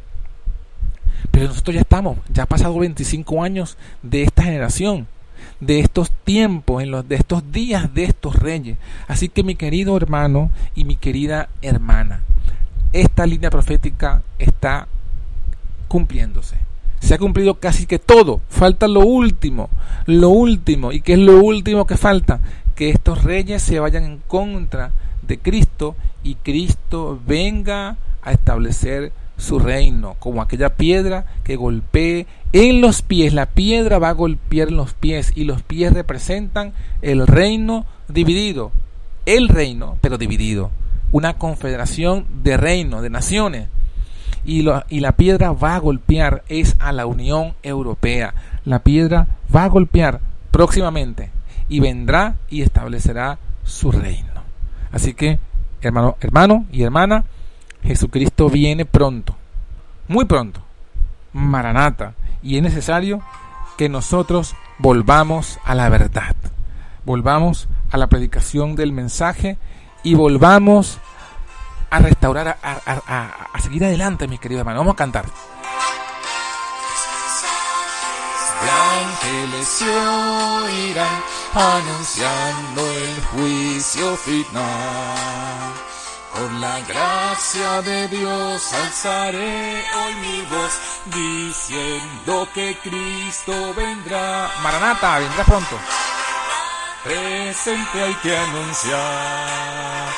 Pero 1.30 1.48
nosotros 1.48 1.74
ya 1.74 1.80
estamos, 1.80 2.18
ya 2.28 2.44
ha 2.44 2.46
pasado 2.46 2.78
25 2.78 3.42
años 3.42 3.76
de 4.02 4.22
esta 4.22 4.44
generación, 4.44 5.06
de 5.60 5.80
estos 5.80 6.10
tiempos, 6.10 6.82
en 6.82 6.90
los, 6.90 7.08
de 7.08 7.16
estos 7.16 7.50
días 7.52 7.92
de 7.94 8.04
estos 8.04 8.36
reyes. 8.36 8.78
Así 9.08 9.28
que 9.28 9.42
mi 9.42 9.54
querido 9.54 9.96
hermano 9.96 10.50
y 10.74 10.84
mi 10.84 10.96
querida 10.96 11.48
hermana, 11.62 12.22
esta 12.92 13.26
línea 13.26 13.50
profética 13.50 14.22
está 14.38 14.88
cumpliéndose 15.88 16.64
se 17.04 17.12
ha 17.12 17.18
cumplido 17.18 17.60
casi 17.60 17.84
que 17.84 17.98
todo. 17.98 18.40
Falta 18.48 18.88
lo 18.88 19.00
último, 19.00 19.68
lo 20.06 20.30
último. 20.30 20.90
¿Y 20.90 21.02
qué 21.02 21.12
es 21.12 21.18
lo 21.18 21.38
último 21.42 21.86
que 21.86 21.98
falta? 21.98 22.40
Que 22.74 22.88
estos 22.88 23.24
reyes 23.24 23.62
se 23.62 23.78
vayan 23.78 24.04
en 24.04 24.18
contra 24.26 24.90
de 25.20 25.38
Cristo 25.38 25.96
y 26.22 26.36
Cristo 26.36 27.20
venga 27.26 27.98
a 28.22 28.32
establecer 28.32 29.12
su 29.36 29.58
reino, 29.58 30.16
como 30.18 30.42
aquella 30.42 30.74
piedra 30.76 31.26
que 31.42 31.56
golpee 31.56 32.26
en 32.52 32.80
los 32.80 33.02
pies. 33.02 33.34
La 33.34 33.46
piedra 33.46 33.98
va 33.98 34.10
a 34.10 34.14
golpear 34.14 34.68
en 34.68 34.76
los 34.76 34.94
pies 34.94 35.32
y 35.34 35.44
los 35.44 35.62
pies 35.62 35.92
representan 35.92 36.72
el 37.02 37.26
reino 37.26 37.86
dividido. 38.08 38.72
El 39.26 39.48
reino, 39.48 39.98
pero 40.00 40.18
dividido. 40.18 40.70
Una 41.12 41.34
confederación 41.34 42.26
de 42.42 42.56
reinos, 42.56 43.02
de 43.02 43.10
naciones 43.10 43.68
y, 44.44 44.66
y 44.88 45.00
la 45.00 45.12
piedra 45.12 45.52
va 45.52 45.74
a 45.74 45.78
golpear 45.78 46.42
es 46.48 46.76
a 46.78 46.92
la 46.92 47.06
Unión 47.06 47.54
Europea. 47.62 48.34
La 48.64 48.80
piedra 48.80 49.26
va 49.54 49.64
a 49.64 49.68
golpear 49.68 50.20
próximamente 50.50 51.30
y 51.68 51.80
vendrá 51.80 52.36
y 52.50 52.62
establecerá 52.62 53.38
su 53.64 53.90
reino. 53.90 54.28
Así 54.92 55.14
que, 55.14 55.38
hermano, 55.80 56.16
hermano 56.20 56.66
y 56.70 56.82
hermana, 56.82 57.24
Jesucristo 57.84 58.48
viene 58.48 58.84
pronto, 58.84 59.36
muy 60.08 60.24
pronto, 60.24 60.60
Maranata, 61.32 62.14
y 62.42 62.56
es 62.56 62.62
necesario 62.62 63.22
que 63.76 63.88
nosotros 63.88 64.54
volvamos 64.78 65.58
a 65.64 65.74
la 65.74 65.88
verdad, 65.88 66.34
volvamos 67.04 67.68
a 67.90 67.98
la 67.98 68.06
predicación 68.06 68.76
del 68.76 68.92
mensaje 68.92 69.58
y 70.02 70.14
volvamos 70.14 70.98
a 71.90 71.98
restaurar, 71.98 72.58
a, 72.62 73.60
seguir 73.60 73.84
adelante, 73.84 74.26
mis 74.26 74.40
queridos 74.40 74.60
hermanos. 74.60 74.80
Vamos 74.80 74.94
a 74.94 74.96
cantar. 74.96 75.24
ángeles 78.64 79.82
oirán 79.82 81.22
anunciando 81.54 82.86
el 82.90 83.22
juicio 83.26 84.16
final. 84.16 85.93
Con 86.34 86.60
la 86.60 86.80
gracia 86.80 87.82
de 87.82 88.08
Dios 88.08 88.72
alzaré 88.72 89.84
hoy 89.96 90.14
mi 90.16 90.40
voz 90.46 90.72
diciendo 91.06 92.48
que 92.52 92.76
Cristo 92.82 93.72
vendrá. 93.74 94.50
Maranata, 94.62 95.20
vendrá 95.20 95.44
pronto. 95.44 95.78
Presente 97.04 98.02
hay 98.02 98.14
que 98.14 98.36
anunciar 98.36 100.08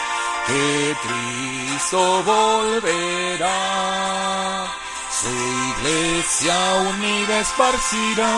que 0.46 0.96
Cristo 1.02 2.22
volverá, 2.22 3.56
su 5.10 5.28
iglesia 5.28 6.56
unida 6.88 7.40
esparcirá 7.40 8.32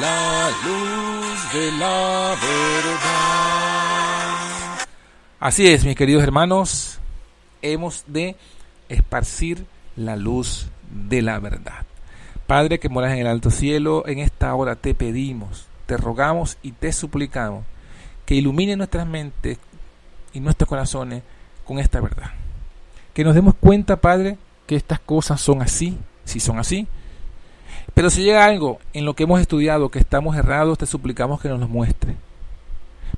la 0.00 0.50
luz 0.64 1.52
de 1.52 1.72
la 1.72 2.34
verdad. 2.40 3.97
Así 5.40 5.68
es, 5.68 5.84
mis 5.84 5.94
queridos 5.94 6.24
hermanos, 6.24 6.98
hemos 7.62 8.02
de 8.08 8.34
esparcir 8.88 9.66
la 9.94 10.16
luz 10.16 10.66
de 10.90 11.22
la 11.22 11.38
verdad. 11.38 11.86
Padre 12.48 12.80
que 12.80 12.88
moras 12.88 13.12
en 13.12 13.20
el 13.20 13.28
alto 13.28 13.52
cielo, 13.52 14.02
en 14.08 14.18
esta 14.18 14.52
hora 14.56 14.74
te 14.74 14.96
pedimos, 14.96 15.66
te 15.86 15.96
rogamos 15.96 16.58
y 16.60 16.72
te 16.72 16.92
suplicamos 16.92 17.62
que 18.26 18.34
ilumine 18.34 18.74
nuestras 18.74 19.06
mentes 19.06 19.58
y 20.32 20.40
nuestros 20.40 20.68
corazones 20.68 21.22
con 21.64 21.78
esta 21.78 22.00
verdad. 22.00 22.32
Que 23.14 23.22
nos 23.22 23.36
demos 23.36 23.54
cuenta, 23.54 24.00
Padre, 24.00 24.38
que 24.66 24.74
estas 24.74 24.98
cosas 24.98 25.40
son 25.40 25.62
así, 25.62 25.96
si 26.24 26.40
son 26.40 26.58
así. 26.58 26.88
Pero 27.94 28.10
si 28.10 28.24
llega 28.24 28.44
algo 28.44 28.80
en 28.92 29.04
lo 29.04 29.14
que 29.14 29.22
hemos 29.22 29.40
estudiado 29.40 29.88
que 29.88 30.00
estamos 30.00 30.36
errados, 30.36 30.78
te 30.78 30.86
suplicamos 30.86 31.40
que 31.40 31.48
nos 31.48 31.60
lo 31.60 31.68
muestre. 31.68 32.16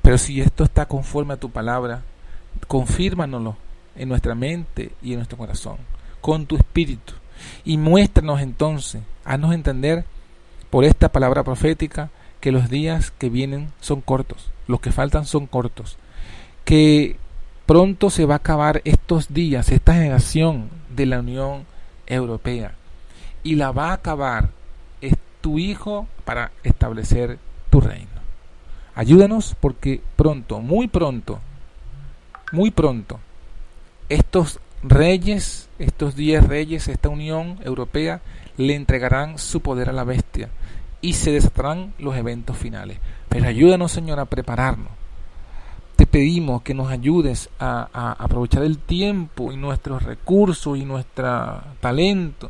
Pero 0.03 0.19
si 0.19 0.39
esto 0.39 0.63
está 0.63 0.85
conforme 0.85 1.33
a 1.33 1.37
tu 1.37 1.49
palabra, 1.49 2.03
confírmanoslo 2.71 3.57
en 3.97 4.07
nuestra 4.07 4.33
mente 4.33 4.93
y 5.01 5.11
en 5.11 5.17
nuestro 5.17 5.37
corazón, 5.37 5.75
con 6.21 6.45
tu 6.45 6.55
espíritu. 6.55 7.11
Y 7.65 7.75
muéstranos 7.75 8.39
entonces, 8.39 9.01
haznos 9.25 9.53
entender 9.53 10.05
por 10.69 10.85
esta 10.85 11.09
palabra 11.09 11.43
profética 11.43 12.11
que 12.39 12.53
los 12.53 12.69
días 12.69 13.11
que 13.11 13.29
vienen 13.29 13.73
son 13.81 13.99
cortos, 13.99 14.51
los 14.67 14.79
que 14.79 14.93
faltan 14.93 15.25
son 15.25 15.47
cortos, 15.47 15.97
que 16.63 17.17
pronto 17.65 18.09
se 18.09 18.23
va 18.23 18.35
a 18.35 18.37
acabar 18.37 18.81
estos 18.85 19.33
días, 19.33 19.67
esta 19.67 19.95
generación 19.95 20.69
de 20.95 21.07
la 21.07 21.19
Unión 21.19 21.65
Europea. 22.07 22.75
Y 23.43 23.55
la 23.55 23.73
va 23.73 23.89
a 23.89 23.95
acabar 23.95 24.47
es 25.01 25.15
tu 25.41 25.59
Hijo 25.59 26.07
para 26.23 26.53
establecer 26.63 27.37
tu 27.69 27.81
reino. 27.81 28.07
Ayúdanos 28.95 29.57
porque 29.59 30.01
pronto, 30.15 30.61
muy 30.61 30.87
pronto, 30.87 31.41
muy 32.51 32.71
pronto, 32.71 33.19
estos 34.09 34.59
reyes, 34.83 35.69
estos 35.79 36.15
diez 36.15 36.45
reyes, 36.45 36.87
esta 36.87 37.09
Unión 37.09 37.59
Europea, 37.63 38.21
le 38.57 38.75
entregarán 38.75 39.37
su 39.37 39.61
poder 39.61 39.89
a 39.89 39.93
la 39.93 40.03
bestia 40.03 40.49
y 41.01 41.13
se 41.13 41.31
desatarán 41.31 41.93
los 41.97 42.15
eventos 42.15 42.57
finales. 42.57 42.99
Pero 43.29 43.47
ayúdanos, 43.47 43.91
Señor, 43.91 44.19
a 44.19 44.25
prepararnos 44.25 45.01
te 46.01 46.07
pedimos 46.07 46.63
que 46.63 46.73
nos 46.73 46.89
ayudes 46.89 47.47
a, 47.59 48.15
aprovechar 48.17 48.63
el 48.63 48.79
tiempo 48.79 49.51
y 49.51 49.55
nuestros 49.55 50.01
recursos 50.01 50.75
y 50.75 50.83
nuestro 50.83 51.61
talento 51.79 52.49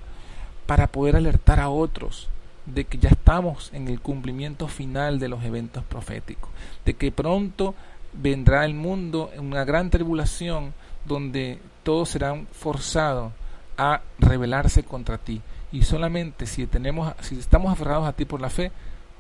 para 0.66 0.88
poder 0.88 1.18
alertar 1.18 1.60
a 1.60 1.68
otros 1.68 2.30
de 2.66 2.86
que 2.86 2.98
ya 2.98 3.10
estamos 3.10 3.70
en 3.74 3.90
el 3.90 4.00
cumplimiento 4.00 4.70
final 4.70 5.20
de 5.20 5.28
los 5.28 5.44
eventos 5.44 5.84
proféticos, 5.84 6.50
de 6.86 6.94
que 6.94 7.12
pronto 7.12 7.76
vendrá 8.14 8.66
el 8.66 8.74
mundo 8.74 9.32
en 9.34 9.46
una 9.46 9.64
gran 9.64 9.90
tribulación 9.90 10.74
donde 11.06 11.60
todos 11.84 12.10
serán 12.10 12.48
forzados 12.52 13.32
a 13.78 14.02
rebelarse 14.20 14.84
contra 14.84 15.18
ti 15.18 15.42
y 15.72 15.84
solamente 15.84 16.46
si 16.46 16.68
tenemos 16.68 17.14
si 17.22 17.40
estamos 17.40 17.72
aferrados 17.72 18.08
a 18.08 18.14
ti 18.14 18.26
por 18.26 18.42
la 18.42 18.50
fe 18.50 18.72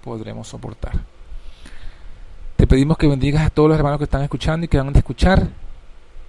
podremos 0.03 0.47
soportar. 0.47 0.93
Te 2.55 2.67
pedimos 2.67 2.97
que 2.97 3.07
bendigas 3.07 3.45
a 3.45 3.49
todos 3.49 3.69
los 3.69 3.77
hermanos 3.77 3.97
que 3.97 4.03
están 4.03 4.21
escuchando 4.21 4.65
y 4.65 4.67
que 4.67 4.77
van 4.77 4.93
a 4.93 4.97
escuchar 4.97 5.47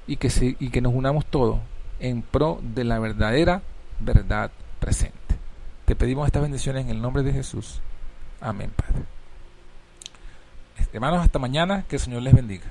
y 0.06 0.16
que, 0.16 0.30
se, 0.30 0.56
y 0.58 0.70
que 0.70 0.80
nos 0.80 0.94
unamos 0.94 1.26
todos 1.26 1.58
en 2.00 2.22
pro 2.22 2.58
de 2.62 2.84
la 2.84 2.98
verdadera 2.98 3.62
verdad 4.00 4.50
presente. 4.80 5.36
Te 5.84 5.94
pedimos 5.94 6.26
estas 6.26 6.42
bendiciones 6.42 6.84
en 6.84 6.90
el 6.90 7.02
nombre 7.02 7.22
de 7.22 7.32
Jesús. 7.32 7.80
Amén, 8.40 8.70
Padre. 8.74 9.04
Hermanos, 10.92 11.20
hasta 11.20 11.38
mañana. 11.38 11.84
Que 11.88 11.96
el 11.96 12.02
Señor 12.02 12.22
les 12.22 12.34
bendiga. 12.34 12.64